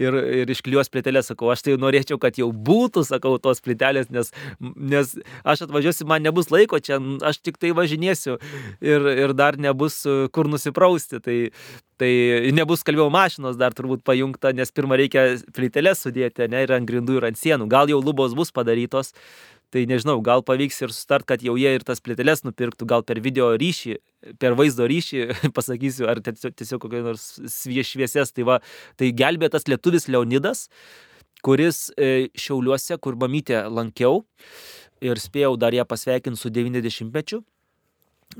ir, 0.00 0.16
ir 0.16 0.52
išklijuos 0.54 0.88
plyteles, 0.88 1.28
sakau, 1.28 1.50
aš 1.52 1.66
tai 1.66 1.76
norėčiau, 1.80 2.16
kad 2.22 2.40
jau 2.40 2.48
būtų, 2.56 3.04
sakau, 3.04 3.34
tos 3.42 3.60
plytelės, 3.60 4.08
nes, 4.14 4.32
nes 4.62 5.12
aš 5.44 5.66
atvažiuosiu, 5.66 6.08
man 6.08 6.24
nebus 6.24 6.48
laiko 6.54 6.80
čia, 6.80 6.96
aš 7.28 7.42
tik 7.44 7.60
tai 7.60 7.74
važinėsiu 7.76 8.38
ir, 8.80 9.08
ir 9.26 9.36
dar 9.36 9.60
nebus 9.60 10.00
e, 10.08 10.22
kur 10.32 10.48
nusiprausti, 10.48 11.20
tai, 11.20 11.38
tai 12.02 12.50
nebus 12.56 12.82
kalbėjau 12.86 13.08
mašinos 13.14 13.56
dar 13.60 13.76
turbūt 13.78 14.02
pajungta, 14.06 14.50
nes 14.58 14.74
pirmą 14.74 14.98
reikia 14.98 15.28
plyteles 15.54 16.02
sudėti, 16.02 16.50
ne, 16.50 16.66
ir 16.66 16.74
ant 16.74 16.88
grindų, 16.88 17.20
ir 17.20 17.30
ant 17.30 17.38
sienų, 17.38 17.70
gal 17.70 17.90
jau 17.92 18.02
lubos 18.02 18.34
bus 18.38 18.50
padarytos, 18.54 19.14
Tai 19.72 19.86
nežinau, 19.88 20.18
gal 20.20 20.42
pavyks 20.44 20.82
ir 20.84 20.90
sustart, 20.92 21.24
kad 21.24 21.40
jau 21.40 21.54
jie 21.56 21.70
ir 21.72 21.84
tas 21.88 22.02
plėteles 22.04 22.42
nupirktų, 22.44 22.84
gal 22.90 23.04
per 23.08 23.22
video 23.24 23.46
ryšį, 23.56 23.94
per 24.42 24.52
vaizdo 24.58 24.84
ryšį, 24.90 25.22
pasakysiu, 25.56 26.10
ar 26.12 26.20
tiesiog, 26.20 26.82
kokią 26.82 27.00
nors 27.06 27.24
šviesės. 27.48 28.34
Tai, 28.36 28.44
va, 28.50 28.58
tai 29.00 29.08
gelbė 29.16 29.48
tas 29.54 29.64
lietuvis 29.70 30.10
Leonidas, 30.12 30.66
kuris 31.40 31.86
e, 31.96 32.28
Šiauliuose, 32.36 33.00
kur 33.00 33.16
mamytę 33.16 33.64
lankiau 33.72 34.26
ir 35.02 35.18
spėjau 35.24 35.56
dar 35.56 35.72
ją 35.72 35.88
pasveikinti 35.88 36.42
su 36.42 36.52
90-mečiu. 36.52 37.40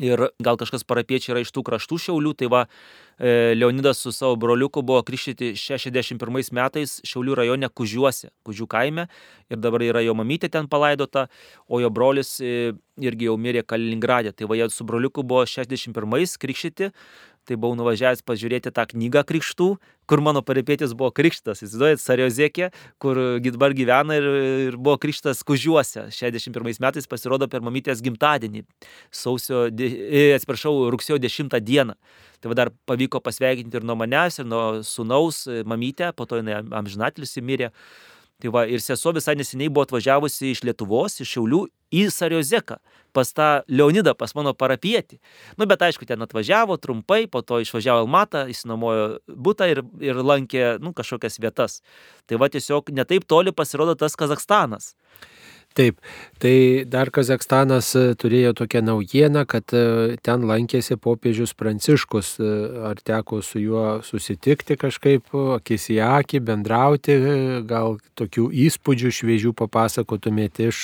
Ir 0.00 0.28
gal 0.40 0.56
kažkas 0.56 0.86
parapiečiai 0.88 1.34
yra 1.34 1.42
iš 1.44 1.52
tų 1.52 1.64
kraštų 1.66 1.98
šiaulių, 2.06 2.32
tai 2.40 2.48
va 2.52 2.62
e, 2.64 3.52
Leonidas 3.56 4.00
su 4.00 4.12
savo 4.14 4.38
broliuku 4.40 4.80
buvo 4.86 5.02
krikštyti 5.04 5.52
61 5.58 6.52
metais 6.56 6.94
Šiaulių 7.04 7.36
rajone 7.42 7.68
Kužiuose, 7.68 8.30
Kužių 8.46 8.68
kaime 8.72 9.08
ir 9.52 9.60
dabar 9.60 9.84
yra 9.84 10.00
jo 10.04 10.14
mamytė 10.16 10.48
ten 10.52 10.68
palaidota, 10.72 11.26
o 11.68 11.82
jo 11.82 11.90
brolis 11.92 12.38
e, 12.40 12.72
irgi 13.02 13.28
jau 13.28 13.36
mirė 13.36 13.66
Kaliningradė. 13.68 14.32
Tai 14.32 14.48
va 14.48 14.56
jie 14.56 14.70
su 14.72 14.86
broliuku 14.88 15.24
buvo 15.26 15.44
61 15.44 16.38
krikštyti, 16.40 16.92
tai 17.48 17.56
buvau 17.58 17.76
nuvažiavęs 17.78 18.22
pažiūrėti 18.26 18.72
tą 18.74 18.84
knygą 18.92 19.22
krikštų, 19.28 19.68
kur 20.10 20.22
mano 20.24 20.42
paripėtis 20.46 20.94
buvo 20.98 21.10
krikštas, 21.14 21.62
įsivaizduojat, 21.62 22.02
Sariozėkė, 22.02 22.68
kur 23.02 23.18
dabar 23.42 23.74
gyvena 23.76 24.18
ir, 24.18 24.28
ir 24.68 24.78
buvo 24.78 24.98
krikštas 25.02 25.42
Kužiuose. 25.46 26.08
61 26.14 26.82
metais 26.82 27.08
pasirodo 27.10 27.48
per 27.50 27.64
mamytės 27.64 28.02
gimtadienį, 28.04 28.64
sausio, 29.14 29.66
e, 29.72 30.28
atsiprašau, 30.36 30.74
rugsėjo 30.94 31.20
10 31.22 31.58
dieną. 31.62 31.98
Tai 32.42 32.50
va 32.50 32.58
dar 32.58 32.72
pavyko 32.90 33.22
pasveikinti 33.22 33.78
ir 33.78 33.86
nuo 33.86 33.94
manęs, 33.98 34.40
ir 34.42 34.48
nuo 34.50 34.64
sunaus 34.86 35.44
mamytę, 35.66 36.10
po 36.16 36.26
to 36.26 36.40
jinai 36.42 36.58
amžinatlis 36.82 37.38
įmirė. 37.38 37.70
Tai 38.42 38.50
va, 38.50 38.64
ir 38.66 38.82
sesuo 38.82 39.12
visai 39.14 39.36
neseniai 39.38 39.70
buvo 39.70 39.84
atvažiavusi 39.86 40.50
iš 40.50 40.64
Lietuvos, 40.66 41.20
iš 41.22 41.36
Šiaulių 41.36 41.60
į 41.94 42.06
Sariozeką, 42.10 42.80
pas 43.14 43.30
tą 43.36 43.50
Leonidą, 43.70 44.16
pas 44.18 44.32
mano 44.34 44.50
parapietį. 44.58 45.20
Nu, 45.60 45.68
bet 45.70 45.84
aišku, 45.86 46.08
ten 46.08 46.24
atvažiavo 46.24 46.74
trumpai, 46.82 47.28
po 47.30 47.44
to 47.46 47.60
išvažiavo 47.62 48.02
Almatą, 48.02 48.48
įsinamojo 48.50 49.20
būtą 49.30 49.68
ir, 49.70 49.84
ir 50.02 50.18
lankė, 50.18 50.64
nu, 50.82 50.90
kažkokias 50.96 51.38
vietas. 51.38 51.78
Tai 52.26 52.40
va, 52.42 52.50
tiesiog 52.50 52.90
netaip 52.96 53.28
toli 53.30 53.54
pasirodo 53.54 53.94
tas 54.00 54.18
Kazakstanas. 54.18 54.96
Taip, 55.74 55.96
tai 56.38 56.84
dar 56.84 57.08
Kazakstanas 57.08 57.94
e, 57.96 58.02
turėjo 58.20 58.50
tokią 58.60 58.82
naujieną, 58.84 59.46
kad 59.48 59.72
e, 59.72 60.18
ten 60.20 60.44
lankėsi 60.44 60.98
popiežius 61.00 61.54
Pranciškus. 61.56 62.34
E, 62.36 62.50
ar 62.90 63.00
teko 63.00 63.40
su 63.40 63.62
juo 63.62 63.84
susitikti 64.04 64.76
kažkaip, 64.76 65.32
akis 65.56 65.88
į 65.94 65.96
akį, 66.04 66.42
bendrauti, 66.44 67.16
gal 67.68 67.96
tokių 68.20 68.50
įspūdžių 68.66 69.14
šviežių 69.16 69.54
papasakotumėte 69.56 70.68
iš 70.68 70.82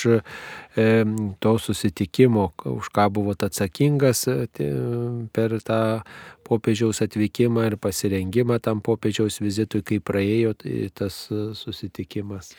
to 1.43 1.53
susitikimo, 1.59 2.49
už 2.71 2.89
ką 2.95 3.09
buvot 3.13 3.43
atsakingas 3.45 4.23
per 5.35 5.57
tą 5.65 5.81
popiežiaus 6.47 7.03
atvykimą 7.05 7.67
ir 7.67 7.77
pasirengimą 7.81 8.61
tam 8.63 8.81
popiežiaus 8.85 9.41
vizitui, 9.43 9.83
kai 9.85 9.99
praėjo 9.99 10.55
tas 10.97 11.25
susitikimas. 11.59 12.55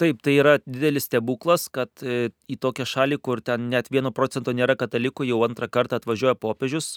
Taip, 0.00 0.22
tai 0.24 0.38
yra 0.40 0.56
didelis 0.64 1.04
stebuklas, 1.04 1.66
kad 1.72 1.90
e, 2.00 2.30
į 2.48 2.56
tokią 2.62 2.86
šalį, 2.88 3.18
kur 3.20 3.42
ten 3.44 3.68
net 3.72 3.90
vieno 3.92 4.12
procento 4.14 4.54
nėra 4.56 4.76
katalikų, 4.80 5.26
jau 5.28 5.42
antrą 5.44 5.68
kartą 5.68 5.98
atvažiuoja 6.00 6.34
popiežius. 6.40 6.96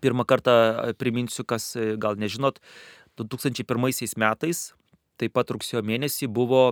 Pirmą 0.00 0.24
kartą 0.28 0.54
e, 0.54 0.94
priminsiu, 0.96 1.44
kas 1.44 1.74
e, 1.76 1.92
gal 2.00 2.16
nežinot, 2.16 2.62
2001 3.20 4.16
metais, 4.16 4.70
taip 5.20 5.34
pat 5.36 5.52
rugsėjo 5.52 5.82
mėnesį, 5.84 6.30
buvo 6.32 6.70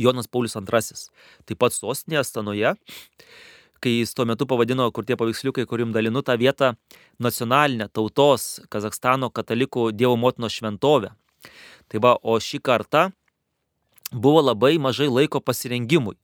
Jonas 0.00 0.26
Paulius 0.26 0.56
II, 0.56 1.02
taip 1.44 1.60
pat 1.60 1.76
sostinėje 1.76 2.24
Stanoje, 2.24 2.72
kai 3.84 3.92
jis 3.92 4.16
tuo 4.16 4.24
metu 4.24 4.48
pavadino, 4.48 4.86
kur 4.96 5.04
tie 5.04 5.18
paveiksliukai, 5.20 5.66
kurim 5.68 5.92
dalinu 5.92 6.22
tą 6.24 6.38
vietą, 6.40 6.72
nacionalinę 7.20 7.90
tautos 7.92 8.62
Kazakstano 8.72 9.28
katalikų 9.28 9.90
Dievo 9.92 10.16
motinos 10.16 10.56
šventovę. 10.56 11.12
Tai 11.92 12.00
va, 12.00 12.14
o 12.24 12.38
šį 12.40 12.62
kartą 12.64 13.10
buvo 14.14 14.42
labai 14.44 14.76
mažai 14.78 15.10
laiko 15.10 15.42
pasirengimui. 15.42 16.16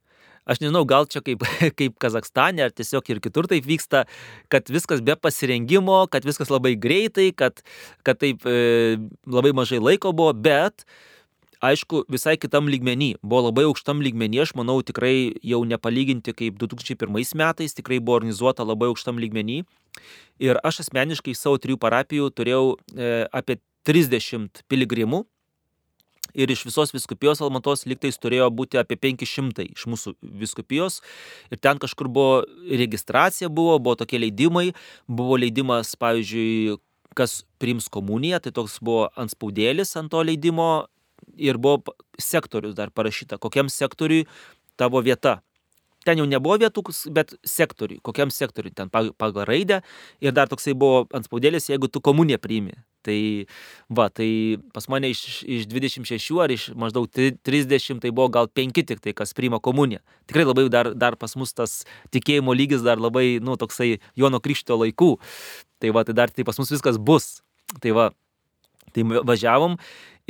Aš 0.48 0.62
nežinau, 0.62 0.86
gal 0.88 1.06
čia 1.10 1.20
kaip, 1.22 1.44
kaip 1.78 1.98
Kazakstane 2.00 2.64
ar 2.64 2.72
tiesiog 2.74 3.06
ir 3.12 3.20
kitur 3.22 3.46
taip 3.50 3.66
vyksta, 3.68 4.06
kad 4.52 4.72
viskas 4.72 5.04
be 5.04 5.14
pasirengimo, 5.14 6.02
kad 6.10 6.26
viskas 6.26 6.50
labai 6.50 6.74
greitai, 6.80 7.30
kad, 7.36 7.62
kad 8.06 8.20
taip 8.22 8.46
e, 8.48 8.96
labai 9.28 9.52
mažai 9.56 9.82
laiko 9.82 10.14
buvo, 10.16 10.32
bet 10.34 10.86
aišku, 11.60 12.06
visai 12.08 12.38
kitam 12.40 12.70
lygmenį. 12.72 13.18
Buvo 13.20 13.50
labai 13.50 13.66
aukštam 13.68 14.00
lygmenį, 14.00 14.40
aš 14.46 14.54
manau 14.56 14.78
tikrai 14.86 15.36
jau 15.44 15.60
nepalyginti 15.68 16.32
kaip 16.36 16.56
2001 16.62 17.36
metais, 17.36 17.76
tikrai 17.76 18.00
buvo 18.00 18.16
organizuota 18.22 18.64
labai 18.64 18.88
aukštam 18.90 19.20
lygmenį. 19.20 19.60
Ir 20.40 20.56
aš 20.64 20.86
asmeniškai 20.86 21.36
savo 21.36 21.60
trijų 21.60 21.76
parapijų 21.82 22.30
turėjau 22.32 22.64
e, 22.96 23.12
apie 23.28 23.60
30 23.84 24.64
piligrimų 24.72 25.26
ir 26.34 26.50
iš 26.50 26.64
visos 26.68 26.94
viskupijos 26.94 27.42
Almatos 27.44 27.86
liktais 27.88 28.18
turėjo 28.20 28.50
būti 28.54 28.80
apie 28.80 28.98
500 29.00 29.66
iš 29.70 29.86
mūsų 29.90 30.14
viskupijos. 30.42 31.00
Ir 31.50 31.60
ten 31.62 31.80
kažkur 31.82 32.08
buvo 32.08 32.44
registracija, 32.68 33.48
buvo, 33.48 33.78
buvo 33.78 33.98
tokie 34.00 34.20
leidimai, 34.22 34.70
buvo 35.08 35.38
leidimas, 35.40 35.96
pavyzdžiui, 36.00 36.78
kas 37.18 37.42
priims 37.58 37.90
komuniją, 37.92 38.40
tai 38.40 38.54
toks 38.54 38.78
buvo 38.84 39.08
ant 39.18 39.32
spaudėlis 39.32 39.96
ant 39.98 40.12
to 40.12 40.22
leidimo 40.22 40.86
ir 41.36 41.58
buvo 41.58 41.94
sektorius 42.20 42.76
dar 42.78 42.90
parašyta, 42.90 43.38
kokiam 43.38 43.70
sektoriui 43.72 44.26
tavo 44.80 45.02
vieta. 45.04 45.40
Ten 46.04 46.16
jau 46.16 46.24
nebuvo 46.24 46.56
vietų, 46.62 46.82
bet 47.12 47.34
sektoriui, 47.44 48.00
kokiam 48.00 48.30
sektoriui, 48.32 48.72
ten 48.72 48.88
pagal 48.88 49.44
raidę. 49.44 49.82
Ir 50.24 50.32
dar 50.32 50.48
toksai 50.48 50.72
buvo 50.72 51.04
ant 51.12 51.28
spaudėlis, 51.28 51.68
jeigu 51.68 51.90
tu 51.92 52.00
komuniją 52.00 52.40
priimi. 52.40 52.78
Tai 53.06 53.46
va, 53.88 54.08
tai 54.12 54.58
pas 54.74 54.84
mane 54.92 55.08
iš, 55.14 55.42
iš 55.48 55.66
26 55.70 56.40
ar 56.44 56.52
iš 56.52 56.68
maždaug 56.76 57.08
30 57.08 58.02
tai 58.02 58.12
buvo 58.12 58.28
gal 58.32 58.50
5 58.52 58.84
tik 58.92 59.00
tai, 59.00 59.14
kas 59.16 59.32
priima 59.36 59.60
komuniją. 59.62 60.02
Tikrai 60.28 60.44
labai 60.44 60.68
dar, 60.68 60.92
dar 60.94 61.16
pas 61.16 61.36
mus 61.36 61.56
tas 61.56 61.80
tikėjimo 62.12 62.52
lygis 62.52 62.84
dar 62.84 63.00
labai, 63.00 63.40
nu, 63.40 63.56
toksai 63.56 63.98
Jono 64.20 64.42
Krikšto 64.44 64.76
laikų. 64.84 65.14
Tai 65.80 65.94
va, 65.96 66.04
tai 66.04 66.16
dar 66.16 66.32
tai 66.34 66.44
pas 66.44 66.60
mus 66.60 66.72
viskas 66.72 67.00
bus. 67.00 67.40
Tai 67.80 67.96
va, 67.96 68.10
tai 68.92 69.04
važiavom 69.06 69.78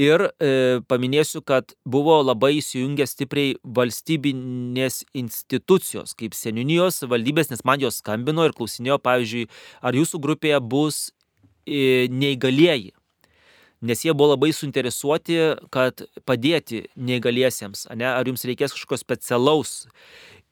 ir 0.00 0.24
e, 0.40 0.80
paminėsiu, 0.88 1.42
kad 1.44 1.74
buvo 1.88 2.20
labai 2.22 2.56
įsijungę 2.58 3.06
stipriai 3.08 3.54
valstybinės 3.64 5.02
institucijos, 5.16 6.14
kaip 6.18 6.36
seninijos 6.36 7.02
valdybės, 7.10 7.50
nes 7.52 7.64
man 7.68 7.82
jos 7.82 8.00
skambino 8.00 8.46
ir 8.46 8.56
klausinėjo, 8.56 9.00
pavyzdžiui, 9.04 9.48
ar 9.84 9.98
jūsų 9.98 10.22
grupėje 10.24 10.60
bus 10.64 11.08
neįgalieji. 12.10 12.92
Nes 13.80 14.02
jie 14.04 14.12
buvo 14.12 14.34
labai 14.34 14.50
suinteresuoti, 14.52 15.38
kad 15.72 16.02
padėti 16.28 16.82
neįgaliesiems, 17.00 17.86
ne, 17.96 18.04
ar 18.10 18.28
jums 18.28 18.44
reikės 18.44 18.74
kažko 18.76 18.98
specialaus. 19.00 19.86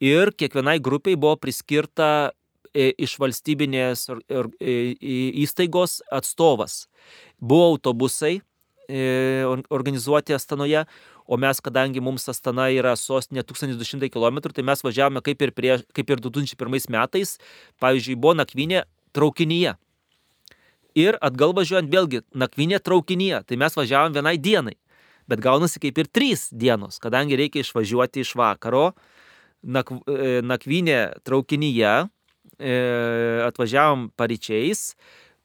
Ir 0.01 0.33
kiekvienai 0.33 0.79
grupiai 0.81 1.19
buvo 1.19 1.35
priskirta 1.37 2.31
iš 2.73 3.19
valstybinės 3.21 4.07
įstaigos 4.65 5.99
atstovas. 6.15 6.87
Buvo 7.37 7.75
autobusai 7.75 8.39
organizuoti 8.89 10.33
Astanoje, 10.33 10.87
o 11.29 11.37
mes, 11.37 11.61
kadangi 11.61 12.01
mums 12.01 12.25
Astana 12.33 12.71
yra 12.73 12.95
sostinė 12.97 13.45
1200 13.45 14.09
km, 14.09 14.41
tai 14.49 14.65
mes 14.65 14.81
važiavome 14.85 15.21
kaip 15.27 15.45
ir, 15.45 15.53
prie, 15.53 15.75
kaip 15.93 16.15
ir 16.15 16.23
2001 16.25 16.89
metais, 16.95 17.37
pavyzdžiui, 17.85 18.17
buvo 18.17 18.39
nakvinė 18.39 18.87
traukinyje 19.13 19.77
ir 20.99 21.19
atgal 21.25 21.55
važiuojant 21.57 21.91
vėlgi 21.93 22.23
nakvinė 22.35 22.81
traukinyje, 22.85 23.43
tai 23.49 23.59
mes 23.61 23.79
važiavom 23.79 24.17
vienai 24.17 24.37
dienai. 24.39 24.77
Bet 25.29 25.43
gaunasi 25.45 25.81
kaip 25.83 25.99
ir 26.01 26.09
trys 26.09 26.49
dienos, 26.53 27.01
kadangi 27.03 27.37
reikia 27.37 27.65
išvažiuoti 27.65 28.25
iš 28.25 28.35
vakaro, 28.39 28.93
nak, 29.63 29.93
e, 30.09 30.41
nakvinė 30.45 31.01
traukinyje, 31.27 31.95
e, 32.59 32.77
atvažiavom 33.45 34.09
paryčiais, 34.17 34.95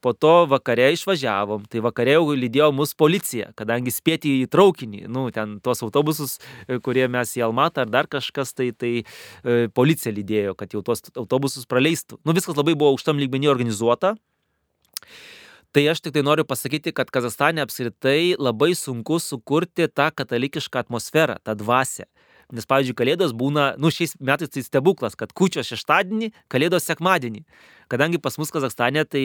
po 0.03 0.11
to 0.13 0.43
vakare 0.51 0.89
išvažiavom, 0.93 1.63
tai 1.71 1.79
vakare 1.83 2.17
jau 2.17 2.35
lydėjo 2.35 2.69
mus 2.75 2.91
policija, 2.99 3.53
kadangi 3.59 3.93
spėti 3.93 4.33
į 4.41 4.49
traukinį, 4.51 5.05
nu, 5.07 5.29
ten 5.35 5.55
tuos 5.63 5.79
autobusus, 5.85 6.35
e, 6.67 6.79
kurie 6.83 7.07
mes 7.07 7.31
į 7.39 7.45
Almatą 7.47 7.85
ar 7.85 7.93
dar 7.93 8.09
kažkas, 8.11 8.51
tai, 8.57 8.73
tai 8.75 8.91
e, 8.99 9.69
policija 9.71 10.11
lydėjo, 10.15 10.57
kad 10.59 10.75
jau 10.75 10.83
tuos 10.83 11.05
autobusus 11.15 11.69
praleistų. 11.71 12.19
Nu, 12.27 12.35
viskas 12.35 12.59
labai 12.59 12.75
buvo 12.75 12.91
aukštam 12.91 13.21
lygmenį 13.23 13.51
organizuota. 13.53 14.17
Tai 15.73 15.87
aš 15.89 16.03
tik 16.05 16.13
tai 16.13 16.21
noriu 16.21 16.43
pasakyti, 16.45 16.91
kad 16.93 17.09
Kazastane 17.09 17.63
apskritai 17.65 18.35
labai 18.37 18.75
sunku 18.77 19.17
sukurti 19.17 19.87
tą 19.89 20.11
katalikišką 20.13 20.83
atmosferą, 20.83 21.39
tą 21.41 21.55
dvasę. 21.57 22.05
Nes, 22.53 22.67
pavyzdžiui, 22.69 22.93
kalėdos 22.99 23.31
būna, 23.33 23.71
nu, 23.81 23.89
šiais 23.89 24.13
metais 24.21 24.51
tai 24.53 24.61
stebuklas, 24.61 25.15
kad 25.17 25.31
kučios 25.33 25.71
šeštadienį, 25.71 26.29
kalėdos 26.53 26.85
sekmadienį. 26.85 27.41
Kadangi 27.89 28.19
pas 28.21 28.37
mus 28.37 28.51
Kazakstane 28.53 29.03
tai 29.09 29.23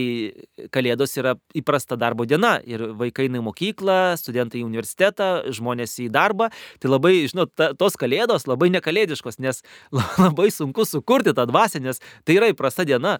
kalėdos 0.72 1.12
yra 1.20 1.34
įprasta 1.56 1.98
darbo 2.00 2.24
diena 2.28 2.56
ir 2.64 2.86
vaikai 2.96 3.28
eina 3.28 3.42
į 3.42 3.44
mokyklą, 3.46 3.98
studentai 4.20 4.62
į 4.62 4.66
universitetą, 4.66 5.28
žmonės 5.52 5.98
į 6.04 6.08
darbą, 6.14 6.48
tai 6.80 6.90
labai, 6.90 7.14
žinot, 7.28 7.52
ta, 7.58 7.70
tos 7.76 8.00
kalėdos 8.00 8.48
labai 8.48 8.70
nekalėdiškos, 8.78 9.40
nes 9.44 9.60
labai 10.24 10.48
sunku 10.54 10.88
sukurti 10.88 11.36
tą 11.36 11.44
dvasę, 11.50 11.82
nes 11.84 12.00
tai 12.24 12.40
yra 12.40 12.50
įprasta 12.54 12.88
diena. 12.88 13.18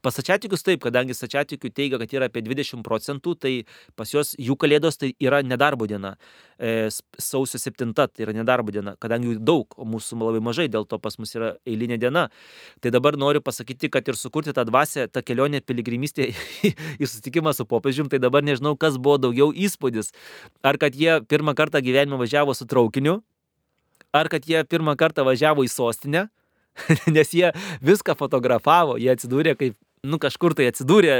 Pas 0.00 0.16
sačiatikius 0.16 0.64
taip, 0.64 0.80
kadangi 0.84 1.12
sačiatikių 1.16 1.70
teigia, 1.76 1.98
kad 2.00 2.12
yra 2.16 2.28
apie 2.30 2.40
20 2.46 2.80
procentų, 2.86 3.34
tai 3.36 3.52
pas 3.98 4.08
juos 4.08 4.32
jų 4.40 4.56
kalėdos 4.60 4.96
tai 5.00 5.10
yra 5.20 5.42
nedarbo 5.44 5.84
diena. 5.90 6.14
E, 6.56 6.88
sausio 7.20 7.60
7 7.60 7.92
tai 7.96 8.24
yra 8.24 8.32
nedarbo 8.36 8.72
diena, 8.72 8.94
kadangi 9.00 9.34
jų 9.34 9.42
daug, 9.44 9.76
o 9.76 9.84
mūsų 9.84 10.16
labai 10.20 10.40
mažai, 10.44 10.68
dėl 10.72 10.86
to 10.88 10.96
pas 10.98 11.18
mus 11.20 11.34
yra 11.36 11.52
eilinė 11.68 12.00
diena. 12.00 12.28
Tai 12.80 12.92
dabar 12.94 13.18
noriu 13.20 13.44
pasakyti, 13.44 13.90
kad 13.92 14.08
ir 14.08 14.16
sukurti 14.16 14.54
tą 14.56 14.64
dvasę, 14.68 15.08
tą 15.12 15.20
kelionę 15.20 15.60
piligrimystė 15.60 16.30
į 16.64 16.72
susitikimą 17.10 17.52
su 17.56 17.68
popiežium, 17.68 18.08
tai 18.08 18.22
dabar 18.22 18.46
nežinau, 18.46 18.76
kas 18.80 18.96
buvo 18.96 19.18
daugiau 19.20 19.52
įspūdis. 19.52 20.14
Ar 20.64 20.80
kad 20.80 20.96
jie 20.96 21.20
pirmą 21.28 21.52
kartą 21.58 21.84
gyvenime 21.84 22.16
važiavo 22.20 22.56
su 22.56 22.64
traukiniu, 22.64 23.20
ar 24.16 24.32
kad 24.32 24.48
jie 24.48 24.64
pirmą 24.64 24.96
kartą 24.96 25.28
važiavo 25.28 25.68
į 25.68 25.72
sostinę, 25.72 26.28
nes 27.16 27.36
jie 27.36 27.52
viską 27.84 28.16
fotografavo, 28.16 28.96
jie 29.00 29.12
atsidūrė 29.12 29.56
kaip 29.58 29.76
nu 30.06 30.20
kažkur 30.20 30.54
tai 30.56 30.70
atsidūrė, 30.70 31.14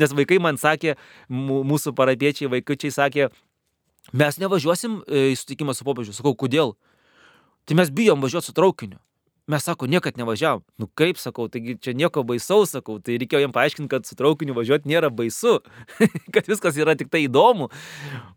nes 0.00 0.14
vaikai 0.16 0.40
man 0.42 0.58
sakė, 0.60 0.96
mūsų 1.30 1.94
parapiečiai, 1.96 2.50
vaikučiai 2.52 2.94
sakė, 2.94 3.30
mes 4.12 4.40
nevažiuosim 4.42 5.00
e, 5.06 5.30
į 5.32 5.38
sutikimą 5.40 5.76
su 5.76 5.86
popiežiu. 5.86 6.14
Sakau, 6.16 6.34
kodėl? 6.38 6.74
Tai 7.64 7.78
mes 7.78 7.92
bijom 7.94 8.24
važiuoti 8.24 8.50
su 8.50 8.56
traukiniu. 8.56 8.98
Mes 9.46 9.60
sako, 9.60 9.86
niekad 9.86 10.16
nevažiavom. 10.16 10.62
Nu 10.80 10.86
kaip 10.96 11.18
sakau, 11.20 11.50
taigi 11.52 11.74
čia 11.76 11.92
nieko 11.92 12.22
baisaus, 12.24 12.70
sakau. 12.72 12.96
Tai 13.04 13.18
reikėjo 13.20 13.42
jam 13.42 13.52
paaiškinti, 13.52 13.90
kad 13.92 14.08
su 14.08 14.16
traukiniu 14.16 14.56
važiuoti 14.56 14.88
nėra 14.88 15.10
baisu, 15.12 15.58
kad 16.34 16.48
viskas 16.48 16.78
yra 16.80 16.94
tik 16.96 17.10
tai 17.12 17.26
įdomu. 17.26 17.68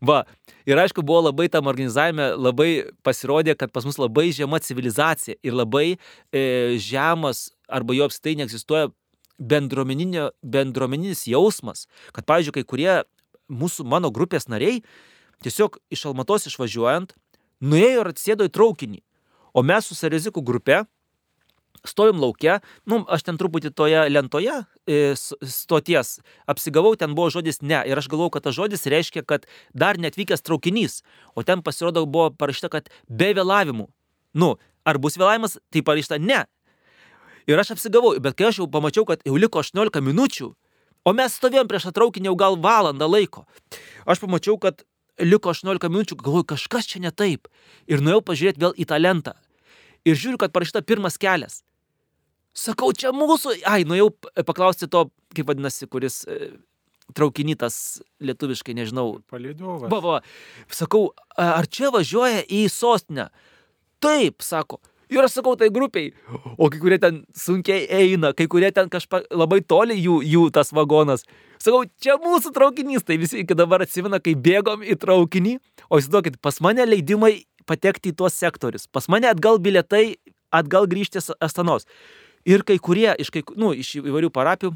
Va. 0.04 0.26
Ir 0.68 0.76
aišku, 0.76 1.00
buvo 1.08 1.22
labai 1.30 1.48
tam 1.48 1.70
organizavime, 1.72 2.34
labai 2.36 2.90
pasirodė, 3.08 3.56
kad 3.56 3.72
pas 3.72 3.88
mus 3.88 3.96
labai 3.96 4.28
žema 4.36 4.60
civilizacija 4.60 5.38
ir 5.40 5.56
labai 5.56 5.86
e, 5.96 6.42
žemas 6.76 7.48
arba 7.72 7.96
jo 7.96 8.08
apstai 8.08 8.36
neegzistuoja 8.36 8.92
bendruomeninis 9.38 11.26
jausmas, 11.30 11.86
kad, 12.12 12.26
pavyzdžiui, 12.28 12.58
kai 12.58 12.66
kurie 12.66 12.92
mūsų 13.48 13.86
mano 13.88 14.10
grupės 14.14 14.48
nariai 14.50 14.82
tiesiog 15.44 15.78
iš 15.94 16.06
Almatos 16.10 16.48
išvažiuojant, 16.50 17.14
nuėjo 17.62 18.04
ir 18.04 18.12
atsėdo 18.12 18.46
į 18.48 18.54
traukinį. 18.54 19.02
O 19.54 19.64
mes 19.66 19.88
su 19.88 19.96
Sarezikų 19.96 20.42
grupe 20.46 20.82
stovim 21.86 22.18
laukia, 22.20 22.58
nu, 22.90 23.00
aš 23.06 23.24
ten 23.26 23.38
truputį 23.38 23.70
toje 23.76 24.00
lentoje 24.10 24.54
e, 24.88 25.14
stoties 25.16 26.18
apsigavau, 26.50 26.94
ten 26.98 27.14
buvo 27.14 27.30
žodis 27.32 27.62
ne. 27.62 27.78
Ir 27.86 27.98
aš 28.00 28.10
galvojau, 28.10 28.34
kad 28.34 28.48
tas 28.48 28.56
žodis 28.58 28.86
reiškia, 28.90 29.22
kad 29.22 29.46
dar 29.72 30.00
netvykęs 30.00 30.42
traukinys. 30.42 31.02
O 31.38 31.46
ten 31.46 31.62
pasirodo 31.62 32.04
buvo 32.06 32.32
parašyta, 32.34 32.70
kad 32.72 32.90
be 33.08 33.30
vėlavimų. 33.38 33.88
Nu, 34.38 34.56
ar 34.84 34.98
bus 34.98 35.18
vėlavimas, 35.20 35.58
tai 35.72 35.84
parašyta 35.86 36.18
ne. 36.22 36.44
Ir 37.48 37.60
aš 37.60 37.74
apsigavau, 37.76 38.12
bet 38.20 38.36
kai 38.36 38.50
aš 38.50 38.62
jau 38.62 38.68
pamačiau, 38.70 39.06
kad 39.08 39.24
jau 39.24 39.36
liko 39.40 39.62
18 39.62 40.02
minučių, 40.04 40.50
o 41.08 41.14
mes 41.16 41.36
stovėjom 41.40 41.68
prieš 41.70 41.88
atraukinį 41.90 42.28
jau 42.28 42.36
gal 42.38 42.58
valandą 42.60 43.08
laiko, 43.08 43.46
aš 44.04 44.20
pamačiau, 44.20 44.58
kad 44.60 44.84
liko 45.24 45.54
18 45.54 45.88
minučių, 45.90 46.18
galvoju, 46.20 46.48
kažkas 46.54 46.90
čia 46.90 47.02
ne 47.02 47.12
taip. 47.14 47.48
Ir 47.90 48.04
nuėjau 48.04 48.22
pažiūrėti 48.28 48.62
vėl 48.62 48.76
į 48.76 48.86
tą 48.88 49.00
lentą. 49.00 49.34
Ir 50.06 50.18
žiūriu, 50.18 50.38
kad 50.40 50.52
parašyta 50.54 50.84
pirmas 50.86 51.18
kelias. 51.20 51.62
Sakau, 52.56 52.92
čia 52.96 53.12
mūsų. 53.14 53.58
Ai, 53.68 53.84
nuėjau 53.88 54.10
paklausti 54.46 54.88
to, 54.90 55.08
kaip 55.36 55.48
vadinasi, 55.50 55.86
kuris 55.90 56.22
e, 56.26 56.52
traukinytas 57.16 58.00
lietuviškai, 58.24 58.76
nežinau. 58.78 59.18
Palidovas. 59.30 59.90
Buvo. 59.92 60.18
Sakau, 60.74 61.08
ar 61.38 61.68
čia 61.70 61.92
važiuoja 61.94 62.44
į 62.44 62.64
sostinę? 62.72 63.28
Taip, 64.02 64.42
sako. 64.46 64.80
Ir 65.08 65.24
aš 65.24 65.38
sakau 65.38 65.54
tai 65.56 65.70
grupiai, 65.72 66.10
o 66.60 66.68
kai 66.68 66.80
kurie 66.82 66.98
ten 67.00 67.22
sunkiai 67.36 67.86
eina, 67.88 68.34
kai 68.36 68.44
kurie 68.50 68.68
ten 68.76 68.90
kažkaip 68.92 69.30
labai 69.32 69.62
toli 69.64 69.96
jų, 69.96 70.18
jų 70.20 70.48
tas 70.52 70.72
vagonas. 70.76 71.24
Sakau, 71.62 71.86
čia 72.02 72.18
mūsų 72.20 72.52
traukinys, 72.56 73.06
tai 73.08 73.16
visi 73.20 73.40
iki 73.40 73.56
dabar 73.56 73.84
atsimena, 73.84 74.20
kai 74.20 74.36
bėgom 74.36 74.84
į 74.84 74.98
traukinį, 75.00 75.54
o 75.88 76.00
įsivaizduokit, 76.00 76.36
pas 76.44 76.60
mane 76.64 76.84
leidimai 76.84 77.32
patekti 77.68 78.12
į 78.12 78.18
tuos 78.20 78.36
sektorius, 78.36 78.84
pas 78.86 79.08
mane 79.08 79.30
atgal 79.30 79.60
bilietai, 79.64 80.18
atgal 80.52 80.88
grįžti 80.90 81.24
Astanos. 81.40 81.88
Ir 82.48 82.64
kai 82.68 82.78
kurie 82.78 83.10
iš, 83.20 83.32
kai, 83.32 83.42
nu, 83.56 83.72
iš 83.76 83.96
įvairių 84.02 84.30
parapijų, 84.32 84.74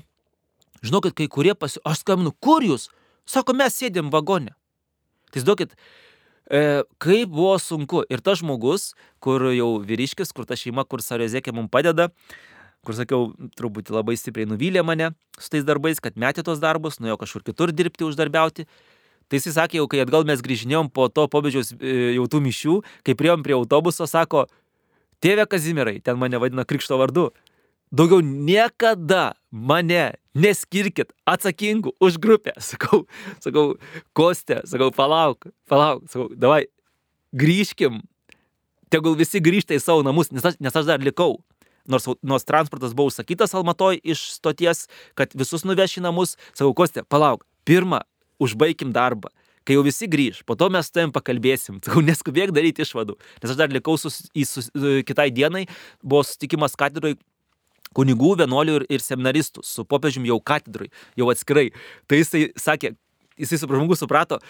žinokit, 0.84 1.16
kai 1.16 1.28
kurie 1.28 1.54
pasi... 1.54 1.80
Aš 1.84 2.02
skambinu, 2.02 2.32
kur 2.40 2.64
jūs? 2.64 2.88
Sako, 3.28 3.54
mes 3.56 3.76
sėdėm 3.78 4.10
vagone. 4.12 4.56
Tai 5.30 5.40
įsivaizduokit, 5.40 5.76
e, 6.52 6.82
kaip 7.02 7.32
buvo 7.32 7.56
sunku. 7.58 8.04
Ir 8.12 8.22
tas 8.24 8.42
žmogus, 8.42 8.92
kur 9.24 9.48
jau 9.54 9.74
vyriškis, 9.82 10.34
kur 10.36 10.48
ta 10.48 10.58
šeima, 10.58 10.84
kur 10.84 11.02
Sarezekė 11.04 11.54
mums 11.56 11.72
padeda, 11.72 12.10
kur 12.86 12.98
sakiau, 12.98 13.30
truputį 13.58 13.96
labai 13.96 14.16
stipriai 14.18 14.48
nuvylė 14.50 14.84
mane 14.86 15.12
su 15.38 15.52
tais 15.54 15.66
darbais, 15.66 16.02
kad 16.02 16.18
metė 16.18 16.44
tos 16.46 16.62
darbus, 16.62 17.00
nuėjo 17.00 17.20
kažkur 17.22 17.46
kitur 17.46 17.72
dirbti, 17.72 18.06
uždarbiauti. 18.08 18.66
Tai 19.30 19.38
jis 19.38 19.54
sakė, 19.56 19.78
jau 19.80 19.86
kai 19.88 20.02
atgal 20.02 20.26
mes 20.28 20.42
grįžinėjom 20.44 20.90
po 20.92 21.06
to 21.08 21.24
pobėdžiaus 21.32 21.72
e, 21.78 21.92
jau 22.18 22.26
tų 22.28 22.42
mišių, 22.44 22.74
kai 23.06 23.16
priejom 23.16 23.44
prie 23.46 23.56
autobuso, 23.56 24.04
sako, 24.10 24.44
tėve 25.24 25.46
Kazimirai, 25.48 26.00
ten 26.04 26.18
mane 26.20 26.40
vadina 26.42 26.66
krikšto 26.68 26.98
vardu, 27.00 27.30
daugiau 27.92 28.22
niekada 28.24 29.32
mane 29.52 30.14
neskirkit 30.34 31.12
atsakingų 31.28 31.92
už 32.00 32.18
grupę. 32.18 32.56
Sakau, 32.70 33.04
sakau, 33.42 33.76
Kostė, 34.16 34.62
sakau, 34.68 34.90
palauk, 34.96 35.50
palauk, 35.68 36.06
sakau, 36.10 36.30
davai, 36.32 36.64
grįžkim, 37.36 38.00
tegul 38.92 39.16
visi 39.18 39.42
grįžta 39.44 39.76
į 39.76 39.82
savo 39.84 40.04
namus, 40.06 40.32
nes 40.32 40.44
aš, 40.44 40.56
nes 40.60 40.76
aš 40.76 40.88
dar 40.88 41.04
likau. 41.04 41.36
Nors, 41.90 42.06
nors 42.22 42.46
transportas 42.46 42.92
buvo 42.94 43.10
užsakytas 43.10 43.56
Almatoj 43.58 43.96
iš 44.06 44.20
stoties, 44.36 44.84
kad 45.18 45.32
visus 45.34 45.64
nuveš 45.66 45.98
į 45.98 46.06
namus, 46.06 46.36
sakau, 46.54 46.72
Kostė, 46.78 47.04
palauk, 47.04 47.44
pirmą, 47.68 48.00
užbaigim 48.42 48.94
darbą. 48.94 49.32
Kai 49.62 49.76
jau 49.76 49.84
visi 49.86 50.08
grįž, 50.10 50.40
po 50.46 50.56
to 50.58 50.66
mes 50.74 50.88
su 50.88 50.94
tavim 50.96 51.12
pakalbėsim. 51.14 51.78
Sakau, 51.86 52.00
neskubėk 52.02 52.50
daryti 52.54 52.82
išvadų. 52.82 53.14
Nes 53.42 53.52
aš 53.52 53.58
dar 53.60 53.70
likau 53.70 53.94
sus, 54.00 54.24
į, 54.34 54.46
sus, 54.48 54.70
kitai 55.06 55.28
dienai, 55.34 55.68
buvo 56.02 56.24
susitikimas 56.26 56.74
katedroje 56.78 57.20
kunigų, 57.96 58.34
vienuolių 58.42 58.80
ir, 58.80 58.86
ir 58.98 59.04
seminaristų, 59.04 59.64
su 59.66 59.84
popiežiumi 59.88 60.32
jau 60.32 60.40
katedrui, 60.40 60.90
jau 61.18 61.30
atskirai. 61.32 61.70
Tai 62.10 62.20
jisai 62.20 62.48
sakė, 62.60 62.94
jisai 63.40 63.60
žmogus 63.62 64.02
suprato, 64.02 64.40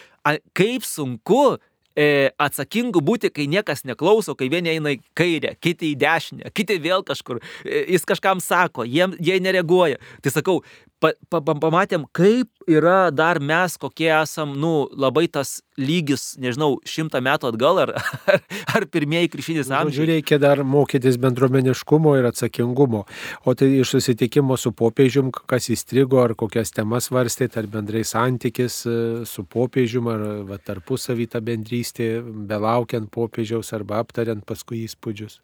kaip 0.57 0.87
sunku 0.87 1.59
e, 1.97 2.31
atsakingu 2.41 3.03
būti, 3.05 3.31
kai 3.35 3.49
niekas 3.51 3.85
neklauso, 3.89 4.35
kai 4.39 4.49
vieni 4.53 4.73
eina 4.75 4.95
į 4.95 5.01
kairę, 5.19 5.55
kiti 5.61 5.93
į 5.93 5.99
dešinę, 6.01 6.53
kiti 6.57 6.79
vėl 6.83 7.05
kažkur, 7.07 7.43
e, 7.65 7.85
jis 7.97 8.07
kažkam 8.09 8.43
sako, 8.45 8.87
jie, 8.89 9.09
jie 9.21 9.39
nereaguoja. 9.43 10.01
Tai 10.25 10.35
sakau, 10.35 10.61
pa, 11.03 11.13
pa, 11.33 11.41
pamatėm, 11.43 12.07
kaip 12.15 12.49
yra 12.71 13.11
dar 13.15 13.41
mes, 13.43 13.75
kokie 13.81 14.09
esam, 14.15 14.55
nu, 14.59 14.87
labai 14.95 15.27
tas 15.33 15.61
lygis, 15.81 16.37
nežinau, 16.41 16.77
šimtą 16.87 17.23
metų 17.25 17.51
atgal 17.51 17.81
ar, 17.85 17.93
ar, 18.31 18.41
ar 18.77 18.87
pirmieji 18.93 19.33
krikščionys 19.33 19.71
nu, 19.73 19.79
amžiai. 19.81 20.09
Reikia 20.15 20.39
dar 20.43 20.63
mokytis 20.67 21.19
bendruomeniškumo 21.23 22.15
ir 22.21 22.31
atsakingumo. 22.31 23.05
O 23.45 23.57
tai 23.59 23.71
iš 23.81 23.97
susitikimo 23.97 24.59
su 24.61 24.75
popiežium, 24.77 25.33
kas 25.33 25.71
įstrigo, 25.75 26.23
ar 26.23 26.37
kokias 26.39 26.75
temas 26.77 27.11
varstėte, 27.13 27.61
ar 27.63 27.71
bendrai 27.73 28.05
santykis 28.09 28.83
e, 28.87 28.99
su 29.29 29.47
popiežium, 29.49 30.11
ar 30.13 30.27
va, 30.49 30.61
tarpusavį 30.63 31.31
tą 31.35 31.43
bendrystę, 31.45 32.13
belaukiant 32.23 33.11
popiežiaus 33.13 33.75
arba 33.77 34.03
aptariant 34.05 34.45
paskui 34.47 34.85
įspūdžius. 34.87 35.41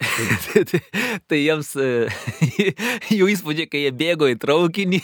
Tai, 0.00 0.64
tai, 0.70 0.80
tai 1.28 1.40
jiems 1.44 1.74
e, 1.76 1.88
jų 3.18 3.30
įspūdžiai, 3.34 3.68
kai 3.70 3.84
jie 3.86 3.94
bėgo 3.94 4.30
į 4.30 4.38
traukinį. 4.40 5.00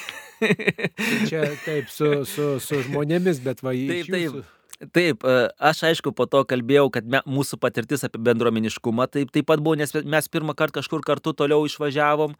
Čia 1.28 1.46
taip, 1.64 1.88
su, 1.92 2.12
su, 2.28 2.56
su 2.62 2.82
žmonėmis, 2.88 3.40
bet 3.44 3.62
va 3.64 3.76
į... 3.76 3.86
Taip, 3.92 4.12
taip. 4.12 4.52
Taip, 4.92 5.22
e, 5.24 5.36
aš 5.56 5.86
aišku 5.88 6.12
po 6.12 6.26
to 6.28 6.42
kalbėjau, 6.48 6.90
kad 6.92 7.06
me, 7.08 7.22
mūsų 7.24 7.56
patirtis 7.62 8.04
apie 8.04 8.20
bendruomeniškumą 8.20 9.06
taip, 9.08 9.30
taip 9.32 9.46
pat 9.48 9.62
buvo, 9.64 9.78
nes 9.80 9.94
mes 10.04 10.28
pirmą 10.28 10.52
kartą 10.56 10.82
kažkur 10.82 11.04
kartu 11.04 11.32
toliau 11.32 11.64
išvažiavom. 11.64 12.34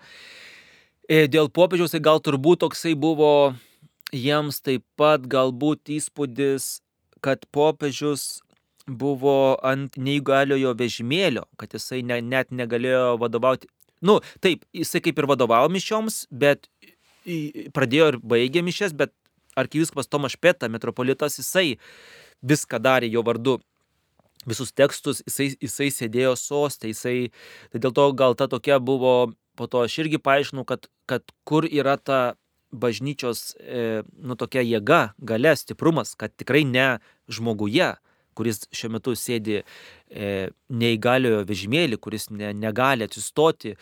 E, 1.09 1.25
dėl 1.33 1.49
popiežiaus 1.49 1.95
tai 1.95 2.03
gal 2.05 2.21
turbūt 2.21 2.61
toksai 2.67 2.93
buvo 2.93 3.55
jiems 4.13 4.61
taip 4.61 4.85
pat 5.01 5.25
galbūt 5.25 5.97
įspūdis, 5.97 6.83
kad 7.25 7.49
popiežius 7.57 8.43
buvo 8.87 9.57
ant 9.67 9.97
neįgaliojo 9.99 10.75
vežimėlio, 10.79 11.47
kad 11.59 11.75
jisai 11.75 12.03
ne, 12.07 12.21
net 12.23 12.53
negalėjo 12.55 13.17
vadovauti. 13.23 13.71
Nu, 14.05 14.21
taip, 14.45 14.67
jisai 14.77 15.03
kaip 15.03 15.19
ir 15.19 15.29
vadovavo 15.31 15.71
mišioms, 15.73 16.27
bet 16.31 16.69
pradėjo 17.75 18.11
ir 18.13 18.19
baigė 18.23 18.63
mišes, 18.63 18.95
bet 18.95 19.15
arkiviskas 19.59 20.07
Tomas 20.07 20.37
Špeta, 20.37 20.69
metropolitas, 20.71 21.41
jisai 21.41 21.79
viską 22.47 22.79
darė 22.83 23.09
jo 23.11 23.25
vardu 23.27 23.57
visus 24.47 24.71
tekstus, 24.77 25.25
jisai, 25.27 25.49
jisai 25.59 25.89
sėdėjo 25.91 26.37
sostė, 26.39 26.93
jisai, 26.93 27.17
tai 27.73 27.83
dėl 27.83 27.97
to 27.97 28.07
gal 28.15 28.37
ta 28.39 28.47
tokia 28.53 28.79
buvo 28.79 29.33
po 29.57 29.67
to 29.67 29.83
aš 29.87 29.99
irgi 30.05 30.21
paaiškinau, 30.23 30.67
kad, 30.69 30.87
kad 31.09 31.25
kur 31.49 31.67
yra 31.67 31.97
ta 31.97 32.37
bažnyčios, 32.77 33.57
e, 33.57 34.03
nu, 34.21 34.37
tokia 34.37 34.63
jėga, 34.67 35.17
gale, 35.17 35.55
stiprumas, 35.57 36.13
kad 36.19 36.35
tikrai 36.37 36.65
ne 36.69 36.99
žmoguje, 37.33 37.95
kuris 38.37 38.67
šiuo 38.75 38.93
metu 38.97 39.15
sėdi 39.19 39.63
e, 39.63 40.35
neįgaliojo 40.69 41.47
vežimėlį, 41.49 42.01
kuris 42.03 42.29
ne, 42.31 42.53
negali 42.57 43.07
atsistoti, 43.07 43.77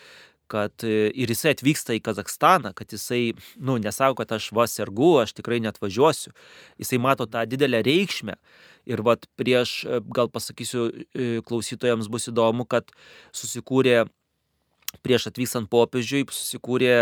kad 0.47 0.83
e, 0.83 1.09
ir 1.13 1.31
jisai 1.31 1.55
atvyksta 1.55 1.95
į 1.97 2.01
Kazakstaną, 2.05 2.71
kad 2.77 2.93
jisai, 2.93 3.33
nu, 3.57 3.77
nesako, 3.81 4.19
kad 4.21 4.35
aš 4.37 4.51
va 4.55 4.67
sergu, 4.69 5.15
aš 5.23 5.33
tikrai 5.37 5.59
net 5.63 5.79
važiuosiu. 5.81 6.33
Jisai 6.81 7.01
mato 7.01 7.27
tą 7.29 7.45
didelę 7.49 7.81
reikšmę. 7.85 8.37
Ir 8.85 9.01
vad 9.05 9.25
prieš, 9.39 9.79
e, 9.85 10.01
gal 10.13 10.29
pasakysiu, 10.33 10.89
e, 10.91 11.31
klausytojams 11.45 12.09
bus 12.13 12.29
įdomu, 12.29 12.67
kad 12.69 12.93
susikūrė 13.33 14.05
prieš 15.03 15.29
atvykstant 15.31 15.69
popiežiui 15.71 16.23
susikūrė 16.29 16.95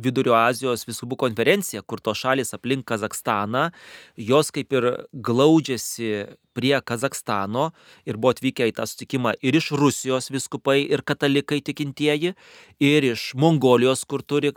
Vidurio 0.00 0.34
Azijos 0.38 0.86
viskubų 0.88 1.18
konferencija, 1.24 1.82
kur 1.82 2.02
to 2.02 2.14
šalis 2.16 2.54
aplink 2.56 2.86
Kazakstaną, 2.90 3.68
jos 4.16 4.52
kaip 4.54 4.72
ir 4.76 4.88
glaudžiasi 5.12 6.10
prie 6.56 6.74
Kazakstano 6.82 7.70
ir 8.08 8.18
buvo 8.18 8.34
atvykę 8.34 8.68
į 8.70 8.76
tą 8.76 8.88
sutikimą 8.90 9.36
ir 9.40 9.56
iš 9.56 9.72
Rusijos 9.78 10.30
viskupai 10.34 10.82
ir 10.82 11.04
katalikai 11.06 11.60
tikintieji, 11.64 12.34
ir 12.80 13.10
iš 13.12 13.32
Mongolijos, 13.38 14.04
kur 14.04 14.22
turi 14.26 14.52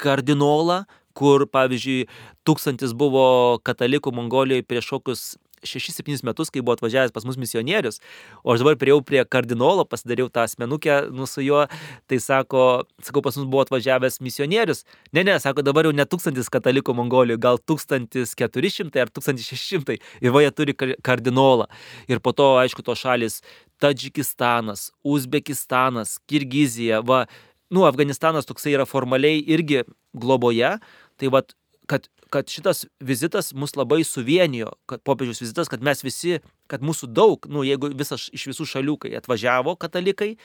kardinolą, 0.00 0.84
kur, 1.16 1.44
pavyzdžiui, 1.50 2.08
tūkstantis 2.46 2.94
buvo 2.96 3.58
katalikų 3.66 4.12
Mongolijoje 4.16 4.66
prieš 4.66 4.92
kokius 4.94 5.24
6-7 5.66 6.24
metus, 6.26 6.50
kai 6.52 6.62
buvo 6.64 6.76
atvažiavęs 6.76 7.12
pas 7.14 7.26
mus 7.28 7.38
misionierius, 7.40 8.00
o 8.44 8.54
aš 8.54 8.64
dabar 8.64 8.78
priejau 8.80 9.02
prie 9.06 9.24
kardinolo, 9.24 9.84
pasidariau 9.88 10.30
tą 10.32 10.44
asmenukę 10.46 11.00
nu, 11.14 11.26
su 11.30 11.44
juo, 11.44 11.66
tai 12.10 12.20
sako, 12.22 12.84
sakau, 13.04 13.22
pas 13.24 13.36
mus 13.38 13.48
buvo 13.50 13.64
atvažiavęs 13.66 14.20
misionierius. 14.24 14.84
Ne, 15.12 15.24
ne, 15.26 15.38
sako, 15.42 15.64
dabar 15.66 15.88
jau 15.88 15.94
ne 15.96 16.06
tūkstantis 16.08 16.50
katalikų 16.52 16.94
Mongolijoje, 16.96 17.40
gal 17.40 17.60
1400 17.72 19.04
ar 19.04 19.12
1600 19.12 19.98
ir 19.98 20.34
va 20.34 20.44
jie 20.44 20.54
turi 20.54 20.76
kardinolą. 20.76 21.68
Ir 22.10 22.22
po 22.24 22.34
to, 22.36 22.54
aišku, 22.62 22.84
to 22.86 22.96
šalis 22.98 23.40
Tadžikistanas, 23.80 24.90
Uzbekistanas, 25.04 26.18
Kirgizija, 26.28 27.00
va, 27.06 27.24
nu, 27.72 27.86
Afganistanas 27.88 28.48
toksai 28.48 28.74
yra 28.76 28.86
formaliai 28.88 29.40
irgi 29.48 29.84
globoje, 30.16 30.76
tai 31.20 31.30
va, 31.32 31.42
kad 31.90 32.08
kad 32.30 32.50
šitas 32.50 32.84
vizitas 33.00 33.52
mus 33.54 33.74
labai 33.76 34.02
suvienijo, 34.06 34.72
kad 34.90 35.02
popiežiaus 35.06 35.42
vizitas, 35.42 35.70
kad 35.70 35.82
mes 35.82 36.04
visi, 36.06 36.38
kad 36.70 36.84
mūsų 36.84 37.10
daug, 37.10 37.48
nu, 37.50 37.64
jeigu 37.66 37.92
visas 37.96 38.28
iš 38.34 38.48
visų 38.52 38.68
šalių, 38.74 38.96
kai 39.04 39.14
atvažiavo 39.18 39.76
katalikai, 39.80 40.36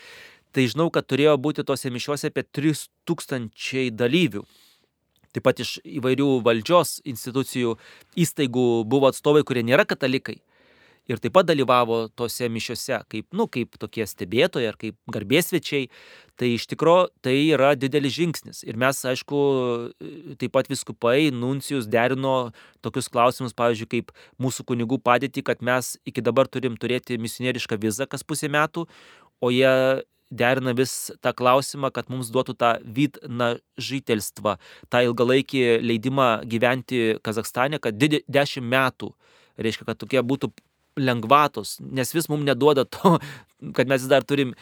tai 0.55 0.67
žinau, 0.71 0.89
kad 0.93 1.07
turėjo 1.07 1.35
būti 1.41 1.65
tose 1.67 1.91
mišiuose 1.93 2.31
apie 2.31 2.45
3000 2.57 3.91
dalyvių. 3.93 4.45
Taip 5.35 5.43
pat 5.43 5.59
iš 5.59 5.77
įvairių 5.83 6.29
valdžios 6.45 7.01
institucijų 7.03 7.75
įstaigų 8.15 8.67
buvo 8.87 9.11
atstovai, 9.11 9.43
kurie 9.43 9.65
nėra 9.67 9.83
katalikai 9.87 10.39
ir 11.09 11.21
taip 11.21 11.35
pat 11.37 11.47
dalyvavo 11.47 12.05
tose 12.17 12.49
mišiose 12.51 13.01
kaip, 13.11 13.27
nu, 13.35 13.47
kaip 13.51 13.77
tokie 13.81 14.05
stebėtojai 14.09 14.69
ar 14.71 14.77
kaip 14.81 14.97
garbėsvečiai, 15.11 15.89
tai 16.39 16.51
iš 16.55 16.67
tikrųjų 16.71 17.09
tai 17.25 17.35
yra 17.55 17.73
didelis 17.79 18.15
žingsnis. 18.17 18.63
Ir 18.67 18.79
mes, 18.81 19.01
aišku, 19.11 19.41
taip 20.41 20.55
pat 20.55 20.69
viskupai, 20.71 21.29
nuncijus 21.35 21.87
derino 21.91 22.51
tokius 22.85 23.09
klausimus, 23.11 23.55
pavyzdžiui, 23.57 23.91
kaip 23.91 24.11
mūsų 24.41 24.65
kunigų 24.71 24.99
padėtį, 25.05 25.45
kad 25.45 25.63
mes 25.65 25.95
iki 26.07 26.25
dabar 26.25 26.49
turim 26.51 26.77
turėti 26.81 27.19
misionierišką 27.21 27.79
vizą 27.81 28.09
kas 28.09 28.25
pusę 28.25 28.51
metų, 28.51 28.87
o 29.43 29.53
jie 29.53 30.03
derina 30.35 30.73
vis 30.73 31.11
tą 31.21 31.31
klausimą, 31.37 31.91
kad 31.93 32.09
mums 32.09 32.31
duotų 32.33 32.55
tą 32.57 32.71
vidna 32.81 33.55
žytelstvą, 33.77 34.57
tą 34.89 35.03
ilgalaikį 35.05 35.63
leidimą 35.85 36.29
gyventi 36.49 37.19
Kazakstane, 37.23 37.79
kad 37.79 37.95
10 38.01 38.65
metų 38.65 39.13
reiškia, 39.61 39.85
kad 39.87 39.99
tokie 40.01 40.21
būtų 40.25 40.51
lengvatos, 40.95 41.77
nes 41.79 42.13
vis 42.15 42.29
mums 42.31 42.45
neduoda 42.47 42.85
to, 42.85 43.17
kad 43.77 43.89
mes 43.89 44.05
dar 44.11 44.23
turim 44.27 44.53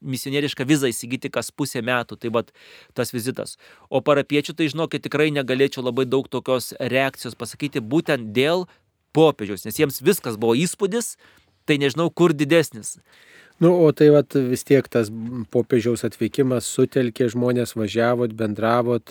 misionierišką 0.00 0.66
vizą 0.68 0.90
įsigyti 0.90 1.30
kas 1.32 1.50
pusę 1.54 1.82
metų, 1.84 2.18
tai 2.20 2.32
vad 2.34 2.52
tas 2.96 3.12
vizitas. 3.14 3.56
O 3.88 4.02
parapiečių, 4.04 4.56
tai 4.58 4.68
žinokit, 4.72 5.04
tikrai 5.06 5.30
negalėčiau 5.34 5.84
labai 5.86 6.08
daug 6.08 6.28
tokios 6.28 6.72
reakcijos 6.80 7.38
pasakyti 7.38 7.84
būtent 7.84 8.32
dėl 8.36 8.66
popiežiaus, 9.16 9.64
nes 9.66 9.78
jiems 9.80 10.02
viskas 10.04 10.36
buvo 10.40 10.56
įspūdis, 10.58 11.16
tai 11.68 11.78
nežinau, 11.80 12.08
kur 12.10 12.32
didesnis. 12.36 12.96
Nu, 13.58 13.72
o 13.84 13.90
tai 13.90 14.06
vat, 14.14 14.36
vis 14.46 14.62
tiek 14.62 14.86
tas 14.86 15.08
popiežiaus 15.50 16.04
atvykimas 16.06 16.66
sutelkė 16.70 17.26
žmonės, 17.32 17.72
važiavot, 17.74 18.30
bendravot, 18.38 19.10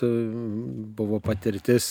buvo 0.95 1.17
patirtis 1.19 1.89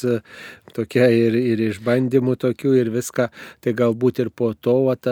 tokia 0.73 1.11
ir, 1.13 1.37
ir 1.37 1.61
išbandymų 1.67 2.39
tokių 2.41 2.73
ir 2.81 2.89
viską. 2.95 3.27
Tai 3.61 3.75
galbūt 3.77 4.23
ir 4.25 4.31
po 4.33 4.55
to 4.57 4.77
vat, 4.87 5.05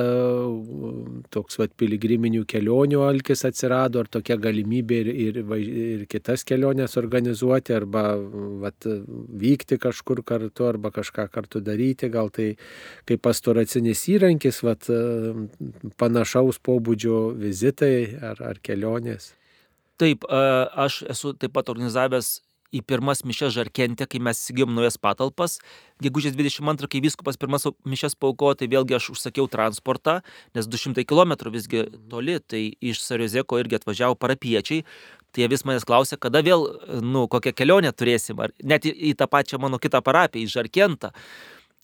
toks 1.37 1.61
vat, 1.61 1.75
piligriminių 1.77 2.47
kelionių 2.49 3.03
alkis 3.05 3.45
atsirado, 3.45 4.01
ar 4.01 4.09
tokia 4.09 4.39
galimybė 4.41 5.03
ir, 5.03 5.13
ir, 5.27 5.43
ir 5.85 6.09
kitas 6.09 6.47
keliones 6.49 6.97
organizuoti, 6.97 7.77
arba 7.77 8.07
vat, 8.65 8.89
vykti 9.45 9.77
kažkur 9.85 10.25
kartu, 10.25 10.71
arba 10.71 10.95
kažką 10.97 11.29
kartu 11.37 11.61
daryti. 11.61 12.09
Gal 12.09 12.33
tai 12.33 12.55
kaip 13.05 13.21
pastoracinis 13.29 14.09
įrankis, 14.17 14.65
vat, 14.65 14.89
panašaus 16.01 16.63
pobūdžio 16.65 17.34
vizitai 17.41 18.17
ar, 18.23 18.41
ar 18.43 18.61
kelionės? 18.65 19.33
Taip, 20.01 20.27
aš 20.27 21.05
esu 21.13 21.35
taip 21.39 21.55
pat 21.55 21.71
organizavęs 21.71 22.39
į 22.75 22.83
pirmas 22.83 23.23
mišes 23.27 23.55
Žarkente, 23.55 24.07
kai 24.11 24.21
mes 24.23 24.41
įsigijom 24.41 24.73
naujas 24.75 24.97
patalpas. 24.99 25.59
Gegužės 26.03 26.35
22, 26.35 26.89
kai 26.91 27.03
viskupas 27.05 27.39
pirmas 27.41 27.69
mišes 27.87 28.17
paukojo, 28.19 28.59
tai 28.59 28.69
vėlgi 28.73 28.97
aš 28.99 29.13
užsakiau 29.15 29.47
transportą, 29.51 30.19
nes 30.57 30.69
200 30.71 31.07
km 31.07 31.37
visgi 31.55 31.85
toli, 32.11 32.41
tai 32.43 32.65
iš 32.83 33.03
Sariozeko 33.05 33.61
irgi 33.63 33.79
atvažiavo 33.79 34.19
parapiečiai. 34.19 34.83
Tai 35.35 35.43
jie 35.43 35.51
vis 35.51 35.65
manęs 35.67 35.87
klausė, 35.87 36.19
kada 36.19 36.45
vėl, 36.47 36.69
nu, 37.03 37.27
kokią 37.31 37.55
kelionę 37.59 37.91
turėsim, 37.95 38.39
ar 38.43 38.55
net 38.63 38.87
į, 38.87 38.95
į 39.11 39.17
tą 39.19 39.27
pačią 39.31 39.59
mano 39.63 39.81
kitą 39.83 40.03
parapiją, 40.03 40.47
į 40.47 40.53
Žarkentą. 40.59 41.11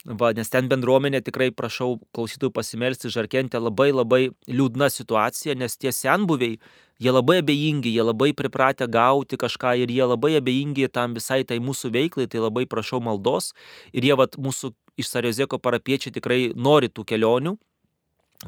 Va, 0.00 0.30
nes 0.32 0.48
ten 0.48 0.64
bendruomenė 0.64 1.20
tikrai 1.20 1.50
prašau 1.52 1.98
klausytojų 2.16 2.54
pasimelsti 2.56 3.10
žarkentę 3.12 3.60
labai 3.60 3.90
labai 3.92 4.20
liūdna 4.48 4.88
situacija, 4.88 5.52
nes 5.60 5.76
tie 5.76 5.92
senbuviai, 5.92 6.56
jie 6.96 7.12
labai 7.12 7.40
abejingi, 7.42 7.92
jie 7.92 8.06
labai 8.06 8.30
pripratę 8.36 8.88
gauti 8.88 9.36
kažką 9.36 9.74
ir 9.82 9.92
jie 9.92 10.06
labai 10.08 10.38
abejingi 10.38 10.88
tam 10.88 11.12
visai 11.18 11.42
tai 11.44 11.60
mūsų 11.60 11.92
veiklai, 11.92 12.26
tai 12.32 12.40
labai 12.40 12.64
prašau 12.64 13.02
maldos. 13.04 13.52
Ir 13.92 14.08
jie 14.08 14.16
vat, 14.16 14.40
mūsų 14.40 14.72
iš 15.00 15.12
Sariozeko 15.12 15.60
parapiečiai 15.60 16.16
tikrai 16.16 16.40
nori 16.56 16.88
tų 16.88 17.04
kelionių, 17.12 17.58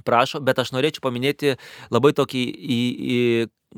prašo, 0.09 0.41
bet 0.41 0.57
aš 0.57 0.73
norėčiau 0.73 1.05
paminėti 1.05 1.59
labai 1.93 2.15
tokį 2.17 2.47
į, 2.49 2.81
į 3.13 3.21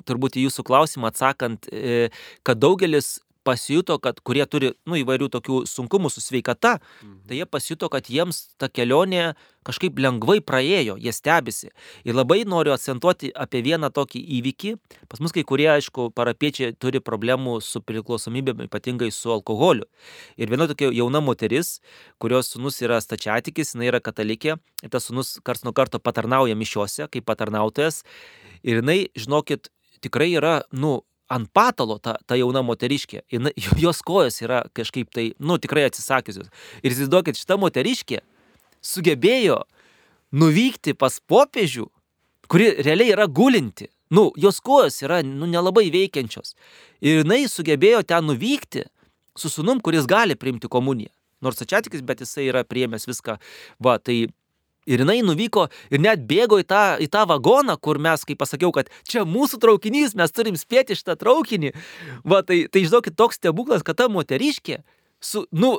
turbūt 0.06 0.38
į 0.38 0.46
jūsų 0.46 0.62
klausimą 0.66 1.10
atsakant, 1.10 1.66
e, 1.74 2.10
kad 2.46 2.62
daugelis 2.62 3.16
pasijuto, 3.44 3.98
kad 4.02 4.20
kurie 4.24 4.44
turi 4.50 4.72
nu, 4.88 4.96
įvairių 5.00 5.28
tokių 5.32 5.62
sunkumų 5.68 6.10
su 6.12 6.22
sveikata, 6.24 6.78
mhm. 6.80 7.18
tai 7.28 7.40
jie 7.40 7.48
pasijuto, 7.48 7.90
kad 7.92 8.08
jiems 8.10 8.56
ta 8.60 8.70
kelionė 8.72 9.34
kažkaip 9.64 9.98
lengvai 10.00 10.40
praėjo, 10.44 10.96
jie 11.00 11.12
stebisi. 11.14 11.70
Ir 12.04 12.16
labai 12.16 12.42
noriu 12.48 12.74
akcentuoti 12.74 13.30
apie 13.32 13.62
vieną 13.64 13.88
tokį 13.94 14.20
įvykį. 14.38 14.74
Pas 15.08 15.22
mus 15.24 15.32
kai 15.32 15.44
kurie, 15.48 15.70
aišku, 15.72 16.10
parapiečiai 16.16 16.74
turi 16.76 17.00
problemų 17.04 17.56
su 17.64 17.80
priklausomybė, 17.80 18.56
ypatingai 18.68 19.08
su 19.14 19.32
alkoholiu. 19.32 19.88
Ir 20.36 20.52
viena 20.52 20.68
tokia 20.70 20.90
jauna 20.92 21.22
moteris, 21.24 21.78
kurios 22.20 22.52
sunus 22.52 22.82
yra 22.84 23.00
stačiatikis, 23.00 23.72
jinai 23.74 23.88
yra 23.92 24.02
katalikė, 24.04 24.58
ir 24.84 24.92
tas 24.92 25.08
sunus 25.08 25.38
kars 25.44 25.64
nuo 25.64 25.72
karto 25.76 26.00
patarnauja 26.02 26.56
mišiuose 26.58 27.08
kaip 27.08 27.24
patarnautojas. 27.28 28.02
Ir 28.64 28.82
jinai, 28.82 29.00
žinokit, 29.16 29.72
tikrai 30.04 30.30
yra, 30.36 30.58
nu, 30.76 30.98
ant 31.32 31.48
patalo 31.56 31.98
ta, 32.02 32.16
ta 32.26 32.36
jauna 32.38 32.62
moteriškė, 32.66 33.24
jinai, 33.32 33.52
jos 33.84 34.02
kojos 34.04 34.40
yra 34.44 34.62
kažkaip 34.76 35.10
tai, 35.14 35.30
nu, 35.38 35.58
tikrai 35.62 35.86
atsisakiusios. 35.88 36.50
Ir 36.82 36.92
įsivaizduokit, 36.92 37.40
šita 37.40 37.58
moteriškė 37.60 38.20
sugebėjo 38.84 39.62
nuvykti 40.34 40.96
pas 40.98 41.16
popiežių, 41.30 41.86
kuri 42.50 42.74
realiai 42.84 43.14
yra 43.16 43.26
gulinti. 43.26 43.88
nu, 44.14 44.30
jos 44.36 44.60
kojos 44.60 45.00
yra, 45.02 45.22
nu, 45.26 45.46
nelabai 45.50 45.88
veikiančios. 45.90 46.54
Ir 47.02 47.24
jinai 47.24 47.48
sugebėjo 47.50 48.04
ten 48.06 48.28
nuvykti 48.28 48.84
su 49.34 49.50
sunum, 49.50 49.80
kuris 49.80 50.06
gali 50.06 50.36
priimti 50.38 50.68
komuniją. 50.70 51.10
Nors 51.42 51.58
ačiatikis, 51.64 52.04
bet 52.06 52.22
jisai 52.22 52.46
yra 52.52 52.62
priėmęs 52.62 53.08
viską. 53.08 53.38
Va, 53.82 53.96
tai 53.98 54.28
Ir 54.86 55.00
jinai 55.04 55.20
nuvyko 55.24 55.68
ir 55.90 56.02
net 56.04 56.26
bėgo 56.28 56.60
į 56.60 56.68
tą, 56.68 56.84
į 57.00 57.08
tą 57.12 57.24
vagoną, 57.30 57.78
kur 57.80 58.00
mes, 58.02 58.26
kaip 58.28 58.40
pasakiau, 58.42 58.72
kad 58.76 58.90
čia 59.08 59.24
mūsų 59.28 59.60
traukinys, 59.62 60.16
mes 60.18 60.34
turim 60.34 60.58
spėti 60.60 60.96
šitą 60.98 61.16
traukinį. 61.20 61.72
Va, 62.28 62.42
tai, 62.46 62.64
tai 62.68 62.84
žinokit, 62.84 63.16
toks 63.16 63.40
stebuklas, 63.40 63.84
kad 63.86 63.96
ta 64.00 64.10
moteriškė, 64.12 64.82
su, 65.24 65.46
nu, 65.56 65.78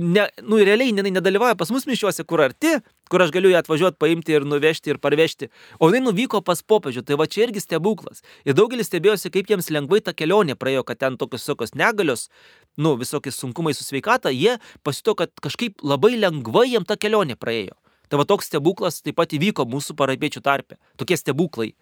ne, 0.00 0.26
nu, 0.42 0.58
realiai 0.58 0.90
jinai 0.90 1.12
nedalyvauja 1.14 1.56
pas 1.56 1.70
mus 1.72 1.86
mišiuose, 1.88 2.24
kur 2.28 2.42
arti, 2.44 2.74
kur 3.10 3.22
aš 3.24 3.30
galiu 3.32 3.52
ją 3.52 3.60
atvažiuoti, 3.62 3.98
paimti 4.00 4.36
ir 4.36 4.44
nuvežti 4.48 4.92
ir 4.92 4.98
parvežti. 5.00 5.48
O 5.78 5.88
jinai 5.88 6.02
nuvyko 6.04 6.42
pas 6.44 6.60
popiežių, 6.60 7.04
tai 7.06 7.18
va 7.20 7.28
čia 7.30 7.46
irgi 7.46 7.62
stebuklas. 7.64 8.24
Ir 8.44 8.56
daugelis 8.58 8.90
stebėjosi, 8.90 9.32
kaip 9.34 9.52
jiems 9.52 9.70
lengvai 9.72 10.02
ta 10.04 10.16
kelionė 10.16 10.58
praėjo, 10.60 10.84
kad 10.88 11.00
ten 11.00 11.18
tokios 11.20 11.46
visokios 11.46 11.74
negalios, 11.78 12.28
nu, 12.76 12.96
visokie 13.00 13.32
sunkumai 13.32 13.76
su 13.76 13.86
sveikata, 13.86 14.34
jie 14.34 14.58
pasito, 14.82 15.16
kad 15.18 15.32
kažkaip 15.44 15.84
labai 15.86 16.16
lengvai 16.18 16.68
jiems 16.74 16.90
ta 16.90 17.00
kelionė 17.00 17.38
praėjo. 17.40 17.78
Tai 18.08 18.20
va 18.20 18.26
toks 18.28 18.50
stebuklas 18.50 19.00
taip 19.04 19.16
pat 19.20 19.32
įvyko 19.36 19.66
mūsų 19.68 19.96
parapiečių 19.98 20.42
tarpe. 20.44 20.78
Tokie 21.00 21.16
stebuklai. 21.18 21.72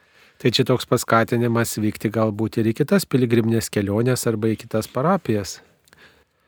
Tai 0.43 0.51
čia 0.55 0.65
toks 0.67 0.89
paskatinimas 0.89 1.77
vykti 1.79 2.11
galbūt 2.13 2.61
ir 2.63 2.73
į 2.73 2.77
kitas 2.83 3.07
piligriminės 3.07 3.69
keliones 3.73 4.27
arba 4.31 4.53
į 4.53 4.61
kitas 4.65 4.89
parapijas. 4.91 5.61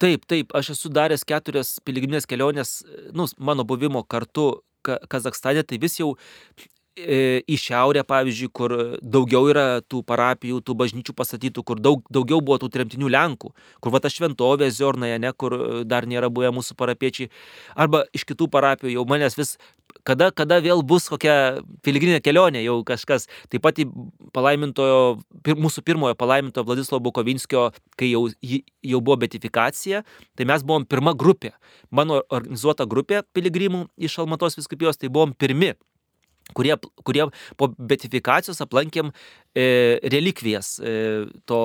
Taip, 0.03 0.25
taip, 0.27 0.55
aš 0.57 0.73
esu 0.75 0.91
daręs 0.91 1.23
keturias 1.27 1.77
piligriminės 1.87 2.27
keliones, 2.27 2.81
nu, 3.15 3.29
mano 3.39 3.67
buvimo 3.67 4.03
kartu 4.03 4.65
Ka 4.85 4.99
Kazakstane, 5.09 5.63
tai 5.65 5.79
vis 5.81 5.95
jau 5.97 6.11
į 6.95 7.57
šiaurę, 7.59 8.05
pavyzdžiui, 8.07 8.49
kur 8.55 8.73
daugiau 9.03 9.49
yra 9.51 9.83
tų 9.83 10.05
parapijų, 10.07 10.61
tų 10.63 10.77
bažnyčių 10.79 11.15
pastatytų, 11.19 11.65
kur 11.67 11.81
daug, 11.83 12.03
daugiau 12.13 12.39
buvo 12.41 12.61
tų 12.63 12.71
tremtinių 12.71 13.11
Lenkų, 13.11 13.51
kur 13.83 13.95
va 13.95 14.01
ta 14.03 14.11
šventovė 14.13 14.71
Ziornaje, 14.71 15.19
ne, 15.19 15.33
kur 15.35 15.57
dar 15.85 16.07
nėra 16.07 16.31
buvę 16.31 16.53
mūsų 16.55 16.77
parapiečiai, 16.79 17.31
arba 17.75 18.05
iš 18.15 18.25
kitų 18.29 18.47
parapijų 18.53 18.95
jau 18.95 19.07
manęs 19.11 19.35
vis 19.39 19.57
kada, 20.07 20.31
kada 20.31 20.61
vėl 20.63 20.85
bus 20.87 21.09
kokia 21.11 21.65
piligrinė 21.83 22.21
kelionė, 22.23 22.63
jau 22.63 22.77
kažkas. 22.87 23.27
Taip 23.51 23.65
pat 23.65 23.81
į 23.83 23.89
palaimintojo, 24.37 25.01
pir, 25.43 25.59
mūsų 25.59 25.83
pirmojo 25.87 26.15
palaimintojo 26.19 26.67
Vladislavo 26.69 27.03
Bukovinskio, 27.09 27.71
kai 27.99 28.13
jau, 28.13 28.29
jau 28.39 29.01
buvo 29.01 29.19
betifikacija, 29.25 30.05
tai 30.39 30.47
mes 30.47 30.63
buvom 30.63 30.87
pirma 30.87 31.17
grupė. 31.19 31.57
Mano 31.91 32.23
organizuota 32.29 32.87
grupė 32.87 33.25
piligrimų 33.35 33.89
iš 33.99 34.21
Almatos 34.23 34.61
viskupijos, 34.61 35.01
tai 35.01 35.11
buvom 35.11 35.35
pirmi 35.35 35.75
kurie, 36.53 36.75
kurie 37.07 37.27
po 37.57 37.71
betifikacijos 37.79 38.61
aplankėm 38.65 39.11
e, 39.11 39.65
relikvijas 40.13 40.77
e, 40.79 40.95
to 41.49 41.61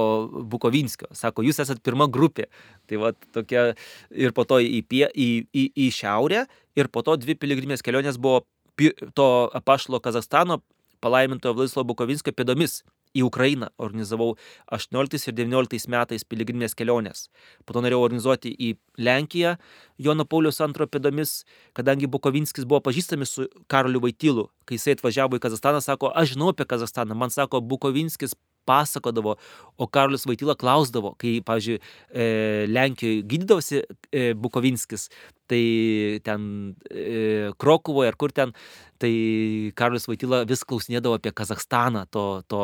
Bukovinskio. 0.51 1.09
Sako, 1.15 1.43
jūs 1.47 1.59
esat 1.63 1.81
pirma 1.83 2.07
grupė. 2.07 2.47
Tai 2.89 3.01
va 3.03 3.13
tokia 3.35 3.73
ir 4.11 4.33
po 4.35 4.47
to 4.47 4.61
į, 4.63 4.81
pie, 4.87 5.05
į, 5.11 5.29
į, 5.51 5.65
į 5.87 5.89
šiaurę 5.99 6.45
ir 6.79 6.91
po 6.93 7.03
to 7.05 7.17
dvi 7.19 7.35
piligrimės 7.39 7.83
kelionės 7.85 8.21
buvo 8.21 8.45
to 9.13 9.27
apašlo 9.53 9.99
Kazastano 9.99 10.61
palaimintojo 11.03 11.57
Vladislavo 11.57 11.91
Bukovinskio 11.91 12.31
pėdomis 12.35 12.79
į 13.17 13.23
Ukrainą 13.25 13.69
organizavau 13.81 14.35
18 14.75 15.29
ir 15.31 15.37
19 15.37 15.89
metais 15.89 16.25
piligriminės 16.27 16.75
kelionės. 16.77 17.27
Po 17.65 17.73
to 17.73 17.83
norėjau 17.85 18.03
organizuoti 18.05 18.53
į 18.53 18.73
Lenkiją 19.01 19.55
Jono 19.99 20.25
Paulius 20.29 20.61
II 20.61 20.87
pėdomis, 20.91 21.43
kadangi 21.77 22.07
Bukovinskis 22.07 22.67
buvo 22.69 22.83
pažįstami 22.85 23.27
su 23.27 23.47
Karoliu 23.67 24.03
Vaitylu. 24.03 24.49
Kai 24.65 24.77
jisai 24.77 24.97
atvažiavo 24.97 25.39
į 25.39 25.43
Kazakstaną, 25.47 25.81
sako, 25.83 26.13
aš 26.13 26.35
žinau 26.35 26.53
apie 26.53 26.67
Kazakstaną. 26.69 27.17
Man 27.17 27.33
sako, 27.33 27.61
Bukovinskis 27.65 28.37
pasakodavo, 28.69 29.35
o 29.77 29.87
Karolis 29.87 30.27
Vaityla 30.29 30.53
klausdavo, 30.59 31.15
kai, 31.17 31.39
pavyzdžiui, 31.45 31.79
e, 32.13 32.25
Lenkijoje 32.69 33.23
gydydavosi 33.31 33.81
e, 33.81 34.33
Bukovinskis, 34.37 35.07
tai 35.49 35.63
ten 36.25 36.45
e, 36.89 37.49
Krokuvoje 37.59 38.13
ar 38.13 38.17
kur 38.19 38.33
ten, 38.35 38.53
tai 38.99 39.71
Karolis 39.79 40.07
Vaityla 40.09 40.43
vis 40.47 40.65
klausinėdavo 40.67 41.17
apie 41.19 41.31
Kazakstaną, 41.35 42.03
to, 42.11 42.25
to 42.51 42.63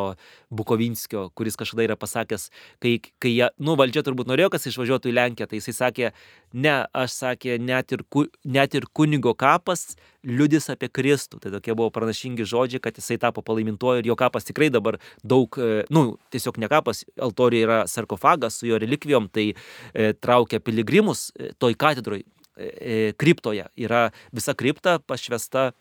Bukovinskio, 0.52 1.30
kuris 1.38 1.56
kažkada 1.60 1.86
yra 1.88 1.98
pasakęs, 2.00 2.50
kai, 2.84 2.98
kai 3.24 3.32
jie, 3.32 3.48
nu, 3.64 3.78
valdžia 3.80 4.04
turbūt 4.06 4.30
norėjo, 4.30 4.52
kad 4.52 4.64
jis 4.64 4.74
išvažiuotų 4.74 5.12
į 5.12 5.16
Lenkiją, 5.16 5.48
tai 5.50 5.62
jisai 5.62 5.76
sakė, 5.78 6.12
ne, 6.54 6.76
aš 6.96 7.16
sakė, 7.22 7.56
net 7.64 7.96
ir, 7.96 8.04
net 8.44 8.76
ir 8.76 8.90
kunigo 8.92 9.34
kapas 9.40 9.96
liudys 10.26 10.68
apie 10.74 10.90
Kristų. 10.92 11.40
Tai 11.44 11.54
tokie 11.56 11.76
buvo 11.78 11.92
pranašingi 11.96 12.48
žodžiai, 12.50 12.84
kad 12.84 13.00
jisai 13.00 13.18
tapo 13.22 13.44
palaimintuoju 13.46 14.04
ir 14.04 14.12
jo 14.12 14.20
kapas 14.20 14.48
tikrai 14.48 14.72
dabar 14.74 15.00
daug, 15.24 15.56
e, 15.56 15.86
nu, 15.94 16.18
tiesiog 16.36 16.60
ne 16.62 16.70
kapas, 16.72 17.06
altorijoje 17.16 17.70
yra 17.70 17.82
sarkofagas 17.90 18.60
su 18.60 18.70
jo 18.70 18.80
relikvijom, 18.82 19.30
tai 19.32 19.52
e, 19.54 20.12
traukia 20.20 20.60
piligrimus 20.60 21.30
e, 21.32 21.54
toj 21.62 21.78
katedroj. 21.80 22.26
E, 22.56 22.68
e, 22.80 23.14
kriptoje 23.20 23.66
yra 23.76 24.10
visa 24.32 24.54
kripta 24.56 25.00
pašvesta 25.00 25.72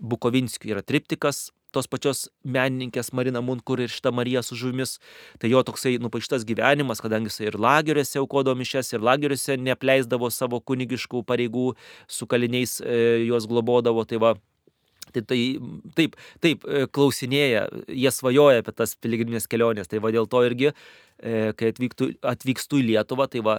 Bukovinskiui, 0.00 0.72
yra 0.72 0.80
triptikas, 0.80 1.50
tos 1.72 1.88
pačios 1.88 2.26
menininkės 2.44 3.10
Marina 3.16 3.42
Munkur 3.44 3.80
ir 3.82 3.92
šita 3.92 4.12
Marija 4.14 4.42
su 4.44 4.56
žuvimis. 4.58 4.98
Tai 5.40 5.50
jo 5.52 5.62
toksai 5.66 5.96
nupaištas 6.02 6.46
gyvenimas, 6.48 7.02
kadangi 7.04 7.32
jisai 7.32 7.50
ir 7.50 7.58
lageriuose 7.60 8.20
aukodavo 8.20 8.58
mišes, 8.60 8.92
ir 8.94 9.04
lageriuose 9.04 9.58
neapleisdavo 9.60 10.30
savo 10.32 10.60
kunigiškų 10.60 11.24
pareigų, 11.28 11.72
su 12.08 12.28
kaliniais 12.28 12.78
e, 12.80 13.26
juos 13.26 13.48
globodavo. 13.50 14.06
Tai 14.08 14.24
va, 14.24 14.34
Tai, 15.12 15.20
tai 15.28 15.38
taip, 15.98 16.14
taip, 16.40 16.62
e, 16.64 16.86
klausinėja, 16.88 17.66
jie 17.90 18.12
svajoja 18.14 18.62
apie 18.62 18.72
tas 18.72 18.94
piligriminės 18.96 19.44
kelionės, 19.50 19.90
tai 19.90 20.00
va 20.00 20.12
dėl 20.14 20.24
to 20.30 20.40
irgi 20.46 20.70
kai 21.58 21.70
atvyktų, 21.72 22.08
atvykstu 22.26 22.80
į 22.80 22.86
Lietuvą, 22.90 23.28
tai 23.30 23.42
va, 23.44 23.58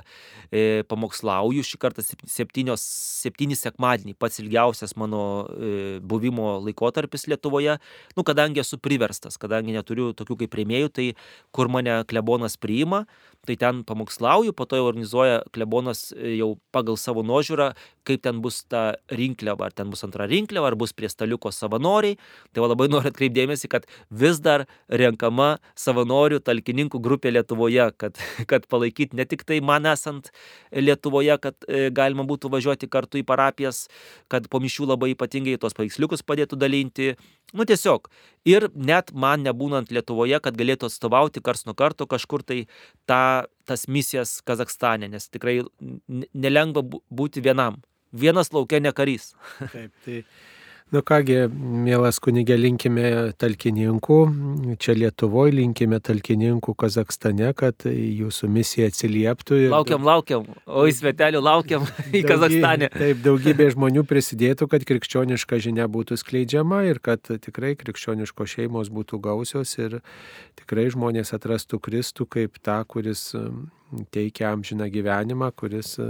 e, 0.52 0.84
pamokslauju 0.90 1.64
šį 1.64 1.80
kartą 1.82 2.06
septynios, 2.06 2.84
septyni 3.24 3.58
sekmadienį, 3.58 4.16
pats 4.20 4.42
ilgiausias 4.44 4.96
mano 5.00 5.24
e, 5.48 6.00
buvimo 6.04 6.58
laikotarpis 6.66 7.28
Lietuvoje, 7.32 7.78
nu, 8.18 8.26
kadangi 8.28 8.64
esu 8.64 8.80
priverstas, 8.82 9.40
kadangi 9.42 9.76
neturiu 9.76 10.12
tokių 10.18 10.44
kaip 10.44 10.54
prieimėjų, 10.56 10.94
tai 10.94 11.08
kur 11.56 11.72
mane 11.72 12.02
klebonas 12.10 12.60
priima, 12.60 13.06
tai 13.48 13.58
ten 13.60 13.84
pamokslauju, 13.84 14.54
po 14.56 14.66
to 14.66 14.80
jau 14.80 14.88
organizuoja 14.88 15.42
klebonas 15.56 16.12
jau 16.16 16.54
pagal 16.72 16.96
savo 17.00 17.26
nuožiūrą, 17.28 17.74
kaip 18.08 18.24
ten 18.24 18.40
bus 18.44 18.62
ta 18.72 18.96
rinkliava, 19.12 19.68
ar 19.68 19.76
ten 19.76 19.92
bus 19.92 20.04
antra 20.08 20.28
rinkliava, 20.30 20.70
ar 20.72 20.78
bus 20.80 20.96
prie 20.96 21.10
staliuko 21.12 21.52
savanoriai. 21.52 22.18
Tai 22.54 22.64
va 22.64 22.72
labai 22.72 22.88
noriu 22.94 23.12
atkreipdėmėsi, 23.12 23.70
kad 23.72 23.88
vis 24.10 24.40
dar 24.44 24.66
renkama 24.88 25.58
savanorių 25.80 26.40
talkininkų 26.44 27.02
grupė 27.04 27.34
Lietuvoje 27.34 27.90
kad, 27.98 28.20
kad 28.52 28.68
palaikyti 28.72 29.20
ne 29.20 29.28
tik 29.28 29.44
tai 29.48 29.60
man 29.62 29.88
esant 29.90 30.32
Lietuvoje, 30.72 31.36
kad 31.44 31.68
e, 31.68 31.90
galima 31.94 32.26
būtų 32.28 32.52
važiuoti 32.54 32.90
kartu 32.92 33.20
į 33.22 33.28
parapijas, 33.28 33.88
kad 34.32 34.48
po 34.52 34.62
mišių 34.64 34.90
labai 34.94 35.14
ypatingai 35.18 35.60
tos 35.62 35.76
paveiksliukus 35.78 36.26
padėtų 36.28 36.60
dalinti. 36.60 37.14
Nu 37.54 37.66
tiesiog. 37.70 38.10
Ir 38.50 38.68
net 38.74 39.12
man 39.14 39.44
nebūnant 39.46 39.92
Lietuvoje, 39.94 40.40
kad 40.44 40.58
galėtų 40.58 40.90
atstovauti 40.90 41.44
kars 41.46 41.68
nuo 41.68 41.76
karto 41.78 42.08
kažkur 42.10 42.44
tai 42.44 42.64
ta, 43.10 43.46
tas 43.70 43.86
misijas 43.88 44.40
Kazakstane, 44.46 45.08
nes 45.14 45.30
tikrai 45.30 45.62
nelengva 46.34 46.84
būti 47.14 47.44
vienam. 47.46 47.80
Vienas 48.14 48.52
laukia 48.54 48.82
ne 48.82 48.92
karys. 48.94 49.32
Taip, 49.74 49.94
tai 50.06 50.24
Nu 50.92 51.02
kągi, 51.02 51.36
mielas 51.86 52.20
kunigė, 52.22 52.58
linkime 52.60 53.32
talkininkų, 53.42 54.18
čia 54.84 54.94
Lietuvoje 54.98 55.56
linkime 55.56 55.98
talkininkų 56.04 56.76
Kazakstane, 56.78 57.50
kad 57.58 57.88
jūsų 57.88 58.50
misija 58.52 58.90
atsilieptų. 58.92 59.62
Laukiam, 59.74 60.04
laukiam, 60.06 60.46
o 60.68 60.84
į 60.90 60.94
svetelių 61.00 61.42
laukiam 61.42 61.88
į 62.14 62.22
Kazakstane. 62.28 62.92
Taip, 62.94 63.24
daugybė 63.26 63.70
žmonių 63.76 64.06
prisidėtų, 64.10 64.68
kad 64.70 64.86
krikščioniška 64.90 65.62
žinia 65.64 65.88
būtų 65.90 66.20
skleidžiama 66.22 66.84
ir 66.92 67.02
kad 67.04 67.26
tikrai 67.32 67.74
krikščioniškos 67.80 68.58
šeimos 68.58 68.92
būtų 68.94 69.22
gausios 69.24 69.74
ir 69.80 70.02
tikrai 70.60 70.90
žmonės 70.94 71.34
atrastų 71.34 71.82
Kristų 71.88 72.30
kaip 72.38 72.60
tą, 72.62 72.84
kuris 72.86 73.32
teikia 74.14 74.52
amžiną 74.54 74.88
gyvenimą, 74.94 75.52
kuris 75.58 75.96
e, 76.02 76.08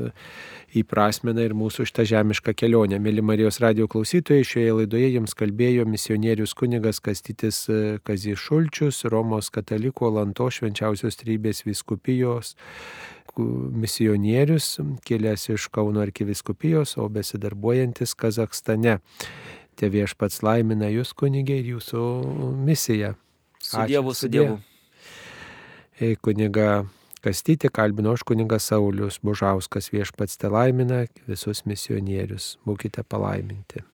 įprasmina 0.80 1.46
ir 1.46 1.56
mūsų 1.58 1.88
šitą 1.90 2.06
žemišką 2.10 2.56
kelionę. 2.58 3.00
Mėly 3.04 3.24
Marijos 3.26 3.60
radio 3.64 3.88
klausytojai, 3.92 4.46
šioje 4.48 4.76
laidoje 4.80 5.10
jums 5.16 5.36
kalbėjo 5.38 5.88
misionierius 5.90 6.56
kunigas 6.58 7.02
Kastytis 7.04 7.66
e, 7.70 7.82
Kazis 8.04 8.42
Šulčius, 8.42 9.04
Romos 9.12 9.52
katalikų 9.54 10.14
Lanto 10.18 10.50
švenčiausios 10.54 11.20
trybės 11.22 11.66
viskupijos 11.68 12.56
misionierius, 13.38 14.80
kilęs 15.06 15.48
iš 15.50 15.68
Kauno 15.74 16.04
arkiviskupijos, 16.04 16.98
o 16.98 17.08
besidarbuojantis 17.10 18.14
Kazakstane. 18.16 19.00
Te 19.76 19.90
viešpats 19.90 20.44
laimina 20.46 20.90
jūs 20.94 21.16
kunigiai 21.18 21.64
ir 21.64 21.72
jūsų 21.74 22.04
misiją. 22.66 23.16
Su 23.58 23.88
Dievu, 23.90 24.14
su 24.14 24.30
Dievu. 24.30 24.60
Kuniga 26.22 26.84
Kastyti 27.24 27.70
kalbino 27.72 28.12
aš 28.12 28.24
kuningas 28.28 28.66
Saulis 28.68 29.22
Bužauskas 29.24 29.86
viešpats 29.94 30.36
te 30.38 30.50
laimina 30.52 30.98
visus 31.28 31.62
misionierius. 31.64 32.48
Būkite 32.68 33.06
palaiminti. 33.08 33.80